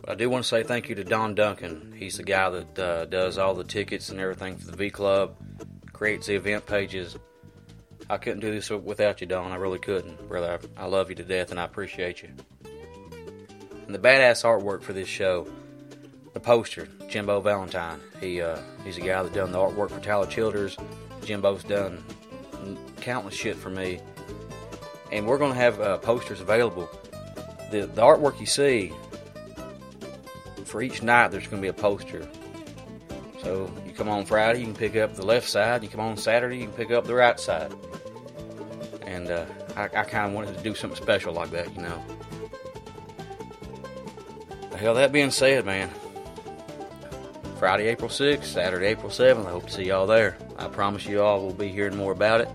But 0.00 0.10
I 0.10 0.14
do 0.14 0.28
want 0.28 0.44
to 0.44 0.48
say 0.48 0.62
thank 0.62 0.88
you 0.88 0.94
to 0.96 1.04
Don 1.04 1.34
Duncan. 1.34 1.94
He's 1.96 2.16
the 2.16 2.22
guy 2.22 2.50
that 2.50 2.78
uh, 2.78 3.04
does 3.06 3.38
all 3.38 3.54
the 3.54 3.64
tickets 3.64 4.08
and 4.08 4.18
everything 4.18 4.56
for 4.56 4.70
the 4.70 4.76
V 4.76 4.90
Club, 4.90 5.36
creates 5.92 6.26
the 6.26 6.34
event 6.34 6.66
pages. 6.66 7.16
I 8.08 8.18
couldn't 8.18 8.40
do 8.40 8.50
this 8.50 8.70
without 8.70 9.20
you, 9.20 9.26
Don. 9.26 9.52
I 9.52 9.56
really 9.56 9.78
couldn't. 9.78 10.28
Brother, 10.28 10.58
I, 10.76 10.82
I 10.82 10.86
love 10.86 11.10
you 11.10 11.16
to 11.16 11.22
death 11.22 11.50
and 11.50 11.60
I 11.60 11.64
appreciate 11.64 12.22
you. 12.22 12.30
And 13.86 13.94
the 13.94 13.98
badass 13.98 14.44
artwork 14.44 14.82
for 14.82 14.92
this 14.92 15.08
show, 15.08 15.46
the 16.32 16.40
poster, 16.40 16.88
Jimbo 17.08 17.40
Valentine. 17.40 18.00
He 18.20 18.40
uh, 18.40 18.58
he's 18.84 18.96
a 18.96 19.00
guy 19.00 19.22
that 19.22 19.32
done 19.32 19.52
the 19.52 19.58
artwork 19.58 19.90
for 19.90 20.00
Tyler 20.00 20.26
Childers. 20.26 20.76
Jimbo's 21.22 21.64
done 21.64 22.04
countless 23.00 23.34
shit 23.34 23.56
for 23.56 23.70
me. 23.70 24.00
And 25.12 25.26
we're 25.26 25.38
going 25.38 25.52
to 25.52 25.58
have 25.58 25.80
uh, 25.80 25.98
posters 25.98 26.40
available. 26.40 26.88
The, 27.70 27.86
the 27.86 28.02
artwork 28.02 28.38
you 28.40 28.46
see, 28.46 28.92
for 30.64 30.82
each 30.82 31.02
night, 31.02 31.30
there's 31.30 31.46
going 31.46 31.60
to 31.60 31.62
be 31.62 31.68
a 31.68 31.72
poster. 31.72 32.28
So 33.42 33.72
you 33.86 33.92
come 33.92 34.08
on 34.08 34.24
Friday, 34.26 34.60
you 34.60 34.66
can 34.66 34.74
pick 34.74 34.96
up 34.96 35.14
the 35.14 35.24
left 35.24 35.48
side. 35.48 35.82
You 35.82 35.88
come 35.88 36.00
on 36.00 36.16
Saturday, 36.16 36.58
you 36.58 36.64
can 36.64 36.74
pick 36.74 36.90
up 36.90 37.06
the 37.06 37.14
right 37.14 37.40
side. 37.40 37.72
And 39.02 39.30
uh, 39.30 39.46
I, 39.76 39.84
I 39.84 40.04
kind 40.04 40.26
of 40.26 40.32
wanted 40.32 40.56
to 40.56 40.62
do 40.62 40.74
something 40.74 41.02
special 41.02 41.32
like 41.32 41.50
that, 41.50 41.74
you 41.74 41.82
know. 41.82 42.02
Hell, 44.76 44.94
that 44.94 45.12
being 45.12 45.30
said, 45.30 45.66
man, 45.66 45.90
Friday, 47.60 47.88
April 47.88 48.08
6th, 48.08 48.44
Saturday, 48.44 48.86
April 48.86 49.10
7th. 49.10 49.44
I 49.44 49.50
hope 49.50 49.66
to 49.66 49.72
see 49.74 49.84
y'all 49.84 50.06
there. 50.06 50.38
I 50.58 50.66
promise 50.68 51.04
you 51.04 51.20
all 51.20 51.44
we'll 51.44 51.52
be 51.52 51.68
hearing 51.68 51.94
more 51.94 52.10
about 52.10 52.40
it. 52.40 52.48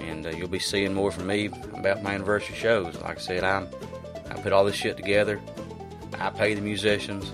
And 0.00 0.26
uh, 0.26 0.30
you'll 0.30 0.48
be 0.48 0.58
seeing 0.58 0.92
more 0.92 1.12
from 1.12 1.28
me 1.28 1.46
about 1.46 2.02
my 2.02 2.14
anniversary 2.14 2.56
shows. 2.56 2.96
Like 2.96 3.18
I 3.18 3.20
said, 3.20 3.44
I'm, 3.44 3.68
I 4.28 4.34
put 4.40 4.52
all 4.52 4.64
this 4.64 4.74
shit 4.74 4.96
together. 4.96 5.40
I 6.18 6.30
pay 6.30 6.54
the 6.54 6.60
musicians. 6.60 7.30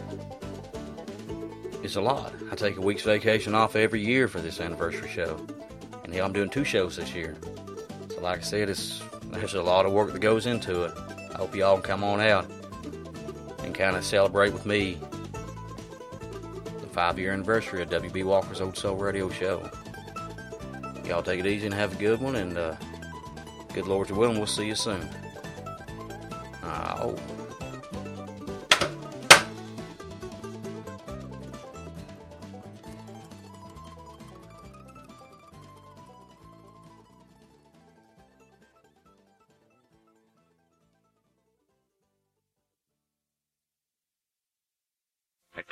It's 1.83 1.97
a 1.97 2.03
lot. 2.03 2.35
I 2.53 2.55
take 2.55 2.77
a 2.77 2.83
week's 2.83 3.05
vacation 3.05 3.55
off 3.55 3.75
every 3.75 4.05
year 4.05 4.29
for 4.29 4.43
this 4.43 4.61
anniversary 4.61 5.09
show. 5.09 5.41
And 6.05 6.13
hell, 6.13 6.27
I'm 6.27 6.35
doing 6.35 6.51
two 6.51 6.65
shows 6.65 6.97
this 6.97 7.15
year. 7.15 7.35
So 8.11 8.21
like 8.21 8.41
I 8.41 8.43
said, 8.43 8.69
it's, 8.69 9.03
there's 9.31 9.55
a 9.55 9.63
lot 9.63 9.87
of 9.87 9.93
work 9.93 10.13
that 10.13 10.21
goes 10.21 10.45
into 10.45 10.83
it. 10.83 10.93
I 11.33 11.39
hope 11.39 11.57
y'all 11.57 11.77
can 11.77 11.83
come 11.83 12.05
on 12.05 12.21
out 12.21 12.47
and 13.61 13.75
kind 13.75 13.97
of 13.97 14.05
celebrate 14.05 14.53
with 14.53 14.67
me 14.67 14.99
five 16.95 17.19
year 17.19 17.33
anniversary 17.33 17.83
of 17.83 17.91
WB 17.91 18.23
Walker's 18.23 18.61
Old 18.61 18.77
Soul 18.77 18.95
Radio 18.95 19.29
Show. 19.29 19.69
Y'all 21.05 21.25
take 21.25 21.41
it 21.41 21.47
easy 21.47 21.67
and 21.67 21.75
have 21.75 21.93
a 21.93 21.97
good 21.97 22.21
one, 22.21 22.37
and 22.37 22.57
uh, 22.57 22.77
good 23.73 23.89
Lord's 23.89 24.13
willing, 24.13 24.37
we'll 24.37 24.47
see 24.47 24.69
you 24.69 24.77
soon. 24.77 25.03
Uh, 26.63 26.99
oh. 27.01 27.34